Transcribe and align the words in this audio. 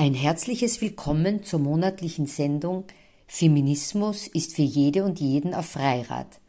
Ein 0.00 0.14
herzliches 0.14 0.80
Willkommen 0.80 1.44
zur 1.44 1.60
monatlichen 1.60 2.24
Sendung 2.24 2.84
Feminismus 3.26 4.28
ist 4.28 4.56
für 4.56 4.62
jede 4.62 5.04
und 5.04 5.20
jeden 5.20 5.52
auf 5.52 5.66
Freirad. 5.66 6.40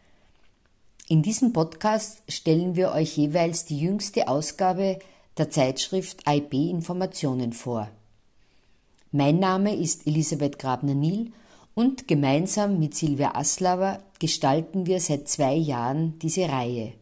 In 1.10 1.22
diesem 1.22 1.52
Podcast 1.52 2.24
stellen 2.30 2.78
wir 2.78 2.94
euch 2.94 3.18
jeweils 3.18 3.66
die 3.66 3.78
jüngste 3.78 4.30
Ausgabe 4.30 5.00
der 5.38 5.50
Zeitschrift 5.50 6.24
IP 6.30 6.54
Informationen 6.54 7.52
vor. 7.52 7.90
Mein 9.12 9.40
Name 9.40 9.76
ist 9.76 10.08
Elisabeth 10.08 10.58
Grabner-Niel 10.58 11.34
und 11.76 12.08
gemeinsam 12.08 12.80
mit 12.80 12.96
Silvia 12.96 13.36
Aslauer 13.36 14.02
gestalten 14.20 14.86
wir 14.86 15.02
seit 15.02 15.28
zwei 15.28 15.56
Jahren 15.56 16.18
diese 16.20 16.48
Reihe. 16.48 16.94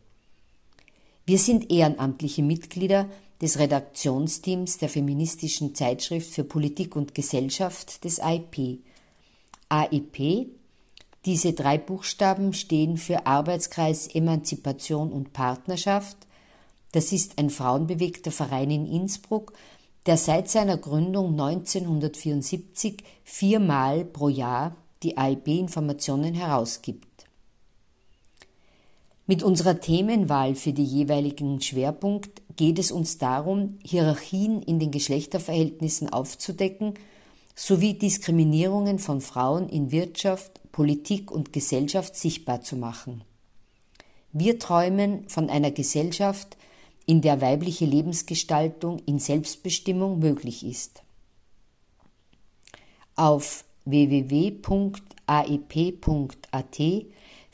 Wir 1.28 1.38
sind 1.38 1.72
ehrenamtliche 1.72 2.42
Mitglieder 2.42 3.08
des 3.42 3.60
Redaktionsteams 3.60 4.78
der 4.78 4.90
feministischen 4.90 5.74
Zeitschrift 5.76 6.32
für 6.32 6.44
Politik 6.44 6.96
und 6.96 7.16
Gesellschaft 7.16 8.04
des 8.04 8.20
IP. 8.20 8.80
AIP, 9.70 10.48
diese 11.26 11.54
drei 11.54 11.78
Buchstaben 11.78 12.54
stehen 12.54 12.98
für 12.98 13.26
Arbeitskreis 13.26 14.08
Emanzipation 14.08 15.12
und 15.12 15.34
Partnerschaft. 15.34 16.18
Das 16.92 17.12
ist 17.12 17.38
ein 17.38 17.50
frauenbewegter 17.50 18.32
Verein 18.32 18.72
in 18.72 18.86
Innsbruck, 18.86 19.54
der 20.06 20.18
seit 20.18 20.50
seiner 20.50 20.78
Gründung 20.78 21.32
1974 21.32 23.04
viermal 23.24 24.06
pro 24.06 24.30
Jahr 24.30 24.76
die 25.04 25.18
AIP-Informationen 25.18 26.34
herausgibt. 26.34 27.09
Mit 29.30 29.44
unserer 29.44 29.80
Themenwahl 29.80 30.56
für 30.56 30.74
die 30.74 30.84
jeweiligen 30.84 31.62
Schwerpunkt 31.62 32.42
geht 32.56 32.80
es 32.80 32.92
uns 32.92 33.20
darum, 33.20 33.78
Hierarchien 33.86 34.64
in 34.64 34.80
den 34.80 34.90
Geschlechterverhältnissen 34.90 36.10
aufzudecken 36.10 36.96
sowie 37.54 37.94
Diskriminierungen 37.94 38.98
von 38.98 39.22
Frauen 39.22 39.70
in 39.70 39.92
Wirtschaft, 39.92 40.60
Politik 40.72 41.30
und 41.30 41.54
Gesellschaft 41.54 42.16
sichtbar 42.16 42.62
zu 42.62 42.76
machen. 42.76 43.24
Wir 44.34 44.58
träumen 44.58 45.30
von 45.30 45.52
einer 45.52 45.70
Gesellschaft, 45.70 46.58
in 47.06 47.22
der 47.22 47.40
weibliche 47.40 47.86
Lebensgestaltung 47.86 48.98
in 49.06 49.20
Selbstbestimmung 49.20 50.18
möglich 50.18 50.66
ist. 50.66 51.04
Auf 53.16 53.64
www.aep.at 53.86 54.60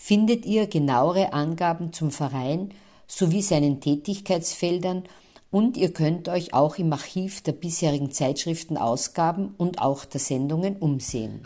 findet 0.06 0.46
ihr 0.46 0.68
genauere 0.68 1.34
Angaben 1.34 1.92
zum 1.92 2.12
Verein 2.12 2.70
sowie 3.08 3.42
seinen 3.42 3.82
Tätigkeitsfeldern 3.82 5.06
und 5.50 5.78
ihr 5.78 5.94
könnt 5.94 6.30
euch 6.30 6.54
auch 6.54 6.78
im 6.78 6.94
Archiv 6.94 7.42
der 7.42 7.54
bisherigen 7.54 8.12
Zeitschriftenausgaben 8.12 9.56
und 9.58 9.82
auch 9.82 10.06
der 10.06 10.20
Sendungen 10.20 10.76
umsehen. 10.76 11.42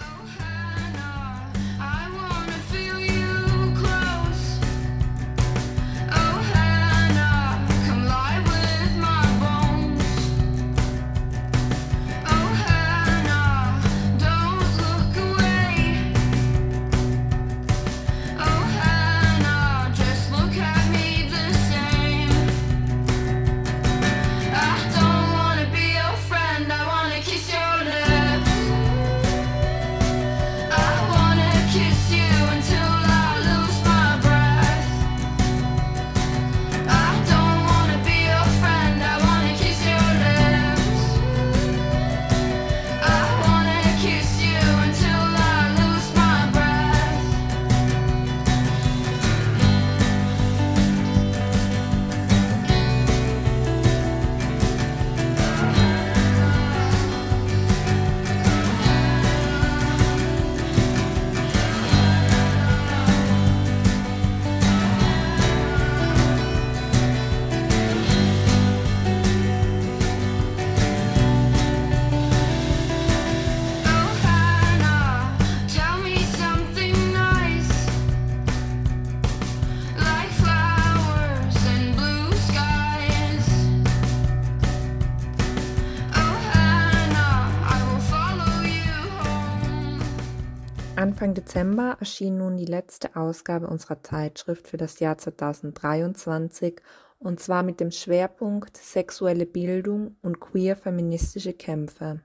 Anfang 91.30 91.46
Dezember 91.46 91.98
erschien 92.00 92.40
nun 92.40 92.58
die 92.58 92.66
letzte 92.66 93.16
Ausgabe 93.16 93.68
unserer 93.68 94.02
Zeitschrift 94.02 94.68
für 94.68 94.78
das 94.78 95.00
Jahr 95.00 95.16
2023 95.16 96.82
und 97.20 97.40
zwar 97.40 97.62
mit 97.62 97.80
dem 97.80 97.92
Schwerpunkt 97.92 98.76
Sexuelle 98.78 99.46
Bildung 99.46 100.16
und 100.24 100.40
queer-feministische 100.40 101.54
Kämpfe. 101.54 102.24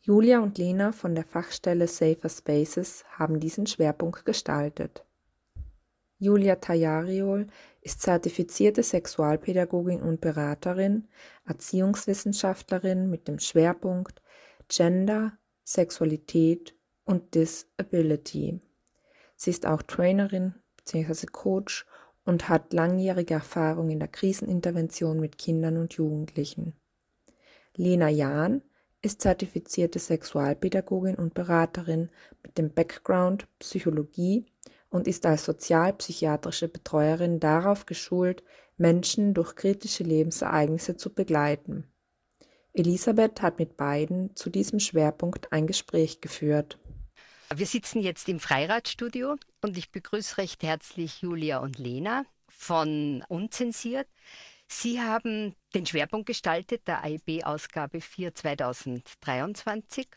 Julia 0.00 0.38
und 0.38 0.58
Lena 0.58 0.92
von 0.92 1.16
der 1.16 1.24
Fachstelle 1.24 1.88
Safer 1.88 2.28
Spaces 2.28 3.04
haben 3.18 3.40
diesen 3.40 3.66
Schwerpunkt 3.66 4.24
gestaltet. 4.24 5.04
Julia 6.18 6.54
Tajariol 6.54 7.48
ist 7.80 8.00
zertifizierte 8.00 8.84
Sexualpädagogin 8.84 10.02
und 10.02 10.20
Beraterin, 10.20 11.08
Erziehungswissenschaftlerin 11.46 13.10
mit 13.10 13.26
dem 13.26 13.40
Schwerpunkt 13.40 14.22
Gender, 14.68 15.32
Sexualität 15.64 16.77
und 17.08 17.34
Disability. 17.34 18.60
Sie 19.34 19.50
ist 19.50 19.66
auch 19.66 19.82
Trainerin 19.82 20.54
bzw. 20.76 21.26
Coach 21.32 21.86
und 22.24 22.50
hat 22.50 22.74
langjährige 22.74 23.34
Erfahrung 23.34 23.88
in 23.88 23.98
der 23.98 24.08
Krisenintervention 24.08 25.18
mit 25.18 25.38
Kindern 25.38 25.78
und 25.78 25.94
Jugendlichen. 25.94 26.74
Lena 27.74 28.10
Jahn 28.10 28.60
ist 29.00 29.22
zertifizierte 29.22 29.98
Sexualpädagogin 29.98 31.14
und 31.14 31.32
Beraterin 31.32 32.10
mit 32.42 32.58
dem 32.58 32.74
Background 32.74 33.46
Psychologie 33.58 34.44
und 34.90 35.08
ist 35.08 35.24
als 35.24 35.46
sozialpsychiatrische 35.46 36.68
Betreuerin 36.68 37.40
darauf 37.40 37.86
geschult, 37.86 38.42
Menschen 38.76 39.32
durch 39.32 39.54
kritische 39.54 40.04
Lebensereignisse 40.04 40.96
zu 40.96 41.14
begleiten. 41.14 41.84
Elisabeth 42.74 43.40
hat 43.40 43.58
mit 43.58 43.78
beiden 43.78 44.36
zu 44.36 44.50
diesem 44.50 44.78
Schwerpunkt 44.78 45.52
ein 45.52 45.66
Gespräch 45.66 46.20
geführt. 46.20 46.78
Wir 47.54 47.66
sitzen 47.66 48.00
jetzt 48.00 48.28
im 48.28 48.40
Freiradstudio 48.40 49.36
und 49.62 49.78
ich 49.78 49.90
begrüße 49.90 50.36
recht 50.36 50.62
herzlich 50.62 51.22
Julia 51.22 51.58
und 51.58 51.78
Lena 51.78 52.24
von 52.46 53.24
Unzensiert. 53.28 54.06
Sie 54.66 55.00
haben 55.00 55.54
den 55.74 55.86
Schwerpunkt 55.86 56.26
gestaltet 56.26 56.86
der 56.86 57.02
AIB-Ausgabe 57.04 58.02
4 58.02 58.34
2023 58.34 60.08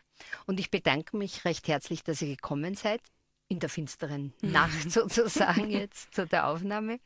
und 0.46 0.60
ich 0.60 0.72
bedanke 0.72 1.16
mich 1.16 1.46
recht 1.46 1.70
herzlich, 1.70 2.04
dass 2.04 2.22
ihr 2.22 2.36
gekommen 2.36 2.76
seid, 2.76 3.00
in 3.48 3.60
der 3.60 3.70
finsteren 3.70 4.34
Nacht 4.42 4.92
sozusagen 4.92 5.72
jetzt 5.72 6.14
zu 6.14 6.28
der 6.28 6.48
Aufnahme. 6.48 7.00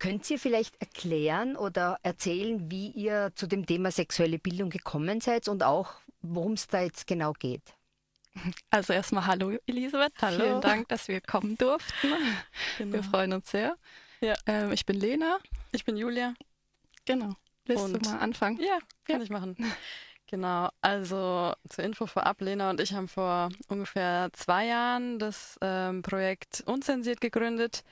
Könnt 0.00 0.28
ihr 0.30 0.40
vielleicht 0.40 0.80
erklären 0.80 1.56
oder 1.56 2.00
erzählen, 2.02 2.72
wie 2.72 2.90
ihr 2.90 3.30
zu 3.36 3.46
dem 3.46 3.66
Thema 3.66 3.92
sexuelle 3.92 4.40
Bildung 4.40 4.70
gekommen 4.70 5.20
seid 5.20 5.46
und 5.46 5.62
auch, 5.62 5.94
worum 6.22 6.54
es 6.54 6.66
da 6.66 6.82
jetzt 6.82 7.06
genau 7.06 7.34
geht? 7.34 7.77
Also 8.70 8.92
erstmal 8.92 9.26
hallo 9.26 9.58
Elisabeth, 9.66 10.12
hallo. 10.20 10.44
vielen 10.44 10.60
Dank, 10.60 10.88
dass 10.88 11.08
wir 11.08 11.20
kommen 11.20 11.56
durften. 11.56 12.08
Genau. 12.78 12.92
Wir 12.92 13.02
freuen 13.02 13.32
uns 13.32 13.50
sehr. 13.50 13.76
Ja. 14.20 14.34
Ähm, 14.46 14.72
ich 14.72 14.86
bin 14.86 14.98
Lena. 14.98 15.38
Ich 15.72 15.84
bin 15.84 15.96
Julia. 15.96 16.34
Genau. 17.04 17.34
Willst 17.64 17.84
und 17.84 18.06
du 18.06 18.10
mal 18.10 18.18
anfangen? 18.18 18.60
Ja, 18.60 18.78
kann 19.04 19.18
ja. 19.18 19.22
ich 19.22 19.30
machen. 19.30 19.56
Genau, 20.30 20.68
also 20.82 21.54
zur 21.70 21.84
Info 21.84 22.04
vorab, 22.06 22.42
Lena 22.42 22.68
und 22.68 22.80
ich 22.82 22.92
haben 22.92 23.08
vor 23.08 23.48
ungefähr 23.68 24.28
zwei 24.34 24.66
Jahren 24.66 25.18
das 25.18 25.58
ähm, 25.62 26.02
Projekt 26.02 26.62
Unzensiert 26.66 27.22
gegründet 27.22 27.82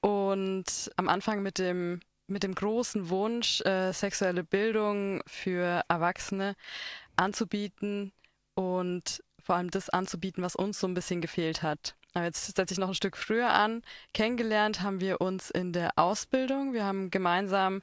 und 0.00 0.90
am 0.96 1.08
Anfang 1.08 1.42
mit 1.42 1.58
dem 1.58 2.00
mit 2.26 2.42
dem 2.42 2.54
großen 2.54 3.08
Wunsch, 3.08 3.62
äh, 3.62 3.92
sexuelle 3.92 4.44
Bildung 4.44 5.22
für 5.26 5.82
Erwachsene 5.88 6.56
anzubieten 7.16 8.12
und 8.54 9.24
vor 9.48 9.56
allem 9.56 9.70
das 9.70 9.88
anzubieten, 9.88 10.44
was 10.44 10.54
uns 10.54 10.78
so 10.78 10.86
ein 10.86 10.92
bisschen 10.92 11.22
gefehlt 11.22 11.62
hat. 11.62 11.96
Aber 12.12 12.26
jetzt 12.26 12.54
setze 12.54 12.74
ich 12.74 12.78
noch 12.78 12.88
ein 12.88 12.94
Stück 12.94 13.16
früher 13.16 13.48
an. 13.48 13.80
Kennengelernt 14.12 14.82
haben 14.82 15.00
wir 15.00 15.22
uns 15.22 15.48
in 15.48 15.72
der 15.72 15.92
Ausbildung. 15.96 16.74
Wir 16.74 16.84
haben 16.84 17.10
gemeinsam 17.10 17.80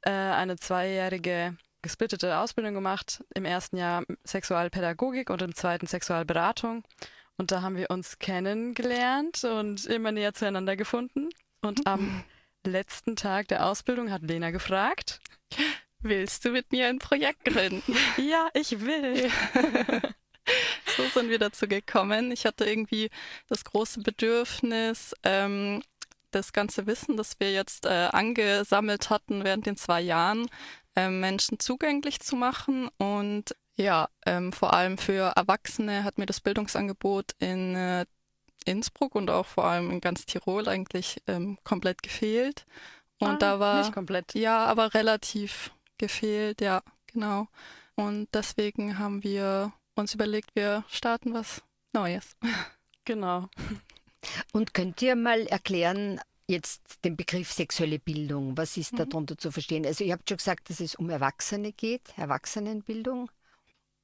äh, 0.00 0.10
eine 0.10 0.56
zweijährige 0.56 1.54
gesplittete 1.82 2.38
Ausbildung 2.38 2.72
gemacht. 2.72 3.22
Im 3.34 3.44
ersten 3.44 3.76
Jahr 3.76 4.04
Sexualpädagogik 4.24 5.28
und 5.28 5.42
im 5.42 5.54
zweiten 5.54 5.86
Sexualberatung. 5.86 6.82
Und 7.36 7.52
da 7.52 7.60
haben 7.60 7.76
wir 7.76 7.90
uns 7.90 8.18
kennengelernt 8.18 9.44
und 9.44 9.84
immer 9.84 10.12
näher 10.12 10.32
zueinander 10.32 10.76
gefunden. 10.76 11.28
Und 11.60 11.86
am 11.86 12.24
letzten 12.66 13.16
Tag 13.16 13.48
der 13.48 13.66
Ausbildung 13.66 14.10
hat 14.10 14.22
Lena 14.22 14.50
gefragt, 14.50 15.20
willst 16.00 16.46
du 16.46 16.52
mit 16.52 16.72
mir 16.72 16.86
ein 16.86 17.00
Projekt 17.00 17.44
gründen? 17.44 17.94
ja, 18.16 18.48
ich 18.54 18.80
will. 18.80 19.30
sind 21.22 21.30
wir 21.30 21.38
dazu 21.38 21.68
gekommen. 21.68 22.32
Ich 22.32 22.46
hatte 22.46 22.64
irgendwie 22.64 23.08
das 23.48 23.64
große 23.64 24.00
Bedürfnis, 24.00 25.14
ähm, 25.22 25.82
das 26.32 26.52
ganze 26.52 26.86
Wissen, 26.86 27.16
das 27.16 27.38
wir 27.38 27.52
jetzt 27.52 27.86
äh, 27.86 28.08
angesammelt 28.10 29.08
hatten 29.08 29.44
während 29.44 29.66
den 29.66 29.76
zwei 29.76 30.00
Jahren, 30.00 30.48
äh, 30.96 31.08
Menschen 31.08 31.60
zugänglich 31.60 32.18
zu 32.18 32.34
machen. 32.34 32.88
Und 32.98 33.54
ja, 33.76 34.08
ähm, 34.26 34.52
vor 34.52 34.74
allem 34.74 34.98
für 34.98 35.32
Erwachsene 35.36 36.02
hat 36.02 36.18
mir 36.18 36.26
das 36.26 36.40
Bildungsangebot 36.40 37.36
in 37.38 37.76
äh, 37.76 38.04
Innsbruck 38.64 39.14
und 39.14 39.30
auch 39.30 39.46
vor 39.46 39.64
allem 39.64 39.92
in 39.92 40.00
ganz 40.00 40.26
Tirol 40.26 40.68
eigentlich 40.68 41.22
ähm, 41.28 41.56
komplett 41.62 42.02
gefehlt. 42.02 42.66
Und 43.18 43.28
ah, 43.28 43.36
da 43.36 43.60
war 43.60 43.78
nicht 43.78 43.94
komplett. 43.94 44.34
Ja, 44.34 44.64
aber 44.64 44.94
relativ 44.94 45.70
gefehlt, 45.98 46.60
ja, 46.60 46.82
genau. 47.06 47.46
Und 47.94 48.28
deswegen 48.34 48.98
haben 48.98 49.22
wir 49.22 49.72
uns 49.94 50.14
überlegt, 50.14 50.50
wir 50.54 50.84
starten 50.88 51.34
was 51.34 51.62
Neues. 51.92 52.36
Genau. 53.04 53.48
Und 54.52 54.74
könnt 54.74 55.02
ihr 55.02 55.16
mal 55.16 55.40
erklären, 55.48 56.20
jetzt 56.46 57.04
den 57.04 57.16
Begriff 57.16 57.50
sexuelle 57.50 57.98
Bildung, 57.98 58.56
was 58.56 58.76
ist 58.76 58.92
mhm. 58.92 58.98
darunter 58.98 59.36
zu 59.36 59.50
verstehen? 59.50 59.84
Also 59.84 60.04
ihr 60.04 60.12
habt 60.12 60.28
schon 60.28 60.36
gesagt, 60.36 60.70
dass 60.70 60.78
es 60.78 60.94
um 60.94 61.10
Erwachsene 61.10 61.72
geht, 61.72 62.16
Erwachsenenbildung. 62.16 63.28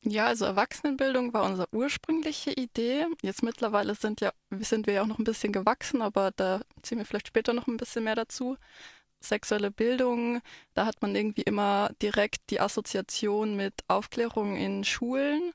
Ja, 0.03 0.27
also 0.27 0.45
Erwachsenenbildung 0.45 1.33
war 1.35 1.45
unsere 1.45 1.69
ursprüngliche 1.73 2.53
Idee. 2.53 3.07
Jetzt 3.23 3.43
mittlerweile 3.43 3.95
sind 3.95 4.21
ja, 4.21 4.33
sind 4.51 4.87
wir 4.87 4.95
ja 4.95 5.03
auch 5.03 5.07
noch 5.07 5.19
ein 5.19 5.25
bisschen 5.25 5.53
gewachsen, 5.53 6.03
aber 6.03 6.31
da 6.31 6.61
ziehen 6.83 6.99
wir 6.99 7.05
vielleicht 7.05 7.29
später 7.29 7.53
noch 7.53 7.67
ein 7.67 7.77
bisschen 7.77 8.05
mehr 8.05 8.15
dazu. 8.15 8.57
Sexuelle 9.21 9.71
Bildung, 9.71 10.41
da 10.75 10.87
hat 10.87 11.03
man 11.03 11.15
irgendwie 11.15 11.43
immer 11.43 11.91
direkt 12.03 12.51
die 12.51 12.61
Assoziation 12.61 13.57
mit 13.57 13.75
Aufklärung 13.89 14.57
in 14.57 14.85
Schulen. 14.85 15.53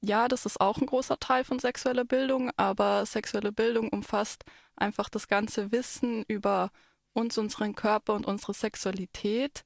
Ja, 0.00 0.28
das 0.28 0.46
ist 0.46 0.60
auch 0.60 0.78
ein 0.78 0.86
großer 0.86 1.18
Teil 1.18 1.44
von 1.44 1.58
sexueller 1.58 2.04
Bildung, 2.04 2.50
aber 2.56 3.06
sexuelle 3.06 3.52
Bildung 3.52 3.88
umfasst 3.88 4.44
einfach 4.76 5.08
das 5.08 5.28
ganze 5.28 5.72
Wissen 5.72 6.24
über 6.28 6.70
uns, 7.14 7.38
unseren 7.38 7.74
Körper 7.74 8.14
und 8.14 8.26
unsere 8.26 8.54
Sexualität. 8.54 9.62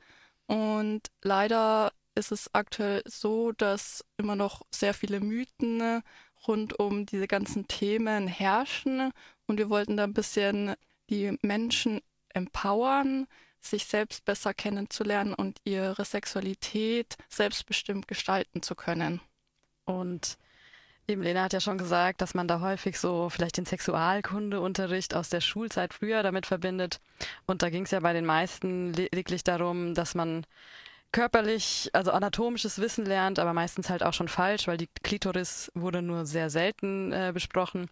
Und 0.46 1.02
leider 1.22 1.92
ist 2.14 2.32
es 2.32 2.54
aktuell 2.54 3.02
so, 3.06 3.52
dass 3.52 4.04
immer 4.18 4.36
noch 4.36 4.62
sehr 4.72 4.94
viele 4.94 5.20
Mythen 5.20 6.02
rund 6.46 6.78
um 6.78 7.06
diese 7.06 7.26
ganzen 7.28 7.66
Themen 7.68 8.26
herrschen. 8.28 9.12
Und 9.46 9.58
wir 9.58 9.70
wollten 9.70 9.96
da 9.96 10.04
ein 10.04 10.14
bisschen 10.14 10.74
die 11.10 11.36
Menschen 11.42 12.00
empowern, 12.34 13.26
sich 13.60 13.86
selbst 13.86 14.24
besser 14.24 14.54
kennenzulernen 14.54 15.34
und 15.34 15.58
ihre 15.64 16.04
Sexualität 16.04 17.16
selbstbestimmt 17.28 18.08
gestalten 18.08 18.62
zu 18.62 18.74
können. 18.74 19.20
Und 19.84 20.38
eben 21.08 21.22
Lena 21.22 21.44
hat 21.44 21.52
ja 21.52 21.60
schon 21.60 21.78
gesagt, 21.78 22.20
dass 22.20 22.34
man 22.34 22.46
da 22.46 22.60
häufig 22.60 22.98
so 22.98 23.30
vielleicht 23.30 23.56
den 23.56 23.66
Sexualkundeunterricht 23.66 25.14
aus 25.14 25.28
der 25.28 25.40
Schulzeit 25.40 25.94
früher 25.94 26.22
damit 26.22 26.46
verbindet. 26.46 27.00
Und 27.46 27.62
da 27.62 27.70
ging 27.70 27.84
es 27.84 27.90
ja 27.90 28.00
bei 28.00 28.12
den 28.12 28.26
meisten 28.26 28.92
lediglich 28.92 29.42
darum, 29.42 29.94
dass 29.94 30.14
man 30.14 30.44
körperlich, 31.12 31.90
also 31.92 32.10
anatomisches 32.10 32.78
Wissen 32.80 33.06
lernt, 33.06 33.38
aber 33.38 33.52
meistens 33.52 33.88
halt 33.88 34.02
auch 34.02 34.12
schon 34.12 34.28
falsch, 34.28 34.66
weil 34.66 34.76
die 34.76 34.88
Klitoris 35.02 35.70
wurde 35.74 36.02
nur 36.02 36.26
sehr 36.26 36.50
selten 36.50 37.12
äh, 37.12 37.30
besprochen 37.32 37.88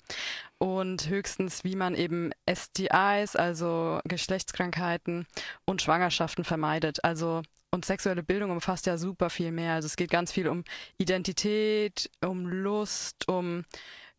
und 0.58 1.08
höchstens, 1.08 1.64
wie 1.64 1.76
man 1.76 1.94
eben 1.94 2.30
STIs, 2.48 3.36
also 3.36 4.00
Geschlechtskrankheiten 4.04 5.26
und 5.64 5.82
Schwangerschaften 5.82 6.44
vermeidet. 6.44 7.04
Also 7.04 7.42
und 7.70 7.84
sexuelle 7.84 8.22
Bildung 8.22 8.50
umfasst 8.50 8.86
ja 8.86 8.96
super 8.96 9.30
viel 9.30 9.52
mehr. 9.52 9.74
Also 9.74 9.86
es 9.86 9.96
geht 9.96 10.10
ganz 10.10 10.32
viel 10.32 10.48
um 10.48 10.64
Identität, 10.98 12.10
um 12.24 12.46
Lust, 12.46 13.28
um 13.28 13.64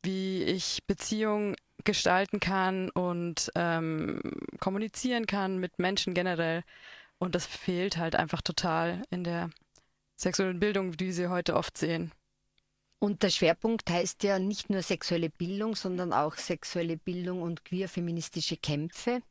wie 0.04 0.44
ich 0.44 0.84
Beziehungen 0.86 1.56
gestalten 1.84 2.40
kann 2.40 2.90
und 2.90 3.52
ähm, 3.56 4.22
kommunizieren 4.60 5.26
kann 5.26 5.58
mit 5.58 5.80
Menschen 5.80 6.14
generell. 6.14 6.64
Und 7.20 7.36
das 7.36 7.46
fehlt 7.46 7.98
halt 7.98 8.16
einfach 8.16 8.42
total 8.42 9.02
in 9.10 9.24
der 9.24 9.50
sexuellen 10.16 10.60
Bildung, 10.60 10.96
die 10.98 11.12
sie 11.12 11.28
heute 11.28 11.56
oft 11.56 11.78
sehen. 11.78 12.12
Und 13.00 13.22
der 13.22 13.30
Schwerpunkt 13.30 13.90
heißt 13.90 14.24
ja 14.24 14.40
nicht 14.40 14.70
nur 14.70 14.82
sexuelle 14.82 15.30
Bildung, 15.30 15.76
sondern 15.76 16.14
auch 16.14 16.36
sexuelle 16.36 16.98
Bildung 16.98 17.42
und 17.42 17.64
queer-feministische 17.64 18.58
Kämpfe. 18.58 19.22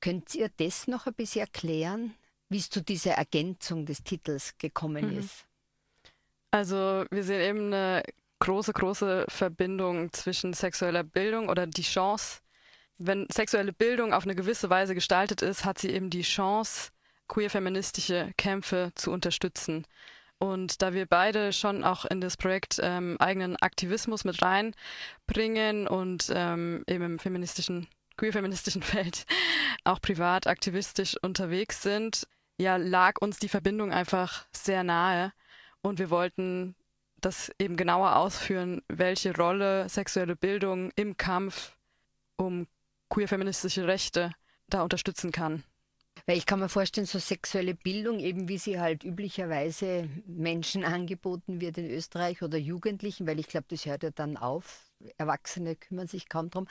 Könnt 0.00 0.34
ihr 0.34 0.50
das 0.58 0.86
noch 0.86 1.06
ein 1.06 1.14
bisschen 1.14 1.42
erklären, 1.42 2.14
wie 2.50 2.58
es 2.58 2.68
zu 2.68 2.82
dieser 2.82 3.12
Ergänzung 3.12 3.86
des 3.86 4.02
Titels 4.04 4.56
gekommen 4.58 5.12
mhm. 5.12 5.18
ist? 5.20 5.46
Also 6.50 7.04
wir 7.10 7.24
sehen 7.24 7.40
eben 7.40 7.66
eine 7.72 8.02
große, 8.38 8.72
große 8.72 9.24
Verbindung 9.28 10.12
zwischen 10.12 10.52
sexueller 10.52 11.02
Bildung 11.02 11.48
oder 11.48 11.66
die 11.66 11.82
Chance, 11.82 12.40
wenn 12.98 13.26
sexuelle 13.30 13.72
Bildung 13.72 14.12
auf 14.12 14.24
eine 14.24 14.34
gewisse 14.34 14.70
Weise 14.70 14.94
gestaltet 14.94 15.42
ist, 15.42 15.64
hat 15.64 15.78
sie 15.78 15.90
eben 15.90 16.10
die 16.10 16.22
Chance, 16.22 16.90
queer-feministische 17.28 18.32
Kämpfe 18.36 18.92
zu 18.94 19.10
unterstützen. 19.10 19.86
Und 20.38 20.82
da 20.82 20.92
wir 20.92 21.06
beide 21.06 21.52
schon 21.52 21.82
auch 21.82 22.04
in 22.04 22.20
das 22.20 22.36
Projekt 22.36 22.78
ähm, 22.82 23.16
eigenen 23.18 23.56
Aktivismus 23.56 24.24
mit 24.24 24.42
reinbringen 24.42 25.88
und 25.88 26.30
ähm, 26.34 26.84
eben 26.86 27.04
im 27.04 27.18
feministischen, 27.18 27.88
queer-feministischen 28.18 28.82
Feld 28.82 29.24
auch 29.84 30.00
privat 30.00 30.46
aktivistisch 30.46 31.16
unterwegs 31.22 31.82
sind, 31.82 32.26
ja, 32.58 32.76
lag 32.76 33.20
uns 33.20 33.38
die 33.38 33.48
Verbindung 33.48 33.92
einfach 33.92 34.46
sehr 34.52 34.82
nahe. 34.82 35.32
Und 35.82 35.98
wir 35.98 36.10
wollten 36.10 36.74
das 37.20 37.50
eben 37.58 37.76
genauer 37.76 38.16
ausführen, 38.16 38.82
welche 38.88 39.34
Rolle 39.34 39.88
sexuelle 39.88 40.36
Bildung 40.36 40.90
im 40.96 41.16
Kampf 41.16 41.76
um 42.36 42.66
queer-feministische 43.08 43.86
Rechte 43.86 44.32
da 44.68 44.82
unterstützen 44.82 45.32
kann. 45.32 45.64
Weil 46.26 46.38
ich 46.38 46.46
kann 46.46 46.58
mir 46.58 46.68
vorstellen, 46.68 47.06
so 47.06 47.20
sexuelle 47.20 47.74
Bildung, 47.74 48.18
eben 48.18 48.48
wie 48.48 48.58
sie 48.58 48.80
halt 48.80 49.04
üblicherweise 49.04 50.08
Menschen 50.26 50.84
angeboten 50.84 51.60
wird 51.60 51.78
in 51.78 51.88
Österreich 51.88 52.42
oder 52.42 52.58
Jugendlichen, 52.58 53.28
weil 53.28 53.38
ich 53.38 53.46
glaube, 53.46 53.66
das 53.68 53.86
hört 53.86 54.02
ja 54.02 54.10
dann 54.10 54.36
auf. 54.36 54.90
Erwachsene 55.18 55.76
kümmern 55.76 56.08
sich 56.08 56.28
kaum 56.28 56.50
drum. 56.50 56.66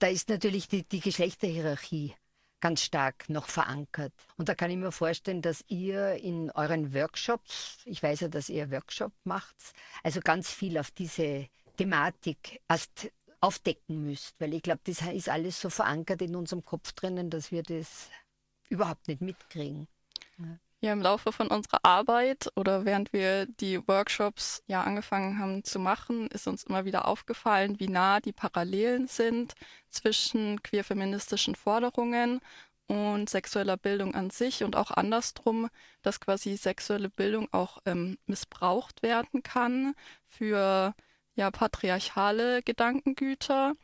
Da 0.00 0.08
ist 0.08 0.28
natürlich 0.28 0.66
die, 0.66 0.82
die 0.82 1.00
Geschlechterhierarchie 1.00 2.14
ganz 2.60 2.82
stark 2.82 3.28
noch 3.28 3.46
verankert. 3.46 4.12
Und 4.36 4.48
da 4.48 4.54
kann 4.54 4.70
ich 4.70 4.76
mir 4.76 4.92
vorstellen, 4.92 5.40
dass 5.40 5.64
ihr 5.68 6.14
in 6.14 6.50
euren 6.50 6.92
Workshops, 6.92 7.78
ich 7.84 8.02
weiß 8.02 8.20
ja, 8.20 8.28
dass 8.28 8.48
ihr 8.48 8.70
Workshop 8.70 9.12
macht, 9.24 9.54
also 10.02 10.20
ganz 10.20 10.50
viel 10.50 10.78
auf 10.78 10.90
diese 10.90 11.48
Thematik 11.76 12.60
erst 12.68 13.10
aufdecken 13.40 14.04
müsst, 14.04 14.34
weil 14.38 14.52
ich 14.52 14.62
glaube, 14.62 14.80
das 14.84 15.00
ist 15.00 15.28
alles 15.28 15.60
so 15.60 15.70
verankert 15.70 16.20
in 16.20 16.36
unserem 16.36 16.64
Kopf 16.64 16.92
drinnen, 16.92 17.30
dass 17.30 17.50
wir 17.50 17.62
das 17.62 18.10
überhaupt 18.70 19.06
nicht 19.08 19.20
mitkriegen. 19.20 19.86
Ja. 20.38 20.92
Im 20.92 21.02
Laufe 21.02 21.30
von 21.30 21.48
unserer 21.48 21.84
Arbeit 21.84 22.50
oder 22.56 22.86
während 22.86 23.12
wir 23.12 23.44
die 23.44 23.86
Workshops 23.86 24.62
ja 24.66 24.82
angefangen 24.82 25.38
haben 25.38 25.62
zu 25.62 25.78
machen, 25.78 26.28
ist 26.28 26.48
uns 26.48 26.64
immer 26.64 26.86
wieder 26.86 27.06
aufgefallen, 27.06 27.78
wie 27.78 27.88
nah 27.88 28.20
die 28.20 28.32
Parallelen 28.32 29.06
sind 29.06 29.54
zwischen 29.90 30.62
queer-feministischen 30.62 31.54
Forderungen 31.54 32.40
und 32.86 33.28
sexueller 33.28 33.76
Bildung 33.76 34.14
an 34.14 34.30
sich 34.30 34.64
und 34.64 34.74
auch 34.74 34.90
andersrum, 34.90 35.68
dass 36.00 36.18
quasi 36.18 36.56
sexuelle 36.56 37.10
Bildung 37.10 37.46
auch 37.52 37.78
ähm, 37.84 38.16
missbraucht 38.26 39.02
werden 39.02 39.42
kann 39.42 39.94
für 40.26 40.94
ja 41.34 41.50
patriarchale 41.50 42.62
Gedankengüter. 42.62 43.74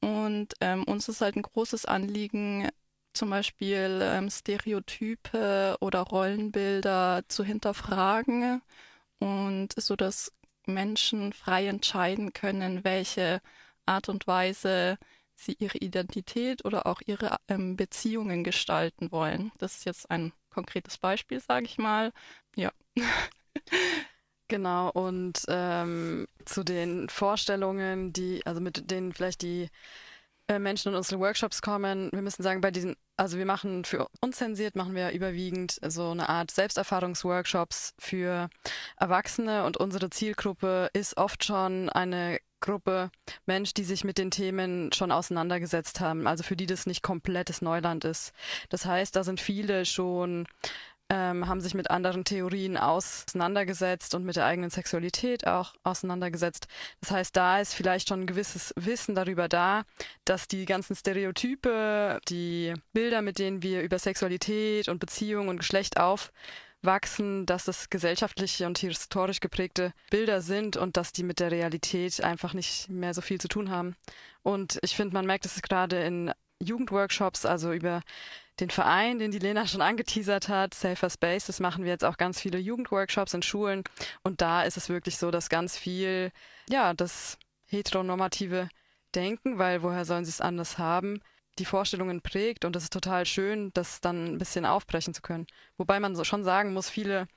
Und 0.00 0.54
ähm, 0.60 0.84
uns 0.84 1.08
ist 1.08 1.20
halt 1.20 1.36
ein 1.36 1.42
großes 1.42 1.86
Anliegen, 1.86 2.68
zum 3.16 3.30
Beispiel 3.30 4.00
ähm, 4.02 4.30
Stereotype 4.30 5.76
oder 5.80 6.00
Rollenbilder 6.02 7.24
zu 7.28 7.44
hinterfragen 7.44 8.62
und 9.18 9.74
so, 9.80 9.96
dass 9.96 10.32
Menschen 10.66 11.32
frei 11.32 11.66
entscheiden 11.68 12.32
können, 12.32 12.84
welche 12.84 13.40
Art 13.86 14.08
und 14.08 14.26
Weise 14.26 14.98
sie 15.34 15.56
ihre 15.58 15.78
Identität 15.78 16.64
oder 16.64 16.86
auch 16.86 17.00
ihre 17.06 17.36
ähm, 17.48 17.76
Beziehungen 17.76 18.44
gestalten 18.44 19.12
wollen. 19.12 19.52
Das 19.58 19.76
ist 19.76 19.84
jetzt 19.86 20.10
ein 20.10 20.32
konkretes 20.50 20.98
Beispiel, 20.98 21.40
sage 21.40 21.66
ich 21.66 21.78
mal. 21.78 22.12
Ja. 22.56 22.72
Genau, 24.48 24.90
und 24.92 25.44
ähm, 25.48 26.28
zu 26.44 26.62
den 26.62 27.08
Vorstellungen, 27.08 28.12
die, 28.12 28.46
also 28.46 28.60
mit 28.60 28.90
denen 28.92 29.12
vielleicht 29.12 29.42
die 29.42 29.68
Menschen 30.48 30.90
in 30.90 30.94
unsere 30.94 31.20
Workshops 31.20 31.60
kommen, 31.60 32.10
wir 32.12 32.22
müssen 32.22 32.42
sagen, 32.42 32.60
bei 32.60 32.70
diesen, 32.70 32.96
also 33.16 33.36
wir 33.36 33.46
machen 33.46 33.84
für 33.84 34.08
unzensiert, 34.20 34.76
machen 34.76 34.94
wir 34.94 35.10
überwiegend 35.10 35.78
so 35.86 36.10
eine 36.10 36.28
Art 36.28 36.50
Selbsterfahrungsworkshops 36.50 37.94
für 37.98 38.48
Erwachsene. 38.96 39.64
Und 39.64 39.76
unsere 39.76 40.08
Zielgruppe 40.10 40.88
ist 40.92 41.16
oft 41.16 41.44
schon 41.44 41.88
eine 41.90 42.38
Gruppe 42.60 43.10
Mensch, 43.44 43.74
die 43.74 43.84
sich 43.84 44.04
mit 44.04 44.18
den 44.18 44.30
Themen 44.30 44.92
schon 44.92 45.12
auseinandergesetzt 45.12 46.00
haben, 46.00 46.26
also 46.26 46.42
für 46.42 46.56
die 46.56 46.66
das 46.66 46.86
nicht 46.86 47.02
komplettes 47.02 47.60
Neuland 47.60 48.04
ist. 48.04 48.32
Das 48.68 48.86
heißt, 48.86 49.14
da 49.16 49.24
sind 49.24 49.40
viele 49.40 49.84
schon 49.84 50.46
ähm, 51.08 51.46
haben 51.46 51.60
sich 51.60 51.74
mit 51.74 51.90
anderen 51.90 52.24
Theorien 52.24 52.76
auseinandergesetzt 52.76 54.14
und 54.14 54.24
mit 54.24 54.36
der 54.36 54.46
eigenen 54.46 54.70
Sexualität 54.70 55.46
auch 55.46 55.74
auseinandergesetzt. 55.84 56.66
Das 57.00 57.10
heißt, 57.10 57.36
da 57.36 57.60
ist 57.60 57.74
vielleicht 57.74 58.08
schon 58.08 58.22
ein 58.22 58.26
gewisses 58.26 58.72
Wissen 58.76 59.14
darüber 59.14 59.48
da, 59.48 59.84
dass 60.24 60.48
die 60.48 60.64
ganzen 60.64 60.96
Stereotype, 60.96 62.20
die 62.28 62.74
Bilder, 62.92 63.22
mit 63.22 63.38
denen 63.38 63.62
wir 63.62 63.82
über 63.82 63.98
Sexualität 63.98 64.88
und 64.88 64.98
Beziehung 64.98 65.48
und 65.48 65.58
Geschlecht 65.58 65.98
aufwachsen, 65.98 67.46
dass 67.46 67.64
das 67.64 67.88
gesellschaftliche 67.88 68.66
und 68.66 68.78
historisch 68.78 69.40
geprägte 69.40 69.92
Bilder 70.10 70.40
sind 70.40 70.76
und 70.76 70.96
dass 70.96 71.12
die 71.12 71.22
mit 71.22 71.38
der 71.38 71.52
Realität 71.52 72.22
einfach 72.24 72.52
nicht 72.52 72.88
mehr 72.88 73.14
so 73.14 73.20
viel 73.20 73.40
zu 73.40 73.48
tun 73.48 73.70
haben. 73.70 73.94
Und 74.42 74.78
ich 74.82 74.96
finde, 74.96 75.14
man 75.14 75.26
merkt 75.26 75.46
es 75.46 75.62
gerade 75.62 76.02
in 76.02 76.32
Jugendworkshops, 76.62 77.44
also 77.44 77.72
über 77.72 78.02
den 78.60 78.70
Verein, 78.70 79.18
den 79.18 79.30
die 79.30 79.38
Lena 79.38 79.66
schon 79.66 79.82
angeteasert 79.82 80.48
hat, 80.48 80.72
Safer 80.72 81.10
Space, 81.10 81.46
das 81.46 81.60
machen 81.60 81.84
wir 81.84 81.90
jetzt 81.90 82.04
auch 82.04 82.16
ganz 82.16 82.40
viele 82.40 82.58
Jugendworkshops 82.58 83.34
in 83.34 83.42
Schulen. 83.42 83.84
Und 84.22 84.40
da 84.40 84.62
ist 84.62 84.76
es 84.76 84.88
wirklich 84.88 85.18
so, 85.18 85.30
dass 85.30 85.48
ganz 85.48 85.76
viel, 85.76 86.32
ja, 86.68 86.94
das 86.94 87.38
heteronormative 87.66 88.68
Denken, 89.14 89.58
weil 89.58 89.82
woher 89.82 90.04
sollen 90.04 90.24
sie 90.24 90.30
es 90.30 90.40
anders 90.40 90.78
haben, 90.78 91.20
die 91.58 91.64
Vorstellungen 91.64 92.22
prägt. 92.22 92.64
Und 92.64 92.76
das 92.76 92.84
ist 92.84 92.92
total 92.92 93.26
schön, 93.26 93.70
das 93.74 94.00
dann 94.00 94.34
ein 94.34 94.38
bisschen 94.38 94.64
aufbrechen 94.64 95.14
zu 95.14 95.22
können. 95.22 95.46
Wobei 95.76 96.00
man 96.00 96.22
schon 96.24 96.44
sagen 96.44 96.72
muss, 96.72 96.88
viele 96.88 97.28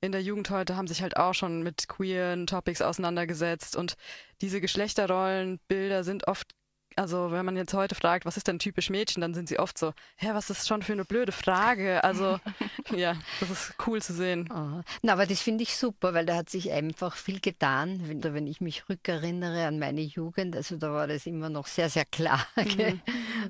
in 0.00 0.12
der 0.12 0.22
Jugend 0.22 0.50
heute 0.50 0.76
haben 0.76 0.88
sich 0.88 1.00
halt 1.00 1.16
auch 1.16 1.32
schon 1.32 1.62
mit 1.62 1.88
queeren 1.88 2.46
Topics 2.46 2.82
auseinandergesetzt 2.82 3.76
und 3.76 3.96
diese 4.40 4.60
Geschlechterrollenbilder 4.60 6.02
sind 6.02 6.26
oft 6.26 6.48
also 6.96 7.30
wenn 7.30 7.44
man 7.44 7.56
jetzt 7.56 7.74
heute 7.74 7.94
fragt, 7.94 8.24
was 8.24 8.36
ist 8.36 8.48
denn 8.48 8.58
typisch 8.58 8.90
Mädchen, 8.90 9.20
dann 9.20 9.34
sind 9.34 9.48
sie 9.48 9.58
oft 9.58 9.78
so, 9.78 9.92
hä, 10.16 10.30
was 10.32 10.50
ist 10.50 10.68
schon 10.68 10.82
für 10.82 10.92
eine 10.92 11.04
blöde 11.04 11.32
Frage? 11.32 12.02
Also 12.04 12.38
ja, 12.94 13.16
das 13.40 13.50
ist 13.50 13.74
cool 13.86 14.02
zu 14.02 14.12
sehen. 14.12 14.48
Oh. 14.52 14.82
Na, 15.02 15.12
aber 15.14 15.26
das 15.26 15.40
finde 15.40 15.62
ich 15.62 15.76
super, 15.76 16.14
weil 16.14 16.26
da 16.26 16.36
hat 16.36 16.50
sich 16.50 16.70
einfach 16.72 17.16
viel 17.16 17.40
getan. 17.40 18.00
Wenn, 18.04 18.22
wenn 18.22 18.46
ich 18.46 18.60
mich 18.60 18.88
rückerinnere 18.88 19.66
an 19.66 19.78
meine 19.78 20.02
Jugend, 20.02 20.56
also 20.56 20.76
da 20.76 20.92
war 20.92 21.06
das 21.06 21.26
immer 21.26 21.48
noch 21.48 21.66
sehr, 21.66 21.88
sehr 21.88 22.04
klar, 22.04 22.46
mhm. 22.56 23.00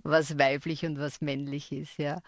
was 0.03 0.39
weiblich 0.39 0.85
und 0.85 0.99
was 0.99 1.21
männlich 1.21 1.73
ist, 1.73 1.99
ja. 1.99 2.21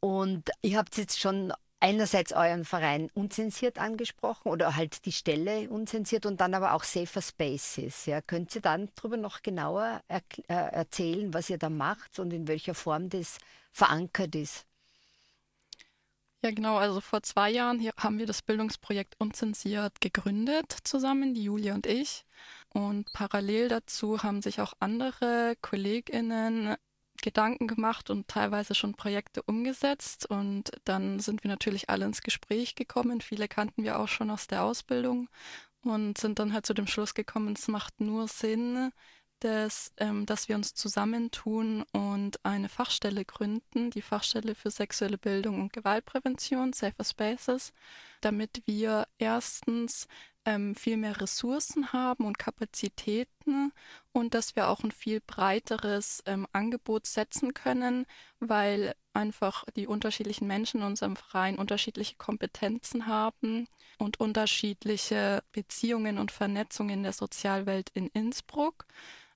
Und 0.00 0.50
ihr 0.62 0.78
habt 0.78 0.96
jetzt 0.96 1.18
schon 1.18 1.52
einerseits 1.80 2.32
euren 2.32 2.64
Verein 2.64 3.10
unzensiert 3.14 3.78
angesprochen 3.78 4.48
oder 4.48 4.76
halt 4.76 5.04
die 5.04 5.12
Stelle 5.12 5.68
unzensiert 5.68 6.26
und 6.26 6.40
dann 6.40 6.54
aber 6.54 6.72
auch 6.72 6.84
Safer 6.84 7.22
Spaces. 7.22 8.06
Ja. 8.06 8.20
Könnt 8.20 8.54
ihr 8.54 8.62
dann 8.62 8.88
darüber 8.94 9.16
noch 9.16 9.42
genauer 9.42 10.02
er 10.08 10.22
äh, 10.48 10.54
erzählen, 10.74 11.34
was 11.34 11.50
ihr 11.50 11.58
da 11.58 11.70
macht 11.70 12.18
und 12.18 12.32
in 12.32 12.48
welcher 12.48 12.74
Form 12.74 13.08
das 13.10 13.38
verankert 13.72 14.34
ist? 14.34 14.66
Ja, 16.42 16.50
genau. 16.50 16.76
Also 16.76 17.00
vor 17.00 17.22
zwei 17.22 17.50
Jahren 17.50 17.80
haben 17.96 18.18
wir 18.18 18.26
das 18.26 18.42
Bildungsprojekt 18.42 19.14
Unzensiert 19.18 20.00
gegründet 20.00 20.76
zusammen, 20.84 21.34
die 21.34 21.42
Julia 21.44 21.74
und 21.74 21.86
ich. 21.86 22.24
Und 22.68 23.12
parallel 23.12 23.68
dazu 23.68 24.22
haben 24.22 24.42
sich 24.42 24.60
auch 24.60 24.74
andere 24.78 25.56
KollegInnen 25.62 26.76
Gedanken 27.22 27.66
gemacht 27.66 28.10
und 28.10 28.28
teilweise 28.28 28.74
schon 28.74 28.94
Projekte 28.94 29.42
umgesetzt. 29.42 30.26
Und 30.26 30.70
dann 30.84 31.18
sind 31.20 31.44
wir 31.44 31.48
natürlich 31.50 31.90
alle 31.90 32.06
ins 32.06 32.22
Gespräch 32.22 32.74
gekommen. 32.74 33.20
Viele 33.20 33.48
kannten 33.48 33.82
wir 33.82 33.98
auch 33.98 34.08
schon 34.08 34.30
aus 34.30 34.46
der 34.46 34.62
Ausbildung 34.62 35.28
und 35.86 36.18
sind 36.18 36.38
dann 36.38 36.52
halt 36.52 36.66
zu 36.66 36.74
dem 36.74 36.86
Schluss 36.86 37.14
gekommen, 37.14 37.54
es 37.56 37.68
macht 37.68 38.00
nur 38.00 38.28
Sinn, 38.28 38.90
dass, 39.40 39.92
ähm, 39.98 40.26
dass 40.26 40.48
wir 40.48 40.56
uns 40.56 40.74
zusammentun 40.74 41.84
und 41.92 42.44
eine 42.44 42.68
Fachstelle 42.68 43.24
gründen, 43.24 43.90
die 43.90 44.02
Fachstelle 44.02 44.54
für 44.54 44.70
sexuelle 44.70 45.18
Bildung 45.18 45.60
und 45.60 45.72
Gewaltprävention, 45.72 46.72
Safer 46.72 47.04
Spaces, 47.04 47.72
damit 48.20 48.62
wir 48.66 49.06
erstens 49.18 50.08
ähm, 50.46 50.74
viel 50.76 50.96
mehr 50.96 51.20
Ressourcen 51.20 51.92
haben 51.92 52.24
und 52.24 52.38
Kapazitäten 52.38 53.72
und 54.12 54.32
dass 54.32 54.56
wir 54.56 54.68
auch 54.68 54.82
ein 54.84 54.92
viel 54.92 55.20
breiteres 55.20 56.22
ähm, 56.24 56.46
Angebot 56.52 57.06
setzen 57.06 57.52
können, 57.52 58.06
weil 58.38 58.94
einfach 59.12 59.64
die 59.74 59.88
unterschiedlichen 59.88 60.46
Menschen 60.46 60.80
in 60.80 60.86
unserem 60.86 61.16
Verein 61.16 61.58
unterschiedliche 61.58 62.14
Kompetenzen 62.16 63.06
haben 63.06 63.66
und 63.98 64.20
unterschiedliche 64.20 65.42
Beziehungen 65.52 66.16
und 66.16 66.30
Vernetzungen 66.30 66.98
in 66.98 67.02
der 67.02 67.12
Sozialwelt 67.12 67.90
in 67.92 68.06
Innsbruck. 68.08 68.86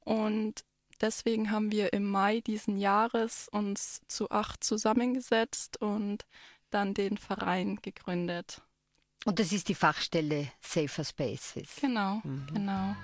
Und 0.04 0.64
deswegen 1.00 1.50
haben 1.50 1.72
wir 1.72 1.92
im 1.92 2.08
Mai 2.08 2.40
diesen 2.40 2.78
Jahres 2.78 3.48
uns 3.48 4.02
zu 4.06 4.30
acht 4.30 4.62
zusammengesetzt 4.62 5.80
und 5.80 6.24
dann 6.70 6.94
den 6.94 7.18
Verein 7.18 7.80
gegründet. 7.82 8.62
Und 9.26 9.38
das 9.38 9.52
ist 9.52 9.68
die 9.68 9.74
Fachstelle 9.74 10.48
Safer 10.60 11.04
Spaces. 11.04 11.76
Genau, 11.80 12.20
mhm. 12.24 12.46
genau. 12.52 12.96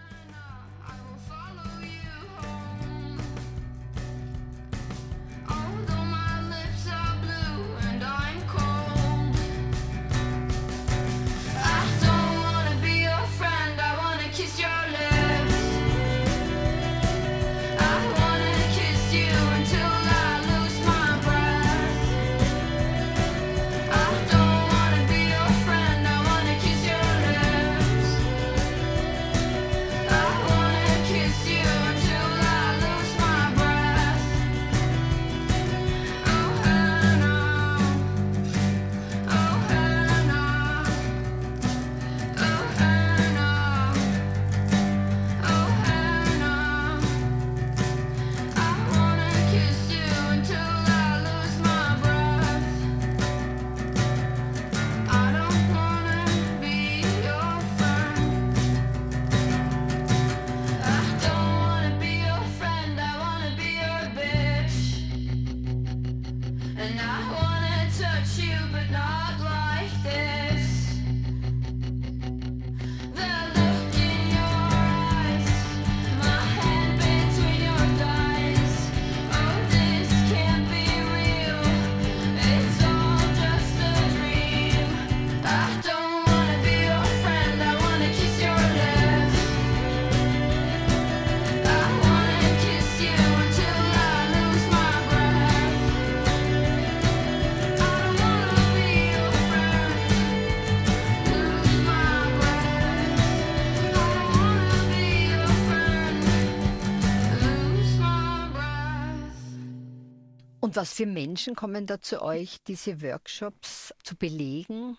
Was 110.77 110.93
für 110.93 111.07
Menschen 111.07 111.57
kommen 111.57 111.87
da 111.87 112.01
zu 112.03 112.21
euch, 112.21 112.59
diese 112.67 113.01
Workshops 113.01 113.95
zu 114.03 114.15
belegen? 114.15 114.99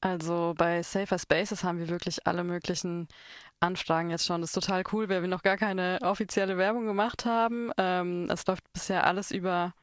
Also 0.00 0.54
bei 0.56 0.82
Safer 0.82 1.18
Spaces 1.18 1.62
haben 1.62 1.78
wir 1.78 1.88
wirklich 1.88 2.26
alle 2.26 2.42
möglichen 2.42 3.06
Anfragen 3.60 4.10
jetzt 4.10 4.26
schon. 4.26 4.40
Das 4.40 4.50
ist 4.50 4.60
total 4.60 4.82
cool, 4.92 5.08
weil 5.08 5.22
wir 5.22 5.28
noch 5.28 5.42
gar 5.42 5.56
keine 5.56 5.98
offizielle 6.02 6.56
Werbung 6.56 6.86
gemacht 6.86 7.24
haben. 7.24 7.70
Ähm, 7.78 8.28
es 8.30 8.46
läuft 8.46 8.64
bisher 8.72 9.06
alles 9.06 9.30
über 9.30 9.74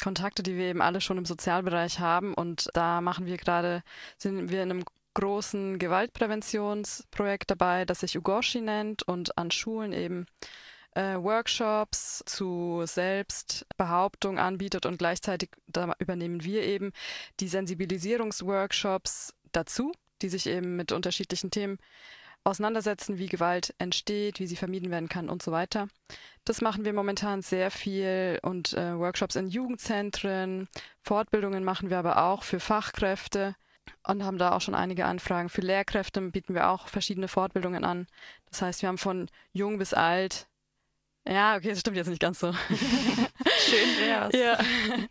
Kontakte, 0.00 0.42
die 0.44 0.56
wir 0.56 0.66
eben 0.66 0.82
alle 0.82 1.00
schon 1.00 1.18
im 1.18 1.24
Sozialbereich 1.24 1.98
haben. 1.98 2.32
Und 2.32 2.68
da 2.74 3.00
machen 3.00 3.26
wir 3.26 3.38
gerade, 3.38 3.82
sind 4.16 4.50
wir 4.50 4.62
in 4.62 4.70
einem 4.70 4.84
großen 5.14 5.78
Gewaltpräventionsprojekt 5.78 7.50
dabei, 7.50 7.84
das 7.84 8.00
sich 8.00 8.16
Ugoshi 8.16 8.60
nennt 8.60 9.02
und 9.02 9.36
an 9.38 9.50
Schulen 9.50 9.92
eben 9.92 10.26
äh, 10.96 11.22
Workshops 11.22 12.24
zu 12.26 12.82
Selbstbehauptung 12.86 14.38
anbietet 14.38 14.86
und 14.86 14.98
gleichzeitig 14.98 15.50
übernehmen 15.98 16.42
wir 16.42 16.62
eben 16.62 16.92
die 17.38 17.48
Sensibilisierungsworkshops 17.48 19.34
dazu, 19.52 19.92
die 20.22 20.30
sich 20.30 20.46
eben 20.46 20.76
mit 20.76 20.92
unterschiedlichen 20.92 21.50
Themen 21.50 21.78
auseinandersetzen, 22.44 23.18
wie 23.18 23.26
Gewalt 23.26 23.74
entsteht, 23.78 24.40
wie 24.40 24.46
sie 24.46 24.56
vermieden 24.56 24.90
werden 24.90 25.08
kann 25.08 25.28
und 25.28 25.42
so 25.42 25.52
weiter. 25.52 25.88
Das 26.44 26.62
machen 26.62 26.84
wir 26.84 26.92
momentan 26.92 27.42
sehr 27.42 27.70
viel 27.70 28.38
und 28.42 28.72
äh, 28.72 28.96
Workshops 28.98 29.36
in 29.36 29.48
Jugendzentren, 29.48 30.68
Fortbildungen 31.02 31.64
machen 31.64 31.90
wir 31.90 31.98
aber 31.98 32.24
auch 32.24 32.42
für 32.42 32.60
Fachkräfte 32.60 33.54
und 34.04 34.24
haben 34.24 34.38
da 34.38 34.52
auch 34.52 34.60
schon 34.60 34.76
einige 34.76 35.04
Anfragen. 35.04 35.48
Für 35.48 35.60
Lehrkräfte 35.60 36.20
bieten 36.22 36.54
wir 36.54 36.70
auch 36.70 36.88
verschiedene 36.88 37.28
Fortbildungen 37.28 37.84
an. 37.84 38.06
Das 38.48 38.62
heißt, 38.62 38.82
wir 38.82 38.88
haben 38.88 38.98
von 38.98 39.28
jung 39.52 39.78
bis 39.78 39.92
alt 39.92 40.46
ja, 41.28 41.56
okay, 41.56 41.70
das 41.70 41.80
stimmt 41.80 41.96
jetzt 41.96 42.08
nicht 42.08 42.20
ganz 42.20 42.38
so. 42.38 42.52
Schön 43.58 43.98
wär's. 43.98 44.34
Ja, 44.34 44.58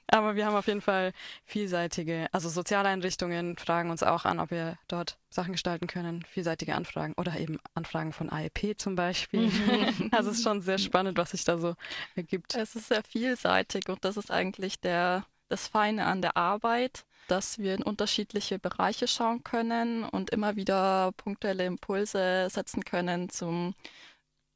aber 0.07 0.35
wir 0.35 0.45
haben 0.45 0.55
auf 0.55 0.67
jeden 0.67 0.81
Fall 0.81 1.11
vielseitige, 1.45 2.27
also 2.31 2.47
Sozialeinrichtungen 2.47 3.57
fragen 3.57 3.89
uns 3.89 4.01
auch 4.01 4.23
an, 4.25 4.39
ob 4.39 4.51
wir 4.51 4.77
dort 4.87 5.17
Sachen 5.29 5.51
gestalten 5.51 5.87
können, 5.87 6.23
vielseitige 6.23 6.75
Anfragen 6.75 7.13
oder 7.17 7.37
eben 7.37 7.59
Anfragen 7.73 8.13
von 8.13 8.29
AEP 8.29 8.79
zum 8.79 8.95
Beispiel. 8.95 9.47
Mhm. 9.47 10.09
also 10.11 10.29
es 10.29 10.37
ist 10.37 10.43
schon 10.43 10.61
sehr 10.61 10.77
spannend, 10.77 11.17
was 11.17 11.31
sich 11.31 11.43
da 11.43 11.57
so 11.57 11.75
ergibt. 12.15 12.55
Es 12.55 12.75
ist 12.75 12.87
sehr 12.87 13.03
vielseitig 13.03 13.89
und 13.89 14.05
das 14.05 14.15
ist 14.15 14.31
eigentlich 14.31 14.79
der, 14.79 15.25
das 15.49 15.67
Feine 15.67 16.05
an 16.05 16.21
der 16.21 16.37
Arbeit, 16.37 17.03
dass 17.27 17.59
wir 17.59 17.75
in 17.75 17.83
unterschiedliche 17.83 18.59
Bereiche 18.59 19.07
schauen 19.07 19.43
können 19.43 20.03
und 20.03 20.29
immer 20.29 20.55
wieder 20.55 21.11
punktuelle 21.17 21.65
Impulse 21.65 22.47
setzen 22.49 22.85
können 22.85 23.29
zum 23.29 23.73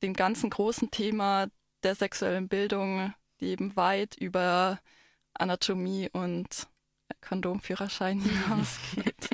dem 0.01 0.13
ganzen 0.13 0.49
großen 0.49 0.91
Thema 0.91 1.47
der 1.83 1.95
sexuellen 1.95 2.47
Bildung, 2.47 3.13
die 3.39 3.47
eben 3.47 3.75
weit 3.75 4.15
über 4.15 4.79
Anatomie 5.33 6.09
und 6.11 6.67
Kondomführerschein 7.21 8.19
hinausgeht. 8.21 9.29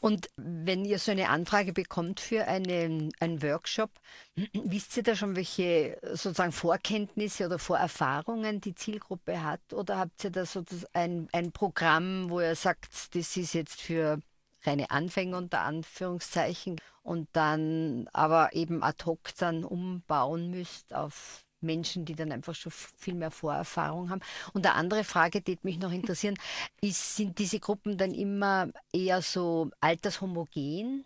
Und 0.00 0.28
wenn 0.36 0.84
ihr 0.84 0.98
so 0.98 1.12
eine 1.12 1.30
Anfrage 1.30 1.72
bekommt 1.72 2.20
für 2.20 2.46
einen, 2.46 3.10
einen 3.20 3.42
Workshop, 3.42 3.90
wisst 4.52 4.96
ihr 4.96 5.02
da 5.02 5.16
schon, 5.16 5.36
welche 5.36 5.98
sozusagen 6.02 6.52
Vorkenntnisse 6.52 7.46
oder 7.46 7.58
Vorerfahrungen 7.58 8.60
die 8.60 8.74
Zielgruppe 8.74 9.42
hat? 9.42 9.72
Oder 9.72 9.98
habt 9.98 10.24
ihr 10.24 10.30
da 10.30 10.44
sozusagen 10.44 10.92
ein, 10.92 11.28
ein 11.32 11.52
Programm, 11.52 12.28
wo 12.28 12.40
ihr 12.40 12.54
sagt, 12.54 13.14
das 13.14 13.36
ist 13.36 13.54
jetzt 13.54 13.80
für 13.80 14.20
reine 14.66 14.90
Anfänger 14.90 15.38
unter 15.38 15.60
Anführungszeichen 15.60 16.80
und 17.02 17.28
dann 17.32 18.08
aber 18.12 18.54
eben 18.54 18.82
ad 18.82 19.04
hoc 19.04 19.34
dann 19.38 19.64
umbauen 19.64 20.50
müsst 20.50 20.94
auf 20.94 21.44
Menschen, 21.60 22.04
die 22.04 22.14
dann 22.14 22.30
einfach 22.32 22.54
schon 22.54 22.72
viel 22.72 23.14
mehr 23.14 23.30
Vorerfahrung 23.30 24.10
haben. 24.10 24.20
Und 24.52 24.66
eine 24.66 24.74
andere 24.74 25.04
Frage, 25.04 25.40
die 25.40 25.58
mich 25.62 25.78
noch 25.78 25.92
interessieren, 25.92 26.36
ist, 26.80 27.16
sind 27.16 27.38
diese 27.38 27.58
Gruppen 27.58 27.98
dann 27.98 28.14
immer 28.14 28.68
eher 28.92 29.22
so 29.22 29.70
altershomogen? 29.80 31.04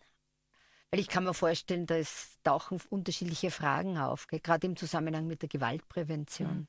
Weil 0.91 1.01
ich 1.01 1.09
kann 1.09 1.25
mir 1.25 1.35
vorstellen, 1.35 1.87
da 1.87 1.97
tauchen 2.45 2.81
unterschiedliche 2.89 3.51
Fragen 3.51 3.99
auf, 3.99 4.27
gerade 4.27 4.67
im 4.67 4.77
Zusammenhang 4.77 5.27
mit 5.27 5.43
der 5.43 5.49
Gewaltprävention. 5.49 6.67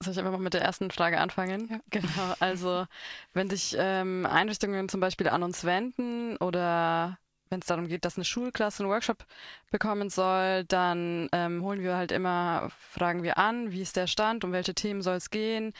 Soll 0.00 0.12
ich 0.12 0.18
einfach 0.18 0.30
mal 0.30 0.38
mit 0.38 0.54
der 0.54 0.62
ersten 0.62 0.90
Frage 0.90 1.18
anfangen? 1.18 1.68
Ja. 1.70 1.80
Genau. 1.90 2.34
Also, 2.38 2.86
wenn 3.32 3.50
sich 3.50 3.74
ähm, 3.78 4.26
Einrichtungen 4.26 4.88
zum 4.88 5.00
Beispiel 5.00 5.28
an 5.28 5.42
uns 5.42 5.64
wenden 5.64 6.36
oder 6.36 7.18
wenn 7.50 7.60
es 7.60 7.66
darum 7.66 7.88
geht, 7.88 8.04
dass 8.04 8.16
eine 8.16 8.24
Schulklasse 8.24 8.82
einen 8.82 8.92
Workshop 8.92 9.24
bekommen 9.70 10.10
soll, 10.10 10.64
dann 10.64 11.28
ähm, 11.32 11.62
holen 11.62 11.80
wir 11.80 11.96
halt 11.96 12.12
immer, 12.12 12.70
fragen 12.90 13.22
wir 13.22 13.38
an, 13.38 13.72
wie 13.72 13.80
ist 13.82 13.96
der 13.96 14.06
Stand, 14.06 14.44
um 14.44 14.52
welche 14.52 14.74
Themen 14.74 15.02
soll 15.02 15.16
es 15.16 15.30
gehen. 15.30 15.72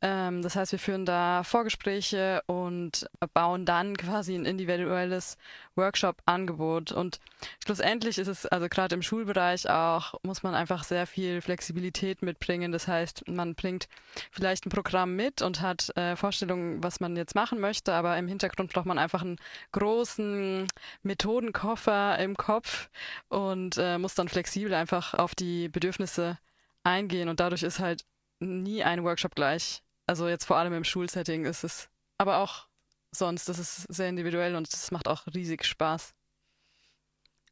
Ähm, 0.00 0.42
das 0.42 0.54
heißt, 0.54 0.70
wir 0.70 0.78
führen 0.78 1.04
da 1.04 1.42
Vorgespräche 1.42 2.42
und 2.46 3.08
bauen 3.34 3.64
dann 3.64 3.96
quasi 3.96 4.34
ein 4.36 4.44
individuelles 4.44 5.36
Workshop-Angebot. 5.74 6.92
Und 6.92 7.18
schlussendlich 7.64 8.18
ist 8.18 8.28
es, 8.28 8.46
also 8.46 8.68
gerade 8.68 8.94
im 8.94 9.02
Schulbereich 9.02 9.68
auch, 9.68 10.14
muss 10.22 10.44
man 10.44 10.54
einfach 10.54 10.84
sehr 10.84 11.06
viel 11.06 11.40
Flexibilität 11.40 12.22
mitbringen. 12.22 12.70
Das 12.70 12.86
heißt, 12.86 13.26
man 13.28 13.56
bringt 13.56 13.88
vielleicht 14.30 14.66
ein 14.66 14.70
Programm 14.70 15.16
mit 15.16 15.42
und 15.42 15.62
hat 15.62 15.96
äh, 15.96 16.14
Vorstellungen, 16.14 16.82
was 16.82 17.00
man 17.00 17.16
jetzt 17.16 17.34
machen 17.34 17.58
möchte, 17.58 17.92
aber 17.92 18.16
im 18.18 18.28
Hintergrund 18.28 18.72
braucht 18.72 18.86
man 18.86 18.98
einfach 18.98 19.22
einen 19.22 19.38
großen 19.72 20.68
Methodenkoffer 21.02 22.18
im 22.20 22.36
Kopf 22.36 22.88
und 23.28 23.76
äh, 23.78 23.98
muss 23.98 24.14
dann 24.14 24.28
flexibel 24.28 24.74
einfach 24.74 25.14
auf 25.14 25.34
die 25.34 25.68
Bedürfnisse 25.68 26.38
eingehen. 26.84 27.28
Und 27.28 27.40
dadurch 27.40 27.64
ist 27.64 27.80
halt 27.80 28.04
nie 28.40 28.84
ein 28.84 29.02
Workshop 29.02 29.34
gleich. 29.34 29.82
Also 30.08 30.26
jetzt 30.26 30.46
vor 30.46 30.56
allem 30.56 30.72
im 30.72 30.84
Schulsetting 30.84 31.44
ist 31.44 31.64
es, 31.64 31.90
aber 32.16 32.38
auch 32.38 32.66
sonst, 33.10 33.46
das 33.50 33.58
ist 33.58 33.82
sehr 33.92 34.08
individuell 34.08 34.56
und 34.56 34.72
das 34.72 34.90
macht 34.90 35.06
auch 35.06 35.26
riesig 35.34 35.66
Spaß. 35.66 36.14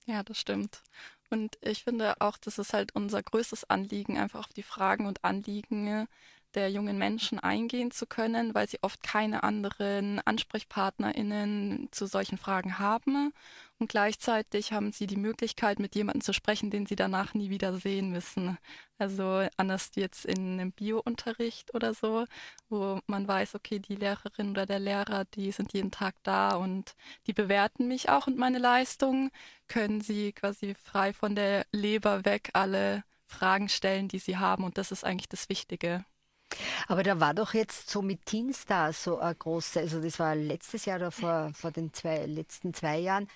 Ja, 0.07 0.23
das 0.23 0.39
stimmt. 0.39 0.83
Und 1.29 1.59
ich 1.61 1.85
finde 1.85 2.19
auch, 2.21 2.39
das 2.39 2.59
ist 2.59 2.73
halt 2.73 2.95
unser 2.95 3.23
größtes 3.23 3.69
Anliegen, 3.69 4.17
einfach 4.17 4.41
auf 4.41 4.55
die 4.55 4.63
Fragen 4.63 5.07
und 5.07 5.23
Anliegen 5.23 6.09
der 6.55 6.71
jungen 6.71 6.97
Menschen 6.97 7.39
eingehen 7.39 7.91
zu 7.91 8.07
können, 8.07 8.55
weil 8.55 8.67
sie 8.67 8.79
oft 8.83 9.03
keine 9.03 9.43
anderen 9.43 10.23
AnsprechpartnerInnen 10.25 11.89
zu 11.91 12.07
solchen 12.07 12.39
Fragen 12.39 12.79
haben. 12.79 13.35
Und 13.79 13.89
gleichzeitig 13.91 14.73
haben 14.73 14.93
sie 14.93 15.07
die 15.07 15.17
Möglichkeit, 15.17 15.79
mit 15.79 15.95
jemandem 15.95 16.23
zu 16.23 16.33
sprechen, 16.33 16.71
den 16.71 16.87
sie 16.87 16.97
danach 16.97 17.35
nie 17.35 17.51
wieder 17.51 17.77
sehen 17.77 18.11
müssen. 18.11 18.57
Also 18.99 19.47
anders 19.59 19.91
jetzt 19.97 20.25
in 20.25 20.59
einem 20.59 20.73
Bio-Unterricht 20.73 21.75
oder 21.75 21.93
so, 21.93 22.25
wo 22.71 23.01
man 23.07 23.29
weiß, 23.29 23.55
okay, 23.55 23.79
die 23.79 23.97
Lehrerin 23.97 24.51
oder 24.53 24.65
der 24.65 24.79
Lehrer, 24.79 25.27
die 25.27 25.53
sind 25.53 25.75
jeden 25.75 25.91
Tag 25.91 26.15
da 26.23 26.57
und 26.57 26.95
die 27.27 27.35
bewerten 27.35 27.87
mich 27.87 28.09
auch 28.09 28.27
und 28.27 28.39
meine 28.39 28.59
Leistung, 28.59 29.31
können 29.69 30.01
sie 30.01 30.33
quasi 30.33 30.75
frei 30.75 31.13
von 31.13 31.35
der 31.35 31.67
Leber 31.71 32.25
weg 32.25 32.51
alle 32.55 33.05
Fragen 33.27 33.69
stellen, 33.69 34.09
die 34.09 34.21
sie 34.21 34.39
haben. 34.39 34.65
Und 34.65 34.79
das 34.79 34.91
ist 34.93 35.05
eigentlich 35.05 35.29
das 35.29 35.49
Wichtige. 35.51 36.05
Aber 36.87 37.03
da 37.03 37.21
war 37.21 37.35
doch 37.35 37.55
jetzt 37.55 37.91
so 37.91 38.03
mit 38.03 38.25
Teenstars 38.27 39.03
so 39.05 39.19
ein 39.19 39.37
großer, 39.39 39.81
also 39.81 40.01
das 40.01 40.19
war 40.19 40.35
letztes 40.35 40.85
Jahr 40.85 40.99
oder 40.99 41.11
vor, 41.11 41.51
vor 41.55 41.71
den 41.71 41.93
zwei, 41.93 42.25
letzten 42.27 42.73
zwei 42.73 42.99
Jahren, 42.99 43.29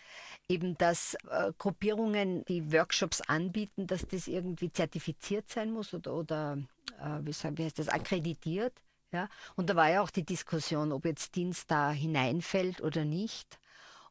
eben 0.51 0.77
dass 0.77 1.15
äh, 1.31 1.53
Gruppierungen, 1.57 2.45
die 2.47 2.73
Workshops 2.73 3.21
anbieten, 3.23 3.87
dass 3.87 4.07
das 4.07 4.27
irgendwie 4.27 4.73
zertifiziert 4.73 5.49
sein 5.49 5.71
muss 5.71 5.95
oder, 5.95 6.15
oder 6.15 6.59
äh, 7.01 7.21
wie, 7.23 7.33
wie 7.33 7.65
heißt 7.65 7.79
das, 7.79 7.89
akkreditiert. 7.89 8.75
Ja? 9.13 9.29
Und 9.57 9.71
da 9.71 9.77
war 9.77 9.89
ja 9.89 10.03
auch 10.03 10.11
die 10.11 10.25
Diskussion, 10.25 10.93
ob 10.93 11.05
jetzt 11.05 11.33
Teenstar 11.33 11.93
hineinfällt 11.93 12.81
oder 12.81 13.05
nicht. 13.05 13.59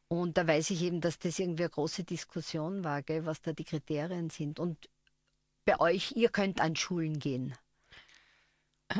Und 0.08 0.38
da 0.38 0.46
weiß 0.46 0.70
ich 0.70 0.82
eben, 0.82 1.00
dass 1.00 1.18
das 1.18 1.38
irgendwie 1.38 1.64
eine 1.64 1.70
große 1.70 2.04
Diskussion 2.04 2.82
war, 2.82 3.02
gell, 3.02 3.26
was 3.26 3.42
da 3.42 3.52
die 3.52 3.64
Kriterien 3.64 4.30
sind. 4.30 4.58
Und 4.58 4.88
bei 5.64 5.78
euch, 5.78 6.12
ihr 6.16 6.30
könnt 6.30 6.60
an 6.60 6.74
Schulen 6.74 7.18
gehen. 7.18 7.54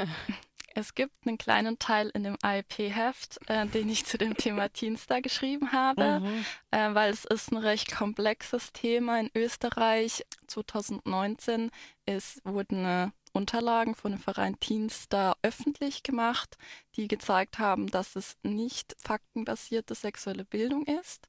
Es 0.74 0.94
gibt 0.94 1.26
einen 1.26 1.38
kleinen 1.38 1.78
Teil 1.78 2.10
in 2.14 2.22
dem 2.22 2.36
IP-Heft, 2.44 3.40
äh, 3.48 3.66
den 3.66 3.88
ich 3.88 4.06
zu 4.06 4.18
dem 4.18 4.36
Thema 4.36 4.68
Teenstar 4.72 5.20
geschrieben 5.20 5.72
habe, 5.72 6.20
mhm. 6.20 6.44
äh, 6.70 6.94
weil 6.94 7.12
es 7.12 7.24
ist 7.24 7.50
ein 7.52 7.58
recht 7.58 7.94
komplexes 7.94 8.72
Thema 8.72 9.20
in 9.20 9.30
Österreich. 9.34 10.24
2019 10.46 11.70
ist, 12.06 12.40
wurden 12.44 12.84
äh, 12.84 13.08
Unterlagen 13.32 13.94
von 13.94 14.10
dem 14.12 14.20
Verein 14.20 14.58
Teenstar 14.58 15.36
öffentlich 15.42 16.02
gemacht, 16.02 16.56
die 16.96 17.06
gezeigt 17.08 17.58
haben, 17.58 17.88
dass 17.88 18.16
es 18.16 18.36
nicht 18.42 18.96
faktenbasierte 18.98 19.94
sexuelle 19.94 20.44
Bildung 20.44 20.86
ist. 20.86 21.28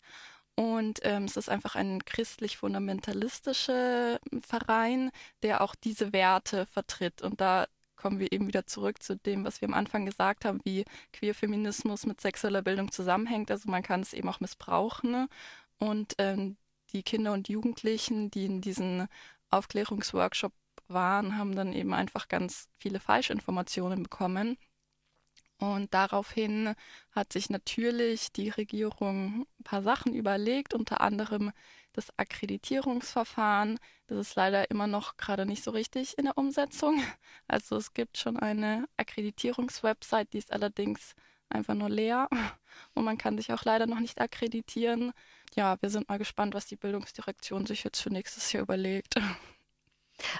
Und 0.55 0.99
ähm, 1.03 1.25
es 1.25 1.37
ist 1.37 1.49
einfach 1.49 1.75
ein 1.75 2.03
christlich-fundamentalistischer 2.05 4.19
Verein, 4.41 5.11
der 5.43 5.61
auch 5.61 5.75
diese 5.75 6.11
Werte 6.13 6.65
vertritt. 6.65 7.21
Und 7.21 7.39
da 7.39 7.67
kommen 8.01 8.19
wir 8.19 8.31
eben 8.31 8.47
wieder 8.47 8.65
zurück 8.65 9.03
zu 9.03 9.15
dem, 9.15 9.45
was 9.45 9.61
wir 9.61 9.67
am 9.67 9.75
Anfang 9.75 10.05
gesagt 10.05 10.43
haben, 10.43 10.59
wie 10.63 10.85
Queerfeminismus 11.13 12.07
mit 12.07 12.19
sexueller 12.19 12.63
Bildung 12.63 12.91
zusammenhängt. 12.91 13.51
Also 13.51 13.69
man 13.69 13.83
kann 13.83 14.01
es 14.01 14.13
eben 14.13 14.27
auch 14.27 14.39
missbrauchen. 14.39 15.11
Ne? 15.11 15.27
Und 15.77 16.15
ähm, 16.17 16.57
die 16.93 17.03
Kinder 17.03 17.31
und 17.33 17.47
Jugendlichen, 17.47 18.31
die 18.31 18.45
in 18.45 18.61
diesen 18.61 19.07
Aufklärungsworkshop 19.51 20.53
waren, 20.87 21.37
haben 21.37 21.55
dann 21.55 21.73
eben 21.73 21.93
einfach 21.93 22.27
ganz 22.27 22.67
viele 22.79 22.99
Falschinformationen 22.99 24.01
bekommen. 24.01 24.57
Und 25.61 25.93
daraufhin 25.93 26.73
hat 27.11 27.31
sich 27.31 27.51
natürlich 27.51 28.31
die 28.31 28.49
Regierung 28.49 29.45
ein 29.59 29.63
paar 29.63 29.83
Sachen 29.83 30.15
überlegt, 30.15 30.73
unter 30.73 31.01
anderem 31.01 31.51
das 31.93 32.07
Akkreditierungsverfahren. 32.17 33.77
Das 34.07 34.17
ist 34.17 34.35
leider 34.35 34.71
immer 34.71 34.87
noch 34.87 35.17
gerade 35.17 35.45
nicht 35.45 35.63
so 35.63 35.69
richtig 35.69 36.17
in 36.17 36.25
der 36.25 36.37
Umsetzung. 36.37 37.03
Also 37.47 37.75
es 37.75 37.93
gibt 37.93 38.17
schon 38.17 38.37
eine 38.37 38.87
Akkreditierungswebsite, 38.97 40.29
die 40.33 40.39
ist 40.39 40.51
allerdings 40.51 41.15
einfach 41.47 41.75
nur 41.75 41.89
leer 41.89 42.27
und 42.95 43.03
man 43.03 43.19
kann 43.19 43.37
sich 43.37 43.53
auch 43.53 43.63
leider 43.63 43.85
noch 43.85 43.99
nicht 43.99 44.19
akkreditieren. 44.19 45.11
Ja, 45.53 45.79
wir 45.81 45.91
sind 45.91 46.09
mal 46.09 46.17
gespannt, 46.17 46.55
was 46.55 46.65
die 46.65 46.77
Bildungsdirektion 46.77 47.67
sich 47.67 47.83
jetzt 47.83 48.01
für 48.01 48.09
nächstes 48.09 48.51
Jahr 48.51 48.63
überlegt. 48.63 49.15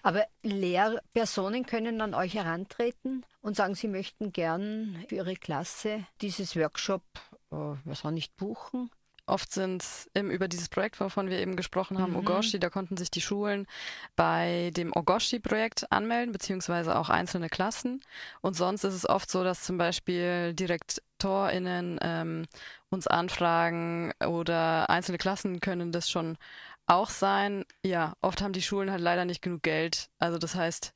Aber 0.04 0.26
Lehrpersonen 0.44 1.66
können 1.66 2.02
an 2.02 2.14
euch 2.14 2.36
herantreten 2.36 3.26
und 3.42 3.56
sagen, 3.56 3.76
sie 3.76 3.88
möchten 3.88 4.32
gern 4.32 5.04
für 5.08 5.16
ihre 5.16 5.36
Klasse 5.36 6.06
dieses 6.22 6.56
Workshop, 6.56 7.04
äh, 7.52 7.56
was 7.86 8.06
auch 8.06 8.12
nicht 8.12 8.36
buchen. 8.38 8.90
Oft 9.28 9.54
sind 9.54 9.84
es 9.84 10.10
über 10.14 10.48
dieses 10.48 10.68
Projekt, 10.68 11.00
wovon 11.00 11.30
wir 11.30 11.40
eben 11.40 11.56
gesprochen 11.56 12.00
haben, 12.00 12.12
mhm. 12.12 12.18
Ogoshi, 12.20 12.60
da 12.60 12.70
konnten 12.70 12.98
sich 12.98 13.12
die 13.12 13.22
Schulen 13.22 13.68
bei 14.16 14.72
dem 14.76 14.92
Ogoshi-Projekt 14.94 15.92
anmelden, 15.92 16.34
beziehungsweise 16.34 16.98
auch 16.98 17.10
einzelne 17.10 17.48
Klassen. 17.48 18.02
Und 18.42 18.56
sonst 18.56 18.84
ist 18.84 18.96
es 18.96 19.08
oft 19.08 19.30
so, 19.30 19.44
dass 19.44 19.62
zum 19.62 19.78
Beispiel 19.78 20.54
DirektorInnen 20.54 22.00
ähm, 22.02 22.46
uns 22.90 23.08
anfragen 23.08 24.12
oder 24.26 24.90
einzelne 24.90 25.18
Klassen 25.18 25.62
können 25.62 25.92
das 25.92 26.10
schon 26.10 26.38
auch 26.92 27.10
sein, 27.10 27.66
ja, 27.86 28.14
oft 28.22 28.42
haben 28.42 28.54
die 28.54 28.62
Schulen 28.62 28.92
halt 28.92 29.02
leider 29.02 29.26
nicht 29.26 29.42
genug 29.42 29.64
Geld. 29.64 30.10
Also 30.20 30.38
das 30.38 30.56
heißt, 30.56 30.94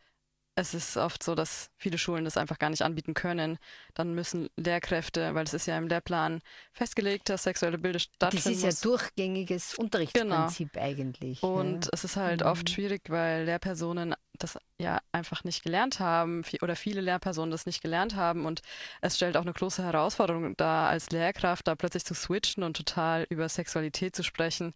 es 0.57 0.73
ist 0.73 0.95
oft 0.95 1.21
so, 1.21 1.35
dass 1.35 1.69
viele 1.77 1.97
Schulen 1.97 2.23
das 2.23 2.37
einfach 2.37 2.57
gar 2.57 2.69
nicht 2.69 2.81
anbieten 2.81 3.13
können. 3.13 3.57
Dann 3.93 4.15
müssen 4.15 4.49
Lehrkräfte, 4.55 5.35
weil 5.35 5.43
es 5.43 5.53
ist 5.53 5.65
ja 5.65 5.77
im 5.77 5.87
Lehrplan 5.87 6.41
festgelegt, 6.71 7.27
dass 7.27 7.43
sexuelle 7.43 7.77
Bilder 7.77 7.99
stattfinden. 7.99 8.43
Das 8.43 8.53
ist 8.53 8.63
muss. 8.63 8.83
ja 8.83 8.89
durchgängiges 8.89 9.75
Unterrichtsprinzip 9.75 10.71
genau. 10.71 10.85
eigentlich. 10.85 11.43
Und 11.43 11.85
ja. 11.85 11.91
es 11.91 12.05
ist 12.05 12.15
halt 12.15 12.41
mhm. 12.41 12.47
oft 12.47 12.69
schwierig, 12.69 13.09
weil 13.09 13.43
Lehrpersonen 13.43 14.15
das 14.39 14.57
ja 14.79 14.99
einfach 15.11 15.43
nicht 15.43 15.63
gelernt 15.63 15.99
haben 15.99 16.43
oder 16.61 16.75
viele 16.75 17.01
Lehrpersonen 17.01 17.51
das 17.51 17.65
nicht 17.65 17.81
gelernt 17.81 18.15
haben. 18.15 18.45
Und 18.45 18.61
es 19.01 19.17
stellt 19.17 19.35
auch 19.35 19.41
eine 19.41 19.53
große 19.53 19.83
Herausforderung 19.83 20.55
dar, 20.55 20.87
als 20.89 21.09
Lehrkraft 21.09 21.67
da 21.67 21.75
plötzlich 21.75 22.05
zu 22.05 22.13
switchen 22.13 22.63
und 22.63 22.77
total 22.77 23.25
über 23.29 23.49
Sexualität 23.49 24.15
zu 24.15 24.23
sprechen. 24.23 24.73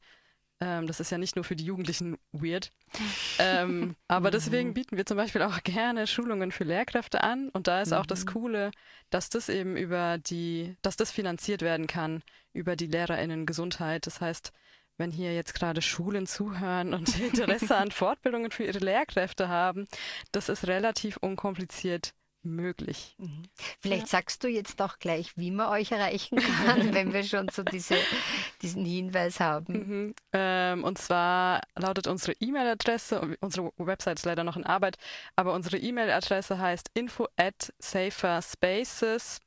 Ähm, 0.61 0.87
das 0.87 0.99
ist 0.99 1.11
ja 1.11 1.17
nicht 1.17 1.35
nur 1.35 1.45
für 1.45 1.55
die 1.55 1.65
Jugendlichen 1.65 2.17
weird. 2.31 2.71
ähm, 3.39 3.95
aber 4.07 4.29
deswegen 4.31 4.73
bieten 4.73 4.97
wir 4.97 5.05
zum 5.05 5.17
Beispiel 5.17 5.41
auch 5.41 5.63
gerne 5.63 6.05
Schulungen 6.07 6.51
für 6.51 6.65
Lehrkräfte 6.65 7.23
an. 7.23 7.49
Und 7.49 7.67
da 7.67 7.81
ist 7.81 7.93
auch 7.93 8.05
das 8.05 8.25
mhm. 8.25 8.29
Coole, 8.29 8.71
dass 9.09 9.29
das 9.29 9.49
eben 9.49 9.77
über 9.77 10.17
die, 10.17 10.75
dass 10.81 10.97
das 10.97 11.11
finanziert 11.11 11.61
werden 11.61 11.87
kann 11.87 12.23
über 12.53 12.75
die 12.75 12.87
LehrerInnen 12.87 13.45
Gesundheit. 13.45 14.05
Das 14.05 14.19
heißt, 14.19 14.51
wenn 14.97 15.11
hier 15.11 15.33
jetzt 15.33 15.53
gerade 15.53 15.81
Schulen 15.81 16.27
zuhören 16.27 16.93
und 16.93 17.17
Interesse 17.21 17.77
an 17.77 17.91
Fortbildungen 17.91 18.51
für 18.51 18.65
ihre 18.65 18.79
Lehrkräfte 18.79 19.47
haben, 19.47 19.87
das 20.31 20.49
ist 20.49 20.67
relativ 20.67 21.17
unkompliziert 21.17 22.13
möglich. 22.43 23.15
Mhm. 23.17 23.43
Vielleicht 23.79 24.03
ja. 24.03 24.07
sagst 24.07 24.43
du 24.43 24.47
jetzt 24.47 24.81
auch 24.81 24.99
gleich, 24.99 25.37
wie 25.37 25.51
man 25.51 25.67
euch 25.67 25.91
erreichen 25.91 26.37
kann, 26.37 26.93
wenn 26.93 27.13
wir 27.13 27.23
schon 27.23 27.49
so 27.49 27.63
diese, 27.63 27.95
diesen 28.61 28.85
Hinweis 28.85 29.39
haben. 29.39 29.73
Mhm. 29.73 30.15
Ähm, 30.33 30.83
und 30.83 30.97
zwar 30.97 31.61
lautet 31.75 32.07
unsere 32.07 32.33
E-Mail-Adresse, 32.39 33.37
unsere 33.41 33.71
Website 33.77 34.19
ist 34.19 34.25
leider 34.25 34.43
noch 34.43 34.57
in 34.57 34.65
Arbeit, 34.65 34.97
aber 35.35 35.53
unsere 35.53 35.77
E-Mail-Adresse 35.77 36.59
heißt 36.59 36.91
info 36.93 37.27
at 37.35 37.73
saferspaces.at. 37.79 39.41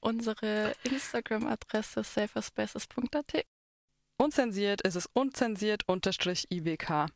Unsere 0.00 0.74
Instagram-Adresse 0.84 2.04
saferspaces.at. 2.04 3.46
Unzensiert 4.18 4.80
ist 4.82 4.94
es 4.94 5.06
unzensiert-ibk. 5.12 7.06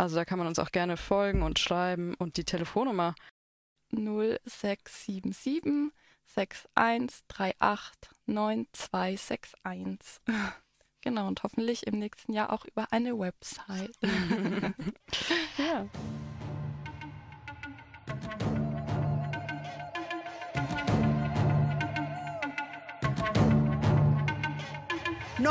Also 0.00 0.16
da 0.16 0.24
kann 0.24 0.38
man 0.38 0.48
uns 0.48 0.58
auch 0.58 0.72
gerne 0.72 0.96
folgen 0.96 1.42
und 1.42 1.58
schreiben 1.58 2.14
und 2.14 2.38
die 2.38 2.44
Telefonnummer 2.44 3.14
0677 3.92 5.92
6138 6.24 8.10
9261. 8.24 10.22
Genau, 11.02 11.28
und 11.28 11.42
hoffentlich 11.42 11.86
im 11.86 11.98
nächsten 11.98 12.32
Jahr 12.32 12.50
auch 12.50 12.64
über 12.64 12.90
eine 12.92 13.18
Website. 13.18 13.92
ja. 15.58 15.86
No 25.38 25.50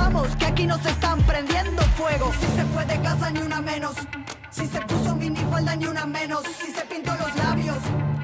Que 0.39 0.45
aquí 0.45 0.65
nos 0.65 0.85
están 0.85 1.21
prendiendo 1.23 1.81
fuego. 1.97 2.31
Si 2.39 2.47
se 2.55 2.63
fue 2.65 2.85
de 2.85 2.99
casa, 3.01 3.29
ni 3.31 3.39
una 3.39 3.61
menos. 3.61 3.95
Si 4.49 4.67
se 4.67 4.81
puso 4.81 5.15
minifalda, 5.15 5.75
ni 5.75 5.85
una 5.85 6.05
menos. 6.05 6.43
Si 6.59 6.71
se 6.71 6.81
pintó 6.85 7.13
los 7.15 7.35
labios, 7.35 7.77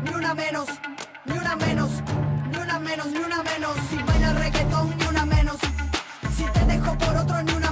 ni 0.04 0.12
una 0.12 0.34
menos. 0.34 0.68
Ni 1.26 1.38
una 1.38 1.56
menos. 1.56 1.90
Ni 2.52 2.58
una 2.58 2.80
menos, 2.80 3.08
ni 3.08 3.20
una 3.20 3.44
menos. 3.44 3.76
Si 3.90 3.98
baila 3.98 4.34
reggaetón, 4.34 4.98
ni 4.98 5.06
una 5.06 5.26
menos. 5.26 5.58
Si 6.36 6.44
te 6.44 6.66
dejo 6.66 6.98
por 6.98 7.16
otro, 7.18 7.42
ni 7.44 7.54
una 7.54 7.67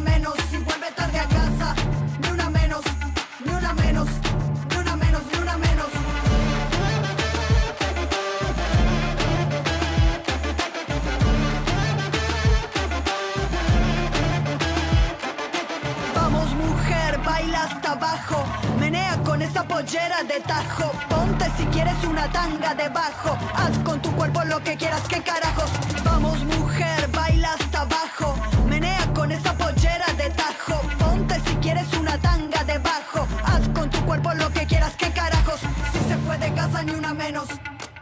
Menea 18.80 19.21
con 19.23 19.41
esa 19.41 19.63
pollera 19.63 20.23
de 20.23 20.39
tajo. 20.41 20.91
Ponte 21.10 21.45
si 21.58 21.65
quieres 21.65 22.01
una 22.06 22.32
tanga 22.32 22.73
debajo. 22.73 23.38
Haz 23.54 23.78
con 23.80 24.01
tu 24.01 24.10
cuerpo 24.15 24.43
lo 24.45 24.63
que 24.63 24.78
quieras, 24.78 25.01
que 25.01 25.21
carajos. 25.21 25.69
Vamos, 26.04 26.43
mujer, 26.45 27.10
baila 27.12 27.54
hasta 27.60 27.82
abajo. 27.82 28.36
Menea 28.69 29.06
con 29.13 29.32
esa 29.32 29.54
pollera 29.54 30.06
de 30.17 30.30
tajo. 30.30 30.82
Ponte 30.97 31.36
si 31.45 31.56
quieres 31.56 31.91
una 31.99 32.17
tanga 32.19 32.63
debajo. 32.63 33.28
Haz 33.43 33.67
con 33.73 33.89
tu 33.89 33.99
cuerpo 34.06 34.34
lo 34.34 34.49
que 34.54 34.65
quieras, 34.65 34.95
que 34.95 35.12
carajos. 35.12 35.60
Si 35.91 35.99
se 36.08 36.17
fue 36.25 36.38
de 36.38 36.54
casa, 36.54 36.84
ni 36.84 36.91
una 36.93 37.13
menos. 37.13 37.47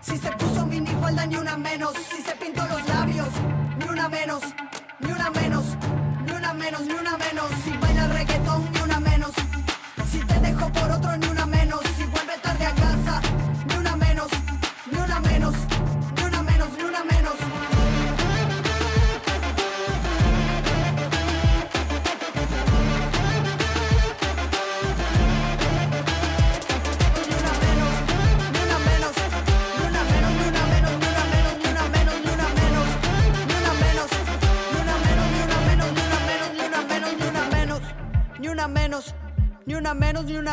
Si 0.02 0.18
se 0.18 0.32
puso 0.34 0.66
minifalda, 0.66 1.26
ni 1.26 1.38
una 1.38 1.58
menos. 1.58 1.94
Si 2.12 2.22
se 2.22 2.36
pintó 2.36 2.66
los 2.68 2.88
labios, 2.88 3.30
ni 3.80 3.86
una 3.86 4.10
menos. 4.10 4.44
Ni 5.00 5.12
una 5.12 5.30
menos. 5.32 5.66
Ni 6.26 6.32
una 6.34 6.54
menos, 6.54 6.82
ni 6.82 6.94
una 6.94 7.18
menos. 7.18 7.50
Si 7.64 7.72
baila 7.78 8.08
reggaetón, 8.08 8.73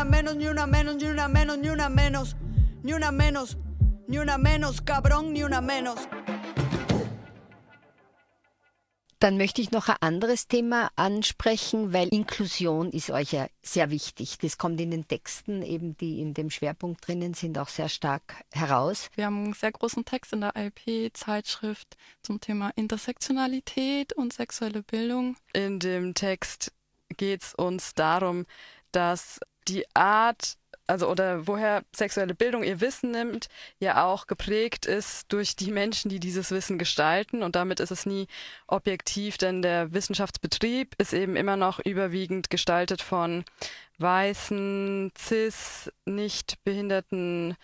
una 0.01 0.09
menos, 0.09 0.35
ni 0.35 0.47
una 0.47 0.65
menos, 0.65 0.95
ni 0.95 1.07
una 1.09 1.27
menos, 1.27 1.57
ni 1.57 1.69
una 1.69 1.89
menos. 1.89 2.35
Ni 2.83 2.93
una 2.93 3.11
menos, 3.11 3.57
ni 4.07 4.17
una 4.17 4.37
menos, 4.39 4.81
cabrón, 4.81 5.33
ni 5.33 5.43
una 5.43 5.61
menos. 5.61 5.99
Dann 9.19 9.37
möchte 9.37 9.61
ich 9.61 9.69
noch 9.69 9.87
ein 9.87 9.97
anderes 9.99 10.47
Thema 10.47 10.89
ansprechen, 10.95 11.93
weil 11.93 12.07
Inklusion 12.07 12.89
ist 12.89 13.11
euch 13.11 13.33
ja 13.33 13.45
sehr 13.61 13.91
wichtig. 13.91 14.39
Das 14.39 14.57
kommt 14.57 14.81
in 14.81 14.89
den 14.89 15.07
Texten, 15.07 15.61
eben 15.61 15.95
die 15.97 16.19
in 16.19 16.33
dem 16.33 16.49
Schwerpunkt 16.49 17.07
drinnen 17.07 17.35
sind, 17.35 17.59
auch 17.59 17.69
sehr 17.69 17.87
stark 17.87 18.43
heraus. 18.51 19.09
Wir 19.13 19.27
haben 19.27 19.43
einen 19.43 19.53
sehr 19.53 19.71
großen 19.71 20.05
Text 20.05 20.33
in 20.33 20.41
der 20.41 20.55
IP-Zeitschrift 20.55 21.95
zum 22.23 22.41
Thema 22.41 22.71
Intersektionalität 22.75 24.13
und 24.13 24.33
sexuelle 24.33 24.81
Bildung. 24.81 25.35
In 25.53 25.77
dem 25.77 26.15
Text 26.15 26.71
geht 27.15 27.43
es 27.43 27.53
uns 27.53 27.93
darum, 27.93 28.47
dass 28.91 29.39
die 29.67 29.85
Art 29.95 30.57
also 30.91 31.09
oder 31.09 31.47
woher 31.47 31.83
sexuelle 31.95 32.35
Bildung 32.35 32.63
ihr 32.63 32.81
Wissen 32.81 33.11
nimmt, 33.11 33.47
ja 33.79 34.03
auch 34.03 34.27
geprägt 34.27 34.85
ist 34.85 35.31
durch 35.31 35.55
die 35.55 35.71
Menschen, 35.71 36.09
die 36.09 36.19
dieses 36.19 36.51
Wissen 36.51 36.77
gestalten. 36.77 37.43
Und 37.43 37.55
damit 37.55 37.79
ist 37.79 37.91
es 37.91 38.05
nie 38.05 38.27
objektiv, 38.67 39.37
denn 39.37 39.61
der 39.61 39.93
Wissenschaftsbetrieb 39.93 40.95
ist 40.97 41.13
eben 41.13 41.37
immer 41.37 41.55
noch 41.55 41.79
überwiegend 41.79 42.49
gestaltet 42.49 43.01
von 43.01 43.45
weißen, 43.99 45.13
cis, 45.17 45.91
nicht 46.05 46.61
behinderten 46.65 47.55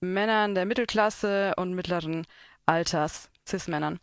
Männern 0.00 0.54
der 0.54 0.64
Mittelklasse 0.64 1.52
und 1.56 1.74
mittleren 1.74 2.26
Alters, 2.64 3.28
cis-Männern. 3.46 4.00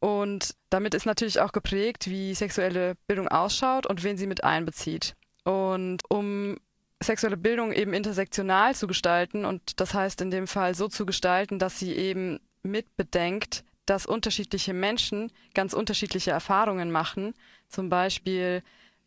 Und 0.00 0.54
damit 0.68 0.94
ist 0.94 1.06
natürlich 1.06 1.40
auch 1.40 1.52
geprägt, 1.52 2.10
wie 2.10 2.34
sexuelle 2.34 2.96
Bildung 3.06 3.28
ausschaut 3.28 3.86
und 3.86 4.02
wen 4.02 4.18
sie 4.18 4.26
mit 4.26 4.44
einbezieht. 4.44 5.14
Und 5.44 6.02
um 6.10 6.58
sexuelle 7.02 7.36
Bildung 7.36 7.72
eben 7.72 7.92
intersektional 7.92 8.74
zu 8.74 8.86
gestalten 8.86 9.44
und 9.44 9.80
das 9.80 9.94
heißt 9.94 10.20
in 10.20 10.30
dem 10.30 10.46
Fall 10.46 10.74
so 10.74 10.88
zu 10.88 11.06
gestalten, 11.06 11.58
dass 11.58 11.78
sie 11.78 11.92
eben 11.94 12.40
mitbedenkt, 12.62 13.64
dass 13.86 14.06
unterschiedliche 14.06 14.74
Menschen 14.74 15.32
ganz 15.54 15.72
unterschiedliche 15.72 16.30
Erfahrungen 16.30 16.90
machen. 16.90 17.34
Zum 17.68 17.88
Beispiel 17.88 18.62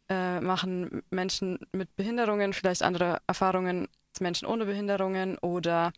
äh, 0.10 0.40
machen 0.42 1.04
Menschen 1.10 1.60
mit 1.72 1.96
Behinderungen 1.96 2.54
vielleicht 2.54 2.84
andere 2.84 3.22
Erfahrungen 3.28 3.88
als 4.12 4.22
Menschen 4.22 4.48
ohne 4.48 4.66
Behinderungen 4.66 5.38
oder 5.40 5.92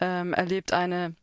ähm, 0.00 0.32
erlebt 0.32 0.72
eine 0.72 1.14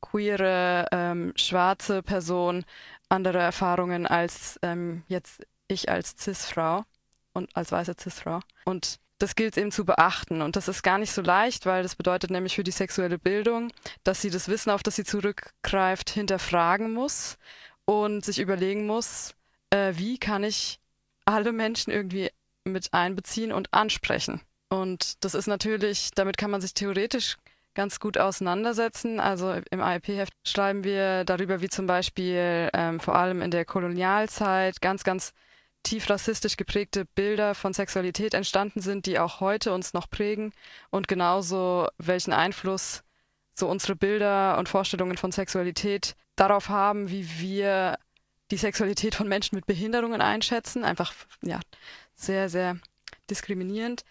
queere 0.00 0.86
ähm, 0.92 1.32
schwarze 1.36 2.02
Person 2.02 2.64
andere 3.08 3.38
Erfahrungen 3.38 4.06
als 4.06 4.58
ähm, 4.62 5.02
jetzt 5.08 5.46
ich 5.68 5.88
als 5.88 6.16
Cis-Frau 6.18 6.84
und 7.32 7.54
als 7.56 7.72
weiße 7.72 7.94
Cis-Frau. 8.00 8.40
Und 8.64 8.98
das 9.20 9.36
gilt 9.36 9.56
eben 9.56 9.70
zu 9.70 9.84
beachten. 9.84 10.42
Und 10.42 10.56
das 10.56 10.66
ist 10.66 10.82
gar 10.82 10.98
nicht 10.98 11.12
so 11.12 11.22
leicht, 11.22 11.66
weil 11.66 11.82
das 11.82 11.94
bedeutet 11.94 12.30
nämlich 12.30 12.56
für 12.56 12.64
die 12.64 12.70
sexuelle 12.70 13.18
Bildung, 13.18 13.70
dass 14.02 14.20
sie 14.20 14.30
das 14.30 14.48
Wissen, 14.48 14.70
auf 14.70 14.82
das 14.82 14.96
sie 14.96 15.04
zurückgreift, 15.04 16.10
hinterfragen 16.10 16.92
muss 16.92 17.36
und 17.84 18.24
sich 18.24 18.40
überlegen 18.40 18.86
muss, 18.86 19.34
äh, 19.70 19.92
wie 19.96 20.18
kann 20.18 20.42
ich 20.42 20.80
alle 21.26 21.52
Menschen 21.52 21.92
irgendwie 21.92 22.30
mit 22.64 22.92
einbeziehen 22.92 23.52
und 23.52 23.72
ansprechen. 23.72 24.40
Und 24.68 25.22
das 25.24 25.34
ist 25.34 25.46
natürlich, 25.46 26.10
damit 26.14 26.38
kann 26.38 26.50
man 26.50 26.60
sich 26.60 26.74
theoretisch 26.74 27.36
ganz 27.74 28.00
gut 28.00 28.18
auseinandersetzen. 28.18 29.20
Also 29.20 29.60
im 29.70 29.80
AIP-Heft 29.80 30.32
schreiben 30.46 30.82
wir 30.82 31.24
darüber, 31.24 31.60
wie 31.60 31.68
zum 31.68 31.86
Beispiel 31.86 32.70
ähm, 32.72 33.00
vor 33.00 33.16
allem 33.16 33.42
in 33.42 33.50
der 33.50 33.64
Kolonialzeit 33.64 34.80
ganz, 34.80 35.04
ganz 35.04 35.32
tief 35.82 36.08
rassistisch 36.10 36.56
geprägte 36.56 37.04
Bilder 37.04 37.54
von 37.54 37.72
Sexualität 37.72 38.34
entstanden 38.34 38.80
sind, 38.80 39.06
die 39.06 39.18
auch 39.18 39.40
heute 39.40 39.72
uns 39.72 39.92
noch 39.92 40.10
prägen 40.10 40.52
und 40.90 41.08
genauso 41.08 41.88
welchen 41.98 42.32
Einfluss 42.32 43.02
so 43.54 43.68
unsere 43.68 43.96
Bilder 43.96 44.58
und 44.58 44.68
Vorstellungen 44.68 45.16
von 45.16 45.32
Sexualität 45.32 46.16
darauf 46.36 46.68
haben, 46.68 47.10
wie 47.10 47.28
wir 47.40 47.98
die 48.50 48.56
Sexualität 48.56 49.14
von 49.14 49.28
Menschen 49.28 49.56
mit 49.56 49.66
Behinderungen 49.66 50.20
einschätzen. 50.20 50.84
Einfach, 50.84 51.14
ja, 51.42 51.60
sehr, 52.14 52.48
sehr 52.48 52.78
diskriminierend. 53.28 54.04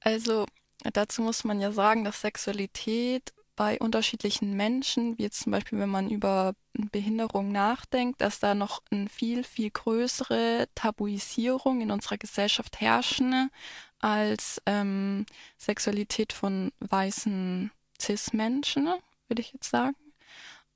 Also 0.00 0.46
dazu 0.92 1.22
muss 1.22 1.44
man 1.44 1.60
ja 1.60 1.72
sagen, 1.72 2.04
dass 2.04 2.20
Sexualität 2.20 3.32
bei 3.58 3.76
unterschiedlichen 3.80 4.56
Menschen, 4.56 5.18
wie 5.18 5.24
jetzt 5.24 5.40
zum 5.40 5.50
Beispiel, 5.50 5.80
wenn 5.80 5.88
man 5.88 6.10
über 6.10 6.54
Behinderung 6.74 7.50
nachdenkt, 7.50 8.20
dass 8.20 8.38
da 8.38 8.54
noch 8.54 8.82
eine 8.92 9.08
viel, 9.08 9.42
viel 9.42 9.68
größere 9.68 10.68
Tabuisierung 10.76 11.80
in 11.80 11.90
unserer 11.90 12.18
Gesellschaft 12.18 12.80
herrschen 12.80 13.50
als 13.98 14.62
ähm, 14.64 15.26
Sexualität 15.56 16.32
von 16.32 16.70
weißen 16.78 17.72
Cis-Menschen, 18.00 18.94
würde 19.26 19.42
ich 19.42 19.52
jetzt 19.52 19.70
sagen. 19.70 19.96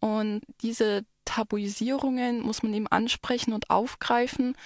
Und 0.00 0.42
diese 0.62 1.04
Tabuisierungen 1.24 2.40
muss 2.40 2.64
man 2.64 2.74
eben 2.74 2.88
ansprechen 2.88 3.52
und 3.52 3.70
aufgreifen. 3.70 4.56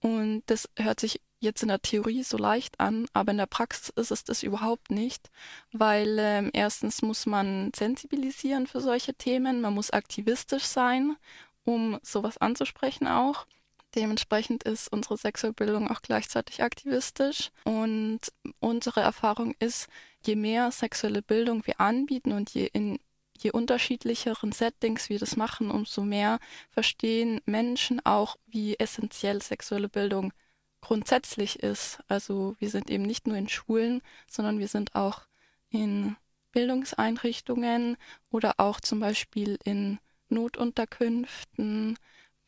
Und 0.00 0.44
das 0.46 0.70
hört 0.78 0.98
sich 0.98 1.20
jetzt 1.40 1.62
in 1.62 1.68
der 1.68 1.82
Theorie 1.82 2.22
so 2.22 2.36
leicht 2.36 2.80
an, 2.80 3.06
aber 3.12 3.32
in 3.32 3.38
der 3.38 3.46
Praxis 3.46 3.90
ist 3.90 4.10
es 4.10 4.24
das 4.24 4.42
überhaupt 4.42 4.90
nicht, 4.90 5.30
weil 5.72 6.16
ähm, 6.18 6.50
erstens 6.52 7.02
muss 7.02 7.26
man 7.26 7.72
sensibilisieren 7.74 8.66
für 8.66 8.80
solche 8.80 9.14
Themen, 9.14 9.60
man 9.60 9.74
muss 9.74 9.90
aktivistisch 9.90 10.64
sein, 10.64 11.16
um 11.64 11.98
sowas 12.02 12.38
anzusprechen 12.38 13.06
auch. 13.06 13.46
Dementsprechend 13.94 14.62
ist 14.64 14.92
unsere 14.92 15.16
Sexualbildung 15.16 15.90
auch 15.90 16.02
gleichzeitig 16.02 16.62
aktivistisch 16.62 17.50
und 17.64 18.20
unsere 18.60 19.00
Erfahrung 19.00 19.54
ist, 19.58 19.88
je 20.24 20.36
mehr 20.36 20.70
sexuelle 20.70 21.22
Bildung 21.22 21.66
wir 21.66 21.80
anbieten 21.80 22.32
und 22.32 22.50
je 22.50 22.68
in 22.72 22.98
je 23.38 23.50
unterschiedlicheren 23.50 24.50
Settings 24.52 25.10
wir 25.10 25.18
das 25.18 25.36
machen, 25.36 25.70
umso 25.70 26.02
mehr 26.02 26.38
verstehen 26.70 27.42
Menschen 27.44 28.04
auch, 28.04 28.36
wie 28.46 28.78
essentiell 28.78 29.42
sexuelle 29.42 29.90
Bildung 29.90 30.32
ist 30.32 30.45
grundsätzlich 30.86 31.64
ist. 31.64 31.98
Also 32.06 32.54
wir 32.60 32.70
sind 32.70 32.90
eben 32.90 33.02
nicht 33.02 33.26
nur 33.26 33.36
in 33.36 33.48
Schulen, 33.48 34.02
sondern 34.30 34.60
wir 34.60 34.68
sind 34.68 34.94
auch 34.94 35.22
in 35.68 36.14
Bildungseinrichtungen 36.52 37.96
oder 38.30 38.54
auch 38.58 38.78
zum 38.78 39.00
Beispiel 39.00 39.58
in 39.64 39.98
Notunterkünften 40.28 41.98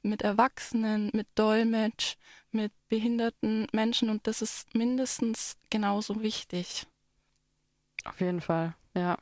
mit 0.02 0.22
Erwachsenen, 0.22 1.10
mit 1.12 1.26
Dolmetsch, 1.34 2.14
mit 2.52 2.70
behinderten 2.88 3.66
Menschen 3.72 4.08
und 4.08 4.28
das 4.28 4.40
ist 4.40 4.72
mindestens 4.72 5.56
genauso 5.68 6.22
wichtig. 6.22 6.86
Auf 8.04 8.20
jeden 8.20 8.40
Fall, 8.40 8.76
ja. 8.94 9.18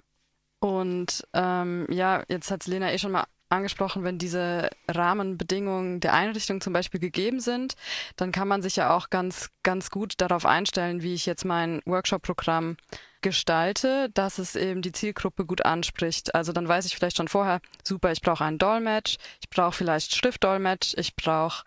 Und 0.61 1.27
ähm, 1.33 1.87
ja, 1.91 2.23
jetzt 2.29 2.51
hat 2.51 2.67
Lena 2.67 2.93
eh 2.93 2.99
schon 2.99 3.13
mal 3.13 3.25
angesprochen, 3.49 4.05
wenn 4.05 4.19
diese 4.19 4.71
Rahmenbedingungen 4.89 6.01
der 6.01 6.15
Einrichtung 6.15 6.61
zum 6.61 6.73
Beispiel 6.73 7.01
gegeben 7.01 7.41
sind, 7.41 7.75
dann 8.17 8.33
kann 8.33 8.49
man 8.49 8.63
sich 8.63 8.77
ja 8.77 8.95
auch 8.95 9.11
ganz, 9.11 9.51
ganz 9.63 9.91
gut 9.91 10.15
darauf 10.19 10.47
einstellen, 10.47 11.03
wie 11.03 11.15
ich 11.15 11.27
jetzt 11.27 11.45
mein 11.45 11.81
Workshop-Programm 11.85 12.77
gestalte, 13.23 14.09
dass 14.15 14.39
es 14.39 14.55
eben 14.57 14.83
die 14.83 14.93
Zielgruppe 14.93 15.45
gut 15.45 15.65
anspricht. 15.65 16.35
Also 16.35 16.53
dann 16.53 16.69
weiß 16.69 16.87
ich 16.87 16.95
vielleicht 16.95 17.17
schon 17.17 17.29
vorher, 17.29 17.61
super, 17.83 18.13
ich 18.13 18.21
brauche 18.21 18.45
einen 18.45 18.59
Dolmetsch, 18.59 19.17
ich 19.41 19.51
brauche 19.51 19.73
vielleicht 19.73 20.15
Schriftdolmetsch, 20.15 20.95
ich 20.97 21.17
brauche 21.17 21.65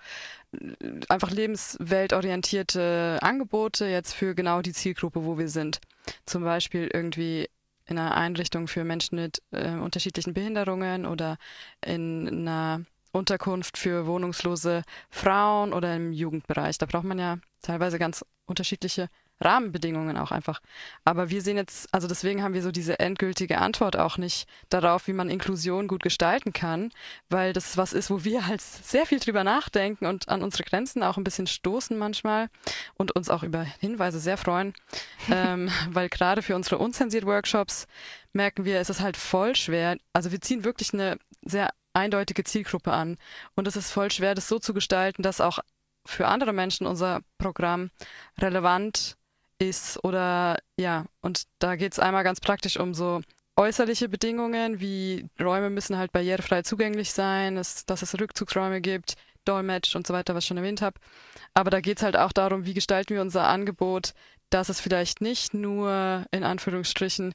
äh, 0.53 0.75
einfach 1.09 1.31
lebensweltorientierte 1.31 3.19
Angebote 3.21 3.87
jetzt 3.87 4.13
für 4.13 4.35
genau 4.35 4.61
die 4.61 4.73
Zielgruppe, 4.73 5.25
wo 5.25 5.37
wir 5.37 5.49
sind. 5.49 5.81
Zum 6.25 6.43
Beispiel 6.43 6.89
irgendwie 6.93 7.49
in 7.89 7.97
einer 7.97 8.15
Einrichtung 8.15 8.67
für 8.67 8.83
Menschen 8.83 9.15
mit 9.15 9.41
äh, 9.51 9.71
unterschiedlichen 9.71 10.33
Behinderungen 10.33 11.05
oder 11.05 11.37
in 11.83 12.27
einer 12.27 12.85
Unterkunft 13.11 13.77
für 13.77 14.05
wohnungslose 14.05 14.83
Frauen 15.09 15.73
oder 15.73 15.95
im 15.95 16.11
Jugendbereich. 16.11 16.77
Da 16.77 16.85
braucht 16.85 17.05
man 17.05 17.17
ja 17.17 17.39
teilweise 17.61 17.97
ganz 17.97 18.23
unterschiedliche 18.45 19.09
Rahmenbedingungen 19.41 20.17
auch 20.17 20.31
einfach. 20.31 20.61
Aber 21.05 21.29
wir 21.29 21.41
sehen 21.41 21.57
jetzt, 21.57 21.93
also 21.93 22.07
deswegen 22.07 22.43
haben 22.43 22.53
wir 22.53 22.61
so 22.61 22.71
diese 22.71 22.99
endgültige 22.99 23.59
Antwort 23.59 23.97
auch 23.97 24.17
nicht 24.17 24.47
darauf, 24.69 25.07
wie 25.07 25.13
man 25.13 25.29
Inklusion 25.29 25.87
gut 25.87 26.03
gestalten 26.03 26.53
kann, 26.53 26.91
weil 27.29 27.53
das 27.53 27.77
was 27.77 27.93
ist, 27.93 28.09
wo 28.09 28.23
wir 28.23 28.47
halt 28.47 28.61
sehr 28.61 29.05
viel 29.05 29.19
drüber 29.19 29.43
nachdenken 29.43 30.05
und 30.05 30.29
an 30.29 30.43
unsere 30.43 30.63
Grenzen 30.63 31.03
auch 31.03 31.17
ein 31.17 31.23
bisschen 31.23 31.47
stoßen 31.47 31.97
manchmal 31.97 32.49
und 32.95 33.15
uns 33.15 33.29
auch 33.29 33.43
über 33.43 33.61
Hinweise 33.61 34.19
sehr 34.19 34.37
freuen, 34.37 34.73
ähm, 35.31 35.69
weil 35.89 36.09
gerade 36.09 36.41
für 36.41 36.55
unsere 36.55 36.77
unzensiert 36.77 37.25
Workshops 37.25 37.87
merken 38.33 38.65
wir, 38.65 38.79
es 38.79 38.89
ist 38.89 39.01
halt 39.01 39.17
voll 39.17 39.55
schwer. 39.55 39.97
Also 40.13 40.31
wir 40.31 40.41
ziehen 40.41 40.63
wirklich 40.63 40.93
eine 40.93 41.17
sehr 41.43 41.69
eindeutige 41.93 42.43
Zielgruppe 42.43 42.91
an 42.91 43.17
und 43.55 43.67
es 43.67 43.75
ist 43.75 43.91
voll 43.91 44.11
schwer, 44.11 44.35
das 44.35 44.47
so 44.47 44.59
zu 44.59 44.73
gestalten, 44.73 45.23
dass 45.23 45.41
auch 45.41 45.59
für 46.05 46.27
andere 46.27 46.53
Menschen 46.53 46.87
unser 46.87 47.21
Programm 47.37 47.91
relevant 48.39 49.17
ist 49.59 50.03
oder 50.03 50.57
ja, 50.77 51.05
und 51.21 51.43
da 51.59 51.75
geht 51.75 51.93
es 51.93 51.99
einmal 51.99 52.23
ganz 52.23 52.39
praktisch 52.39 52.77
um 52.77 52.93
so 52.93 53.21
äußerliche 53.55 54.07
Bedingungen, 54.07 54.79
wie 54.79 55.27
Räume 55.39 55.69
müssen 55.69 55.97
halt 55.97 56.13
barrierefrei 56.13 56.61
zugänglich 56.61 57.11
sein, 57.11 57.57
es, 57.57 57.85
dass 57.85 58.01
es 58.01 58.19
Rückzugsräume 58.19 58.79
gibt, 58.79 59.15
Dolmetsch 59.43 59.95
und 59.95 60.07
so 60.07 60.13
weiter, 60.13 60.33
was 60.33 60.45
ich 60.45 60.47
schon 60.47 60.57
erwähnt 60.57 60.81
habe. 60.81 60.99
Aber 61.53 61.69
da 61.69 61.81
geht 61.81 61.97
es 61.97 62.03
halt 62.03 62.15
auch 62.15 62.31
darum, 62.31 62.65
wie 62.65 62.73
gestalten 62.73 63.13
wir 63.13 63.21
unser 63.21 63.47
Angebot, 63.47 64.13
dass 64.49 64.69
es 64.69 64.79
vielleicht 64.79 65.21
nicht 65.21 65.53
nur 65.53 66.25
in 66.31 66.43
Anführungsstrichen 66.43 67.33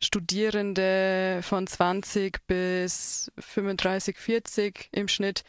Studierende 0.00 1.40
von 1.42 1.66
20 1.66 2.46
bis 2.46 3.32
35, 3.38 4.18
40 4.18 4.88
im 4.92 5.08
Schnitt 5.08 5.44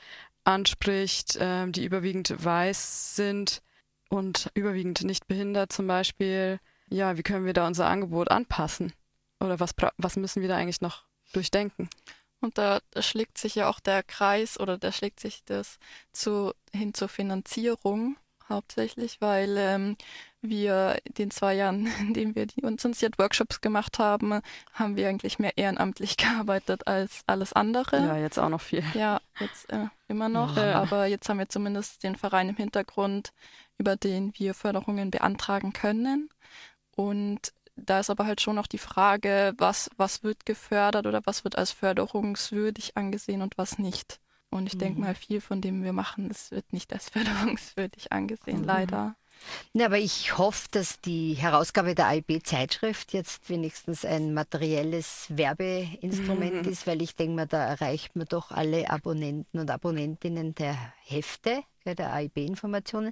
anspricht, 0.45 1.35
äh, 1.35 1.69
die 1.69 1.83
überwiegend 1.83 2.33
weiß 2.43 3.15
sind 3.15 3.61
und 4.09 4.49
überwiegend 4.53 5.03
nicht 5.03 5.27
behindert 5.27 5.71
zum 5.71 5.87
Beispiel. 5.87 6.59
Ja, 6.89 7.17
wie 7.17 7.23
können 7.23 7.45
wir 7.45 7.53
da 7.53 7.67
unser 7.67 7.87
Angebot 7.87 8.29
anpassen? 8.31 8.93
Oder 9.39 9.59
was, 9.59 9.71
was 9.97 10.15
müssen 10.15 10.41
wir 10.41 10.49
da 10.49 10.55
eigentlich 10.55 10.81
noch 10.81 11.03
durchdenken? 11.33 11.89
Und 12.41 12.57
da, 12.57 12.79
schlägt 12.99 13.37
sich 13.37 13.55
ja 13.55 13.69
auch 13.69 13.79
der 13.79 14.03
Kreis 14.03 14.59
oder 14.59 14.77
da 14.77 14.91
schlägt 14.91 15.19
sich 15.19 15.43
das 15.45 15.79
zu, 16.11 16.53
hin 16.71 16.93
zur 16.93 17.07
Finanzierung 17.07 18.17
hauptsächlich, 18.47 19.19
weil 19.21 19.55
ähm, 19.57 19.97
wir 20.41 20.99
den 21.17 21.31
zwei 21.31 21.55
Jahren, 21.55 21.87
in 21.99 22.13
denen 22.13 22.35
wir 22.35 22.45
die 22.45 22.61
unzensiert 22.61 23.17
Workshops 23.17 23.61
gemacht 23.61 23.99
haben, 23.99 24.41
haben 24.73 24.95
wir 24.95 25.09
eigentlich 25.09 25.39
mehr 25.39 25.57
ehrenamtlich 25.57 26.17
gearbeitet 26.17 26.87
als 26.87 27.23
alles 27.25 27.53
andere. 27.53 27.97
Ja, 27.97 28.17
jetzt 28.17 28.37
auch 28.37 28.49
noch 28.49 28.61
viel. 28.61 28.83
Ja, 28.93 29.19
jetzt 29.39 29.71
äh, 29.71 29.87
immer 30.07 30.29
noch. 30.29 30.57
Ja. 30.57 30.81
Aber 30.81 31.07
jetzt 31.07 31.27
haben 31.29 31.39
wir 31.39 31.49
zumindest 31.49 32.03
den 32.03 32.15
Verein 32.15 32.49
im 32.49 32.57
Hintergrund, 32.57 33.33
über 33.77 33.95
den 33.95 34.33
wir 34.37 34.53
Förderungen 34.53 35.11
beantragen 35.11 35.73
können. 35.73 36.29
Und 36.95 37.53
da 37.75 37.99
ist 37.99 38.09
aber 38.09 38.25
halt 38.25 38.41
schon 38.41 38.55
noch 38.55 38.67
die 38.67 38.77
Frage, 38.77 39.53
was, 39.57 39.89
was 39.97 40.23
wird 40.23 40.45
gefördert 40.45 41.07
oder 41.07 41.21
was 41.25 41.43
wird 41.43 41.57
als 41.57 41.71
förderungswürdig 41.71 42.95
angesehen 42.95 43.41
und 43.41 43.57
was 43.57 43.77
nicht. 43.77 44.19
Und 44.49 44.67
ich 44.67 44.75
mhm. 44.75 44.79
denke 44.79 45.01
mal, 45.01 45.15
viel 45.15 45.41
von 45.41 45.61
dem 45.61 45.83
wir 45.83 45.93
machen, 45.93 46.29
das 46.29 46.51
wird 46.51 46.71
nicht 46.71 46.93
als 46.93 47.09
förderungswürdig 47.11 48.11
angesehen, 48.11 48.59
mhm. 48.59 48.65
leider. 48.65 49.15
Ja, 49.73 49.87
aber 49.87 49.97
ich 49.97 50.37
hoffe, 50.37 50.67
dass 50.71 51.01
die 51.01 51.33
Herausgabe 51.33 51.93
der 51.93 52.07
AIB-Zeitschrift 52.07 53.11
jetzt 53.11 53.49
wenigstens 53.49 54.05
ein 54.05 54.33
materielles 54.33 55.25
Werbeinstrument 55.29 56.65
mhm. 56.65 56.71
ist, 56.71 56.87
weil 56.87 57.01
ich 57.01 57.15
denke 57.15 57.35
mal, 57.35 57.45
da 57.45 57.65
erreicht 57.65 58.15
man 58.15 58.27
doch 58.27 58.51
alle 58.51 58.89
Abonnenten 58.89 59.59
und 59.59 59.69
Abonnentinnen 59.69 60.55
der 60.55 60.77
Hefte, 61.03 61.63
der 61.85 62.13
AIB-Informationen 62.13 63.11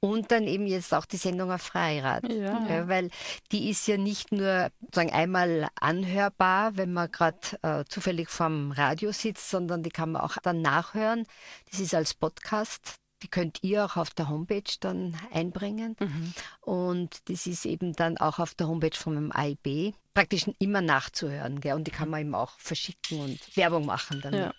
und 0.00 0.30
dann 0.30 0.44
eben 0.44 0.66
jetzt 0.66 0.92
auch 0.94 1.06
die 1.06 1.16
Sendung 1.16 1.50
auf 1.50 1.62
Freirad. 1.62 2.30
Ja. 2.30 2.66
Ja, 2.68 2.88
weil 2.88 3.10
die 3.52 3.70
ist 3.70 3.86
ja 3.86 3.96
nicht 3.96 4.32
nur 4.32 4.70
sagen, 4.92 5.10
einmal 5.12 5.68
anhörbar, 5.80 6.76
wenn 6.76 6.92
man 6.92 7.10
gerade 7.10 7.38
äh, 7.62 7.84
zufällig 7.88 8.28
vorm 8.28 8.72
Radio 8.72 9.12
sitzt, 9.12 9.50
sondern 9.50 9.82
die 9.82 9.90
kann 9.90 10.12
man 10.12 10.22
auch 10.22 10.36
dann 10.42 10.62
nachhören. 10.62 11.26
Das 11.70 11.80
ist 11.80 11.94
als 11.94 12.14
Podcast. 12.14 12.96
Die 13.22 13.28
könnt 13.28 13.62
ihr 13.62 13.84
auch 13.84 13.96
auf 13.96 14.10
der 14.10 14.28
Homepage 14.28 14.74
dann 14.80 15.16
einbringen. 15.32 15.96
Mhm. 15.98 16.34
Und 16.60 17.30
das 17.30 17.46
ist 17.46 17.64
eben 17.64 17.94
dann 17.94 18.18
auch 18.18 18.38
auf 18.38 18.54
der 18.54 18.68
Homepage 18.68 18.96
vom 18.96 19.32
AIB 19.32 19.94
praktisch 20.12 20.44
immer 20.58 20.82
nachzuhören. 20.82 21.60
Gell? 21.60 21.74
Und 21.74 21.86
die 21.86 21.90
kann 21.90 22.10
man 22.10 22.20
eben 22.20 22.34
auch 22.34 22.58
verschicken 22.58 23.20
und 23.20 23.56
Werbung 23.56 23.86
machen 23.86 24.20
damit. 24.20 24.40
Ja. 24.40 24.54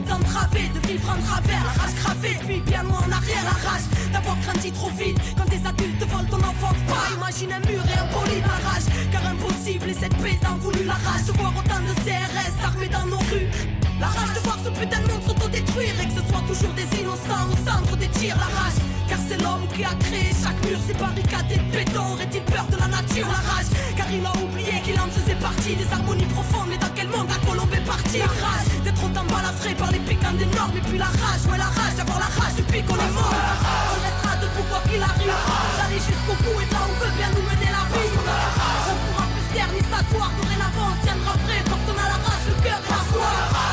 De 0.00 0.86
vivre 0.86 1.10
en 1.10 1.22
travers, 1.22 1.64
la 1.64 1.82
rage 1.82 1.94
gravée 2.02 2.36
Puis 2.46 2.60
bien 2.60 2.82
loin 2.82 2.98
en 2.98 3.12
arrière, 3.12 3.42
la 3.44 3.68
rage 3.68 3.82
d'avoir 4.12 4.36
grandi 4.40 4.70
trop 4.72 4.90
vite. 4.90 5.18
Quand 5.36 5.48
des 5.48 5.66
adultes 5.66 6.04
volent 6.10 6.28
ton 6.30 6.38
enfance 6.38 6.76
Pas 6.86 7.14
imagine 7.14 7.52
un 7.52 7.60
mur 7.60 7.82
et 7.88 7.98
un 7.98 8.06
poli 8.12 8.40
la 8.40 9.10
Car 9.10 9.26
impossible 9.26 9.90
et 9.90 9.94
cette 9.94 10.16
paix 10.18 10.38
voulu 10.60 10.84
La 10.84 10.94
rage 10.94 11.26
de 11.26 11.32
voir 11.32 11.52
autant 11.56 11.80
de 11.80 11.94
CRS 12.04 12.64
armés 12.64 12.88
dans 12.88 13.06
nos 13.06 13.18
rues 13.18 13.75
La 14.00 14.06
rage 14.06 14.34
de 14.34 14.40
voir 14.40 14.58
ce 14.64 14.70
putain 14.70 15.00
de 15.00 15.08
monde 15.08 15.22
s'autodétruire 15.26 15.94
Et 16.02 16.06
que 16.06 16.20
ce 16.20 16.26
soit 16.28 16.44
toujours 16.46 16.72
des 16.74 16.88
innocents 17.00 17.48
au 17.52 17.56
centre 17.68 17.96
des 17.96 18.08
tirs 18.08 18.36
La 18.36 18.44
rage 18.60 18.80
car 19.08 19.18
c'est 19.22 19.40
l'homme 19.40 19.66
qui 19.72 19.84
a 19.84 19.94
créé 20.02 20.34
chaque 20.34 20.58
mur, 20.66 20.78
ces 20.86 20.94
barricades 20.94 21.46
et 21.50 21.62
béton. 21.70 22.14
Aurait-il 22.14 22.42
peur 22.42 22.66
de 22.66 22.76
la 22.76 22.88
nature, 22.88 23.26
la 23.30 23.38
rage 23.38 23.70
Car 23.96 24.06
il 24.10 24.24
a 24.26 24.34
oublié 24.42 24.82
qu'il 24.82 24.98
en 24.98 25.06
faisait 25.06 25.38
partie 25.38 25.76
des 25.76 25.86
harmonies 25.92 26.26
profondes. 26.26 26.68
Mais 26.70 26.78
dans 26.78 26.90
quel 26.94 27.08
monde 27.08 27.28
la 27.30 27.38
colombe 27.46 27.72
est 27.72 27.86
partie? 27.86 28.18
La 28.18 28.26
rage 28.26 28.66
d'être 28.82 28.98
autant 28.98 29.24
balafré 29.30 29.74
par 29.74 29.90
les 29.92 30.02
piquants 30.02 30.34
des 30.34 30.46
normes. 30.46 30.76
Et 30.76 30.82
puis 30.82 30.98
la 30.98 31.06
rage, 31.06 31.46
ouais, 31.46 31.58
la 31.58 31.70
rage 31.70 31.94
d'avoir 31.96 32.18
la 32.18 32.30
rage 32.34 32.54
depuis 32.58 32.82
qu'on 32.82 32.98
est 32.98 33.14
mort. 33.14 33.30
On 33.30 33.98
restera 34.02 34.34
debout 34.42 34.66
quoi 34.66 34.82
qu'il 34.90 35.02
arrive. 35.02 35.38
D'aller 35.78 36.02
jusqu'au 36.02 36.36
bout 36.42 36.58
et 36.58 36.66
là 36.66 36.82
où 36.82 36.94
veut 36.98 37.14
bien 37.14 37.30
nous 37.30 37.46
mener 37.46 37.70
la 37.70 37.84
vie. 37.94 38.10
On 38.10 38.96
pourra 39.06 39.24
plus 39.30 39.46
taire 39.54 39.70
ni 39.70 39.82
s'asseoir. 39.86 40.34
Dorénavant, 40.34 40.90
on 40.90 40.98
tiendra 41.06 41.34
prêt 41.46 41.62
parce 41.62 41.82
qu'on 41.86 41.94
a 41.94 42.06
la 42.10 42.18
rage, 42.26 42.44
le 42.50 42.54
cœur 42.58 42.80
et 42.82 42.90
la 42.90 43.02
foi. 43.06 43.65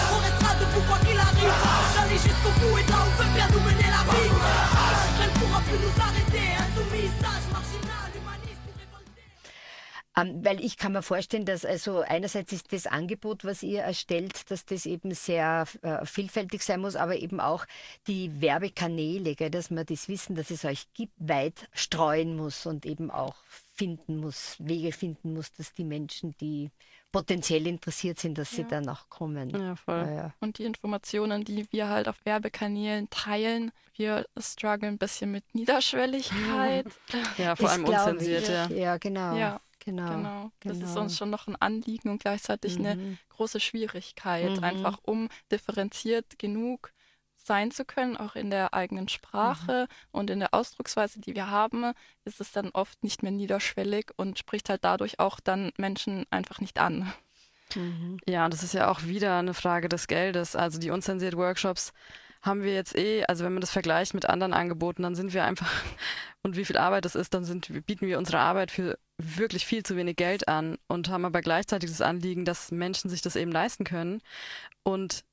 Weil 10.44 10.64
ich 10.64 10.78
kann 10.78 10.92
mir 10.92 11.02
vorstellen, 11.02 11.46
dass 11.46 11.66
also 11.66 12.02
einerseits 12.02 12.52
ist 12.52 12.72
das 12.72 12.86
Angebot, 12.86 13.44
was 13.46 13.64
ihr 13.64 13.82
erstellt, 13.82 14.52
dass 14.52 14.66
das 14.66 14.86
eben 14.86 15.14
sehr 15.14 15.66
äh, 15.82 16.06
vielfältig 16.06 16.62
sein 16.62 16.82
muss, 16.82 16.96
aber 16.96 17.16
eben 17.16 17.40
auch 17.40 17.66
die 18.08 18.42
Werbekanäle, 18.42 19.36
gell, 19.36 19.50
dass 19.50 19.72
man 19.72 19.86
das 19.86 20.08
Wissen, 20.08 20.36
dass 20.36 20.52
es 20.52 20.66
euch 20.66 20.86
gibt, 20.94 21.14
weit 21.18 21.68
streuen 21.74 22.36
muss 22.36 22.66
und 22.66 22.86
eben 22.86 23.10
auch 23.10 23.36
finden 23.74 24.18
muss, 24.18 24.56
Wege 24.60 24.92
finden 24.92 25.34
muss, 25.34 25.52
dass 25.54 25.74
die 25.74 25.84
Menschen, 25.84 26.36
die 26.40 26.70
potenziell 27.14 27.68
interessiert 27.68 28.20
sind, 28.20 28.38
dass 28.38 28.52
sie 28.52 28.64
ja. 28.64 28.68
dann 28.68 28.90
auch 28.90 29.08
kommen. 29.08 29.52
Ja, 29.52 29.78
voll. 29.78 30.06
Ja, 30.14 30.34
und 30.42 30.58
die 30.58 30.66
Informationen, 30.66 31.46
die 31.46 31.72
wir 31.72 31.88
halt 31.88 32.10
auf 32.10 32.18
Werbekanälen 32.26 33.10
teilen, 33.10 33.72
wir 33.96 34.26
strugglen 34.38 34.96
ein 34.96 34.98
bisschen 34.98 35.32
mit 35.32 35.46
Niederschwelligkeit. 35.56 36.88
Ja, 37.38 37.56
vor 37.56 37.68
das 37.68 37.74
allem 37.74 37.86
unzensiert, 37.86 38.50
ja. 38.50 38.68
Ja, 38.70 38.98
genau. 38.98 39.38
Ja. 39.38 39.62
Genau, 39.86 40.16
genau. 40.16 40.52
Das 40.62 40.78
genau. 40.78 40.90
ist 40.90 40.98
uns 40.98 41.18
schon 41.18 41.30
noch 41.30 41.48
ein 41.48 41.58
Anliegen 41.58 42.10
und 42.10 42.22
gleichzeitig 42.22 42.80
mhm. 42.80 42.86
eine 42.86 43.18
große 43.30 43.60
Schwierigkeit, 43.60 44.58
mhm. 44.58 44.64
einfach 44.64 44.98
um 45.04 45.28
differenziert 45.52 46.40
genug 46.40 46.94
sein 47.46 47.72
zu 47.72 47.86
können, 47.86 48.18
auch 48.18 48.36
in 48.36 48.50
der 48.50 48.74
eigenen 48.74 49.08
Sprache 49.08 49.88
mhm. 49.90 50.08
und 50.12 50.30
in 50.30 50.40
der 50.40 50.54
Ausdrucksweise, 50.54 51.20
die 51.20 51.36
wir 51.36 51.50
haben, 51.50 51.94
ist 52.26 52.42
es 52.42 52.52
dann 52.52 52.70
oft 52.74 53.04
nicht 53.04 53.24
mehr 53.24 53.32
niederschwellig 53.32 54.12
und 54.16 54.40
spricht 54.40 54.70
halt 54.70 54.84
dadurch 54.84 55.20
auch 55.20 55.40
dann 55.40 55.72
Menschen 55.78 56.26
einfach 56.30 56.60
nicht 56.62 56.80
an. 56.80 57.12
Mhm. 57.76 58.20
Ja, 58.28 58.50
das 58.50 58.64
ist 58.64 58.74
ja 58.74 58.90
auch 58.90 59.04
wieder 59.04 59.38
eine 59.38 59.54
Frage 59.54 59.90
des 59.90 60.08
Geldes. 60.08 60.56
Also 60.56 60.80
die 60.80 60.92
unzensiert 60.92 61.36
Workshops 61.36 61.94
haben 62.42 62.62
wir 62.62 62.74
jetzt 62.74 62.96
eh, 62.96 63.24
also 63.26 63.46
wenn 63.46 63.54
man 63.54 63.62
das 63.62 63.72
vergleicht 63.72 64.14
mit 64.14 64.26
anderen 64.26 64.54
Angeboten, 64.54 65.02
dann 65.02 65.16
sind 65.16 65.34
wir 65.34 65.46
einfach, 65.46 65.72
und 66.44 66.56
wie 66.56 66.66
viel 66.66 66.78
Arbeit 66.78 67.06
das 67.06 67.16
ist, 67.16 67.34
dann 67.34 67.46
sind, 67.46 67.86
bieten 67.86 68.06
wir 68.06 68.18
unsere 68.18 68.40
Arbeit 68.40 68.70
für 68.70 69.00
wirklich 69.18 69.66
viel 69.66 69.84
zu 69.84 69.96
wenig 69.96 70.18
Geld 70.18 70.48
an 70.48 70.78
und 70.88 71.10
haben 71.10 71.26
aber 71.26 71.42
gleichzeitig 71.42 71.90
das 71.90 72.02
Anliegen, 72.02 72.46
dass 72.46 72.72
Menschen 72.72 73.10
sich 73.10 73.22
das 73.22 73.36
eben 73.36 73.52
leisten 73.52 73.86
können. 73.86 74.22
Und 74.84 75.24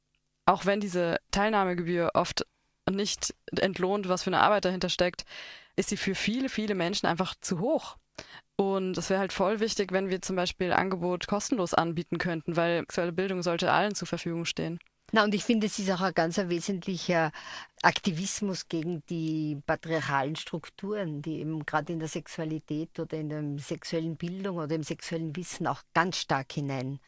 auch 0.50 0.66
wenn 0.66 0.80
diese 0.80 1.20
Teilnahmegebühr 1.30 2.10
oft 2.14 2.44
nicht 2.90 3.34
entlohnt, 3.56 4.08
was 4.08 4.24
für 4.24 4.30
eine 4.30 4.40
Arbeit 4.40 4.64
dahinter 4.64 4.88
steckt, 4.88 5.24
ist 5.76 5.90
sie 5.90 5.96
für 5.96 6.14
viele, 6.14 6.48
viele 6.48 6.74
Menschen 6.74 7.06
einfach 7.06 7.34
zu 7.40 7.60
hoch. 7.60 7.96
Und 8.56 8.98
es 8.98 9.08
wäre 9.08 9.20
halt 9.20 9.32
voll 9.32 9.60
wichtig, 9.60 9.92
wenn 9.92 10.10
wir 10.10 10.20
zum 10.20 10.36
Beispiel 10.36 10.72
Angebot 10.72 11.26
kostenlos 11.28 11.72
anbieten 11.72 12.18
könnten, 12.18 12.56
weil 12.56 12.80
sexuelle 12.80 13.12
Bildung 13.12 13.42
sollte 13.42 13.72
allen 13.72 13.94
zur 13.94 14.08
Verfügung 14.08 14.44
stehen. 14.44 14.80
Na, 15.12 15.24
und 15.24 15.34
ich 15.34 15.44
finde, 15.44 15.66
es 15.66 15.78
ist 15.78 15.90
auch 15.90 16.02
ein 16.02 16.14
ganz 16.14 16.36
wesentlicher 16.36 17.32
Aktivismus 17.82 18.68
gegen 18.68 19.02
die 19.08 19.58
patriarchalen 19.66 20.36
Strukturen, 20.36 21.22
die 21.22 21.40
eben 21.40 21.64
gerade 21.64 21.92
in 21.92 22.00
der 22.00 22.08
Sexualität 22.08 22.98
oder 22.98 23.16
in 23.16 23.28
der 23.28 23.42
sexuellen 23.58 24.16
Bildung 24.16 24.58
oder 24.58 24.74
im 24.74 24.82
sexuellen 24.82 25.34
Wissen 25.34 25.66
auch 25.66 25.82
ganz 25.94 26.18
stark 26.18 26.52
hinein 26.52 27.00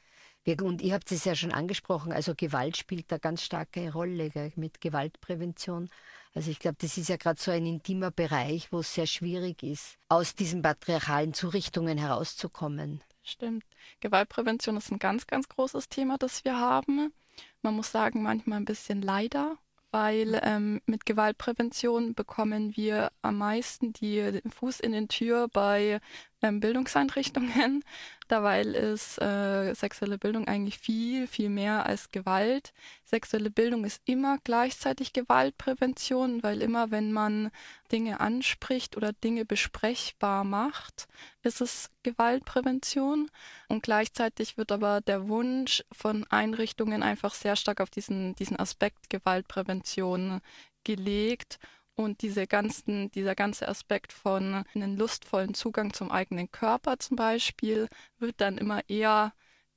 und 0.60 0.82
ihr 0.82 0.94
habt 0.94 1.10
es 1.12 1.24
ja 1.24 1.34
schon 1.34 1.52
angesprochen, 1.52 2.12
also 2.12 2.34
Gewalt 2.36 2.76
spielt 2.76 3.10
da 3.12 3.18
ganz 3.18 3.42
starke 3.42 3.92
Rolle 3.92 4.30
gell, 4.30 4.52
mit 4.56 4.80
Gewaltprävention. 4.80 5.88
Also 6.34 6.50
ich 6.50 6.58
glaube, 6.58 6.78
das 6.80 6.96
ist 6.96 7.08
ja 7.08 7.16
gerade 7.16 7.40
so 7.40 7.50
ein 7.50 7.66
intimer 7.66 8.10
Bereich, 8.10 8.72
wo 8.72 8.80
es 8.80 8.94
sehr 8.94 9.06
schwierig 9.06 9.62
ist, 9.62 9.98
aus 10.08 10.34
diesen 10.34 10.62
patriarchalen 10.62 11.34
Zurichtungen 11.34 11.98
herauszukommen. 11.98 13.02
Stimmt. 13.22 13.64
Gewaltprävention 14.00 14.76
ist 14.76 14.90
ein 14.90 14.98
ganz, 14.98 15.26
ganz 15.26 15.48
großes 15.48 15.88
Thema, 15.88 16.18
das 16.18 16.44
wir 16.44 16.58
haben. 16.58 17.12
Man 17.60 17.76
muss 17.76 17.92
sagen, 17.92 18.22
manchmal 18.22 18.58
ein 18.58 18.64
bisschen 18.64 19.00
leider, 19.00 19.58
weil 19.92 20.40
ähm, 20.42 20.80
mit 20.86 21.06
Gewaltprävention 21.06 22.14
bekommen 22.14 22.76
wir 22.76 23.12
am 23.20 23.38
meisten 23.38 23.92
die, 23.92 24.16
den 24.16 24.50
Fuß 24.50 24.80
in 24.80 24.92
den 24.92 25.08
Tür 25.08 25.48
bei 25.48 26.00
ähm, 26.42 26.60
Bildungseinrichtungen, 26.60 27.84
dabei 28.28 28.62
ist 28.62 29.20
äh, 29.20 29.74
sexuelle 29.74 30.18
Bildung 30.18 30.48
eigentlich 30.48 30.78
viel, 30.78 31.26
viel 31.26 31.48
mehr 31.48 31.86
als 31.86 32.10
Gewalt. 32.10 32.72
Sexuelle 33.04 33.50
Bildung 33.50 33.84
ist 33.84 34.02
immer 34.04 34.38
gleichzeitig 34.42 35.12
Gewaltprävention, 35.12 36.42
weil 36.42 36.60
immer 36.62 36.90
wenn 36.90 37.12
man 37.12 37.50
Dinge 37.92 38.20
anspricht 38.20 38.96
oder 38.96 39.12
Dinge 39.12 39.44
besprechbar 39.44 40.44
macht, 40.44 41.06
ist 41.42 41.60
es 41.60 41.90
Gewaltprävention. 42.02 43.30
Und 43.68 43.82
gleichzeitig 43.82 44.56
wird 44.58 44.72
aber 44.72 45.00
der 45.00 45.28
Wunsch 45.28 45.84
von 45.92 46.24
Einrichtungen 46.30 47.02
einfach 47.02 47.34
sehr 47.34 47.56
stark 47.56 47.80
auf 47.80 47.90
diesen, 47.90 48.34
diesen 48.34 48.58
Aspekt 48.58 49.10
Gewaltprävention 49.10 50.40
gelegt 50.84 51.58
und 51.94 52.22
diese 52.22 52.46
ganzen, 52.46 53.10
dieser 53.10 53.34
ganze 53.34 53.68
Aspekt 53.68 54.12
von 54.12 54.64
einem 54.74 54.96
lustvollen 54.96 55.54
Zugang 55.54 55.92
zum 55.92 56.10
eigenen 56.10 56.50
Körper 56.50 56.98
zum 56.98 57.16
Beispiel 57.16 57.88
wird 58.18 58.40
dann 58.40 58.58
immer 58.58 58.88
eher, 58.88 59.32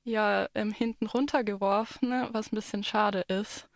eher 0.06 0.50
ähm, 0.56 0.72
hinten 0.72 1.08
runtergeworfen, 1.08 2.30
was 2.32 2.52
ein 2.52 2.56
bisschen 2.56 2.84
schade 2.84 3.22
ist. 3.28 3.68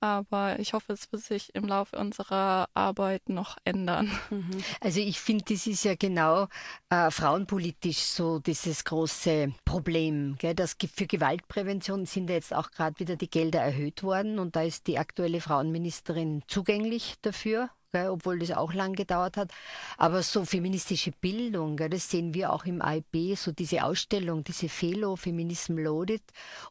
Aber 0.00 0.58
ich 0.58 0.72
hoffe, 0.72 0.94
es 0.94 1.12
wird 1.12 1.22
sich 1.22 1.54
im 1.54 1.64
Laufe 1.64 1.96
unserer 1.96 2.68
Arbeit 2.74 3.28
noch 3.28 3.56
ändern. 3.64 4.10
Mhm. 4.30 4.50
Also 4.80 4.98
ich 4.98 5.20
finde, 5.20 5.44
das 5.48 5.68
ist 5.68 5.84
ja 5.84 5.94
genau 5.94 6.48
äh, 6.90 7.08
frauenpolitisch 7.12 7.98
so 7.98 8.40
dieses 8.40 8.84
große 8.84 9.54
Problem. 9.64 10.34
Gell? 10.38 10.56
Das 10.56 10.76
für 10.92 11.06
Gewaltprävention 11.06 12.06
sind 12.06 12.30
ja 12.30 12.34
jetzt 12.34 12.52
auch 12.52 12.72
gerade 12.72 12.98
wieder 12.98 13.14
die 13.14 13.30
Gelder 13.30 13.60
erhöht 13.60 14.02
worden 14.02 14.40
und 14.40 14.56
da 14.56 14.62
ist 14.62 14.88
die 14.88 14.98
aktuelle 14.98 15.40
Frauenministerin 15.40 16.42
zugänglich 16.48 17.14
dafür 17.22 17.70
gell, 17.92 18.08
obwohl 18.08 18.38
das 18.38 18.50
auch 18.50 18.72
lang 18.72 18.94
gedauert 18.94 19.36
hat. 19.36 19.52
Aber 19.96 20.22
so 20.22 20.44
feministische 20.44 21.12
Bildung, 21.12 21.76
gell, 21.76 21.90
das 21.90 22.10
sehen 22.10 22.34
wir 22.34 22.52
auch 22.52 22.64
im 22.64 22.82
AIB, 22.82 23.36
so 23.36 23.52
diese 23.52 23.84
Ausstellung, 23.84 24.42
diese 24.44 24.68
Felo, 24.68 25.16
Feminism 25.16 25.78
Loaded 25.78 26.22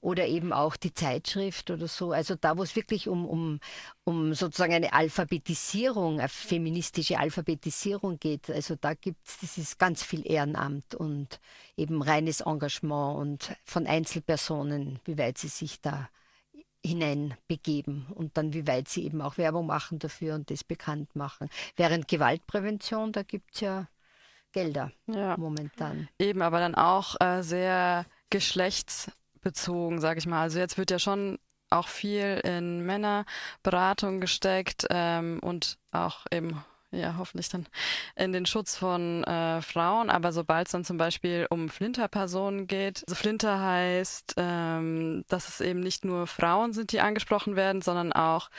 oder 0.01 0.27
eben 0.27 0.51
auch 0.51 0.75
die 0.75 0.93
Zeitschrift 0.93 1.69
oder 1.71 1.87
so. 1.87 2.11
Also 2.11 2.35
da, 2.35 2.57
wo 2.57 2.63
es 2.63 2.75
wirklich 2.75 3.07
um, 3.07 3.25
um, 3.25 3.59
um 4.03 4.33
sozusagen 4.33 4.73
eine 4.73 4.93
Alphabetisierung, 4.93 6.19
eine 6.19 6.29
feministische 6.29 7.19
Alphabetisierung 7.19 8.19
geht. 8.19 8.49
Also 8.49 8.75
da 8.75 8.93
gibt 8.93 9.27
es, 9.27 9.39
das 9.39 9.57
ist 9.57 9.79
ganz 9.79 10.03
viel 10.03 10.29
Ehrenamt 10.29 10.95
und 10.95 11.39
eben 11.77 12.01
reines 12.01 12.41
Engagement 12.41 13.17
und 13.17 13.55
von 13.63 13.87
Einzelpersonen, 13.87 14.99
wie 15.05 15.17
weit 15.17 15.37
sie 15.37 15.47
sich 15.47 15.81
da 15.81 16.09
hineinbegeben 16.85 18.07
und 18.13 18.37
dann 18.37 18.53
wie 18.53 18.67
weit 18.67 18.87
sie 18.87 19.05
eben 19.05 19.21
auch 19.21 19.37
Werbung 19.37 19.67
machen 19.67 19.99
dafür 19.99 20.35
und 20.35 20.49
das 20.49 20.63
bekannt 20.63 21.15
machen. 21.15 21.49
Während 21.75 22.07
Gewaltprävention, 22.07 23.11
da 23.11 23.23
gibt 23.23 23.53
es 23.55 23.61
ja 23.61 23.87
Gelder 24.51 24.91
ja. 25.07 25.37
momentan. 25.37 26.09
Eben, 26.19 26.41
aber 26.41 26.59
dann 26.59 26.75
auch 26.75 27.15
äh, 27.21 27.41
sehr 27.41 28.05
geschlechtsbezogen, 28.29 30.01
sage 30.01 30.19
ich 30.19 30.25
mal. 30.25 30.41
Also 30.41 30.59
jetzt 30.59 30.77
wird 30.77 30.91
ja 30.91 30.99
schon 30.99 31.37
auch 31.69 31.87
viel 31.87 32.41
in 32.43 32.85
Männerberatung 32.85 34.19
gesteckt 34.19 34.87
ähm, 34.89 35.39
und 35.41 35.77
auch 35.91 36.25
eben 36.31 36.63
ja, 36.91 37.15
hoffentlich 37.17 37.47
dann 37.49 37.67
in 38.15 38.33
den 38.33 38.45
Schutz 38.45 38.75
von 38.75 39.23
äh, 39.23 39.61
Frauen. 39.61 40.09
Aber 40.09 40.33
sobald 40.33 40.67
es 40.67 40.73
dann 40.73 40.83
zum 40.83 40.97
Beispiel 40.97 41.47
um 41.49 41.69
Flinterpersonen 41.69 42.67
geht, 42.67 43.03
also 43.07 43.15
Flinter 43.15 43.61
heißt, 43.61 44.35
ähm, 44.37 45.23
dass 45.29 45.47
es 45.47 45.61
eben 45.61 45.79
nicht 45.79 46.03
nur 46.03 46.27
Frauen 46.27 46.73
sind, 46.73 46.91
die 46.91 46.99
angesprochen 46.99 47.55
werden, 47.55 47.81
sondern 47.81 48.11
auch 48.11 48.49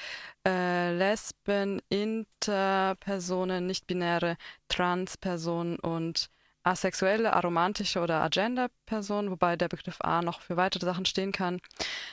äh, 0.47 0.95
Lesben, 0.97 1.81
Interpersonen, 1.91 3.67
nicht-binäre 3.67 4.37
Transpersonen 4.69 5.79
und 5.79 6.31
asexuelle, 6.65 7.33
aromantische 7.35 8.01
oder 8.01 8.23
Agenda-Personen, 8.23 9.31
wobei 9.31 9.57
der 9.57 9.69
Begriff 9.69 9.99
A 10.01 10.23
noch 10.23 10.41
für 10.41 10.57
weitere 10.57 10.87
Sachen 10.87 11.05
stehen 11.05 11.33
kann. 11.33 11.61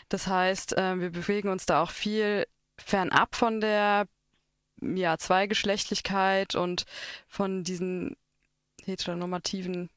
Das 0.10 0.28
heißt, 0.28 0.78
äh, 0.78 1.00
wir 1.00 1.12
bewegen 1.12 1.50
uns 1.50 1.66
da 1.66 1.82
auch 1.82 1.92
viel 1.92 2.46
fernab 2.78 3.36
von 3.36 3.62
der 3.62 4.08
ja, 4.82 5.18
Zweigeschlechtlichkeit 5.18 6.56
und 6.56 6.86
von 7.28 7.64
diesen 7.64 8.16
heteronormativen 8.86 9.90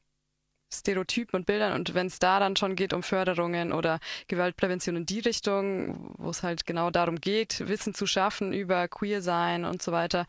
Stereotypen 0.73 1.39
und 1.39 1.45
Bildern. 1.45 1.73
Und 1.73 1.93
wenn 1.93 2.07
es 2.07 2.19
da 2.19 2.39
dann 2.39 2.55
schon 2.55 2.75
geht 2.75 2.93
um 2.93 3.03
Förderungen 3.03 3.71
oder 3.71 3.99
Gewaltprävention 4.27 4.95
in 4.95 5.05
die 5.05 5.19
Richtung, 5.19 6.15
wo 6.17 6.29
es 6.29 6.43
halt 6.43 6.65
genau 6.65 6.89
darum 6.89 7.21
geht, 7.21 7.67
Wissen 7.67 7.93
zu 7.93 8.07
schaffen 8.07 8.53
über 8.53 8.87
Queer-Sein 8.87 9.65
und 9.65 9.81
so 9.81 9.91
weiter, 9.91 10.25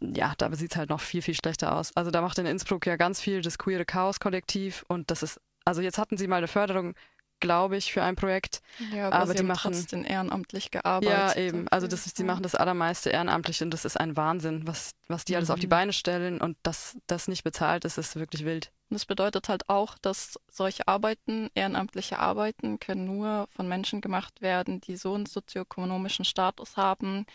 ja, 0.00 0.34
da 0.36 0.52
sieht 0.54 0.72
es 0.72 0.76
halt 0.76 0.90
noch 0.90 1.00
viel, 1.00 1.22
viel 1.22 1.34
schlechter 1.34 1.76
aus. 1.76 1.96
Also 1.96 2.10
da 2.10 2.20
macht 2.20 2.38
in 2.38 2.46
Innsbruck 2.46 2.86
ja 2.86 2.96
ganz 2.96 3.20
viel 3.20 3.42
das 3.42 3.58
Queere 3.58 3.84
Chaos-Kollektiv 3.84 4.84
und 4.88 5.10
das 5.10 5.22
ist, 5.22 5.40
also 5.64 5.80
jetzt 5.80 5.98
hatten 5.98 6.16
sie 6.16 6.26
mal 6.26 6.36
eine 6.36 6.48
Förderung 6.48 6.94
glaube 7.40 7.76
ich, 7.76 7.92
für 7.92 8.02
ein 8.02 8.16
Projekt. 8.16 8.62
Ja, 8.92 9.08
aber, 9.08 9.16
aber 9.16 9.34
die 9.34 9.42
machen 9.42 9.72
trotzdem 9.72 10.04
ehrenamtlich 10.04 10.70
gearbeitet. 10.70 11.10
Ja, 11.10 11.34
eben. 11.36 11.68
Also 11.68 11.86
das 11.86 12.06
ist, 12.06 12.18
die 12.18 12.24
machen 12.24 12.42
das 12.42 12.54
allermeiste 12.54 13.10
ehrenamtlich 13.10 13.62
und 13.62 13.70
das 13.70 13.84
ist 13.84 13.98
ein 13.98 14.16
Wahnsinn, 14.16 14.66
was, 14.66 14.92
was 15.08 15.24
die 15.24 15.32
mhm. 15.32 15.36
alles 15.36 15.50
auf 15.50 15.60
die 15.60 15.66
mhm. 15.66 15.70
Beine 15.70 15.92
stellen 15.92 16.40
und 16.40 16.56
dass 16.62 16.96
das 17.06 17.28
nicht 17.28 17.44
bezahlt 17.44 17.84
ist, 17.84 17.98
ist 17.98 18.16
wirklich 18.16 18.44
wild. 18.44 18.72
Und 18.88 18.94
das 18.94 19.04
bedeutet 19.04 19.48
halt 19.48 19.68
auch, 19.68 19.98
dass 19.98 20.38
solche 20.50 20.86
Arbeiten, 20.88 21.50
ehrenamtliche 21.54 22.18
Arbeiten, 22.18 22.78
können 22.78 23.04
nur 23.04 23.48
von 23.54 23.68
Menschen 23.68 24.00
gemacht 24.00 24.40
werden, 24.40 24.80
die 24.80 24.96
so 24.96 25.14
einen 25.14 25.26
sozioökonomischen 25.26 26.24
Status 26.24 26.76
haben, 26.76 27.26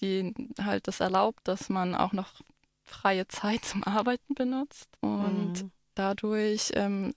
die 0.00 0.34
halt 0.60 0.88
das 0.88 1.00
erlaubt, 1.00 1.46
dass 1.46 1.68
man 1.68 1.94
auch 1.94 2.12
noch 2.12 2.40
freie 2.84 3.26
Zeit 3.28 3.64
zum 3.64 3.84
Arbeiten 3.84 4.34
benutzt. 4.34 4.88
Und 5.00 5.62
mhm. 5.62 5.72
dadurch 5.94 6.72
ähm, 6.74 7.14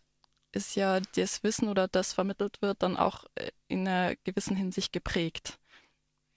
ist 0.55 0.75
ja 0.75 0.99
das 1.15 1.43
Wissen 1.43 1.67
oder 1.67 1.87
das 1.87 2.13
vermittelt 2.13 2.61
wird, 2.61 2.81
dann 2.81 2.97
auch 2.97 3.25
äh, 3.35 3.51
in 3.67 3.87
einer 3.87 4.15
gewissen 4.23 4.55
Hinsicht 4.55 4.93
geprägt. 4.93 5.59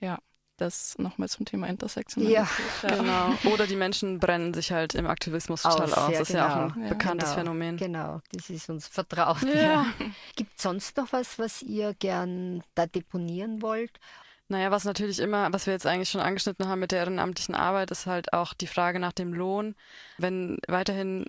Ja, 0.01 0.19
das 0.59 0.99
nochmal 0.99 1.29
zum 1.29 1.47
Thema 1.47 1.69
Intersektionalität. 1.69 2.47
Ja, 2.83 2.89
ja, 2.89 2.97
genau. 2.97 3.35
Oder 3.53 3.67
die 3.67 3.77
Menschen 3.77 4.19
brennen 4.19 4.53
sich 4.53 4.73
halt 4.73 4.95
im 4.95 5.07
Aktivismus 5.07 5.63
total 5.63 5.83
aus. 5.83 5.93
aus. 5.93 6.11
Das 6.11 6.21
ist 6.23 6.29
genau. 6.29 6.41
ja 6.41 6.49
auch 6.49 6.57
ein 6.57 6.73
genau. 6.73 6.87
ja, 6.87 6.95
bekanntes 6.95 7.29
genau. 7.31 7.41
Phänomen. 7.41 7.77
Genau, 7.77 8.21
das 8.33 8.51
ist 8.51 8.69
uns 8.69 8.89
vertraut. 8.89 9.43
Ja. 9.43 9.87
Gibt 10.37 10.57
es 10.57 10.63
sonst 10.63 10.97
noch 10.97 11.13
was, 11.13 11.39
was 11.39 11.63
ihr 11.63 11.95
gern 11.95 12.63
da 12.75 12.87
deponieren 12.87 13.63
wollt? 13.63 14.01
Naja, 14.49 14.71
was 14.71 14.85
natürlich 14.85 15.19
immer, 15.19 15.53
was 15.53 15.67
wir 15.67 15.75
jetzt 15.75 15.87
eigentlich 15.87 16.09
schon 16.09 16.23
angeschnitten 16.23 16.67
haben 16.67 16.81
mit 16.81 16.91
der 16.91 17.01
ehrenamtlichen 17.01 17.55
Arbeit, 17.55 17.91
ist 17.91 18.07
halt 18.07 18.33
auch 18.33 18.55
die 18.55 18.67
Frage 18.67 18.99
nach 18.99 19.13
dem 19.13 19.35
Lohn. 19.35 19.75
Wenn 20.17 20.59
weiterhin 20.67 21.27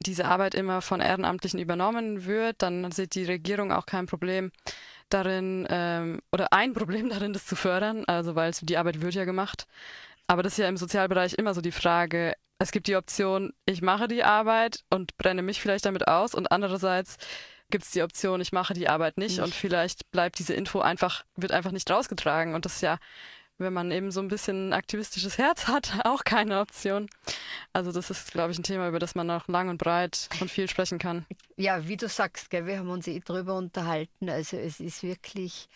diese 0.00 0.26
Arbeit 0.26 0.54
immer 0.54 0.82
von 0.82 1.00
Ehrenamtlichen 1.00 1.58
übernommen 1.58 2.26
wird, 2.26 2.62
dann 2.62 2.90
sieht 2.92 3.14
die 3.14 3.24
Regierung 3.24 3.72
auch 3.72 3.86
kein 3.86 4.06
Problem 4.06 4.52
darin 5.08 5.66
ähm, 5.70 6.20
oder 6.32 6.52
ein 6.52 6.72
Problem 6.72 7.08
darin, 7.10 7.32
das 7.32 7.46
zu 7.46 7.56
fördern, 7.56 8.04
also 8.06 8.34
weil 8.34 8.52
die 8.60 8.76
Arbeit 8.76 9.00
wird 9.00 9.14
ja 9.14 9.24
gemacht. 9.24 9.66
Aber 10.26 10.42
das 10.42 10.54
ist 10.54 10.58
ja 10.58 10.68
im 10.68 10.76
Sozialbereich 10.76 11.34
immer 11.34 11.54
so 11.54 11.60
die 11.60 11.72
Frage, 11.72 12.34
es 12.58 12.72
gibt 12.72 12.86
die 12.86 12.96
Option, 12.96 13.52
ich 13.66 13.82
mache 13.82 14.08
die 14.08 14.24
Arbeit 14.24 14.84
und 14.90 15.16
brenne 15.18 15.42
mich 15.42 15.60
vielleicht 15.60 15.84
damit 15.84 16.08
aus. 16.08 16.34
Und 16.34 16.50
andererseits 16.50 17.16
gibt 17.70 17.84
es 17.84 17.90
die 17.90 18.02
Option, 18.02 18.40
ich 18.40 18.52
mache 18.52 18.74
die 18.74 18.88
Arbeit 18.88 19.18
nicht, 19.18 19.36
nicht. 19.36 19.40
Und 19.44 19.54
vielleicht 19.54 20.10
bleibt 20.10 20.38
diese 20.38 20.54
Info 20.54 20.80
einfach, 20.80 21.24
wird 21.36 21.52
einfach 21.52 21.72
nicht 21.72 21.90
rausgetragen. 21.90 22.54
Und 22.54 22.64
das 22.64 22.76
ist 22.76 22.82
ja 22.82 22.98
wenn 23.58 23.72
man 23.72 23.90
eben 23.90 24.10
so 24.10 24.20
ein 24.20 24.28
bisschen 24.28 24.72
aktivistisches 24.72 25.38
Herz 25.38 25.66
hat, 25.68 26.00
auch 26.04 26.24
keine 26.24 26.60
Option. 26.60 27.08
Also 27.72 27.92
das 27.92 28.10
ist, 28.10 28.32
glaube 28.32 28.52
ich, 28.52 28.58
ein 28.58 28.62
Thema, 28.64 28.88
über 28.88 28.98
das 28.98 29.14
man 29.14 29.26
noch 29.26 29.48
lang 29.48 29.68
und 29.68 29.78
breit 29.78 30.28
und 30.40 30.50
viel 30.50 30.68
sprechen 30.68 30.98
kann. 30.98 31.26
Ja, 31.56 31.88
wie 31.88 31.96
du 31.96 32.08
sagst, 32.08 32.50
gell, 32.50 32.66
wir 32.66 32.78
haben 32.78 32.90
uns 32.90 33.06
eh 33.06 33.20
drüber 33.20 33.54
unterhalten. 33.54 34.28
Also 34.28 34.56
es 34.56 34.80
ist 34.80 35.02
wirklich 35.02 35.68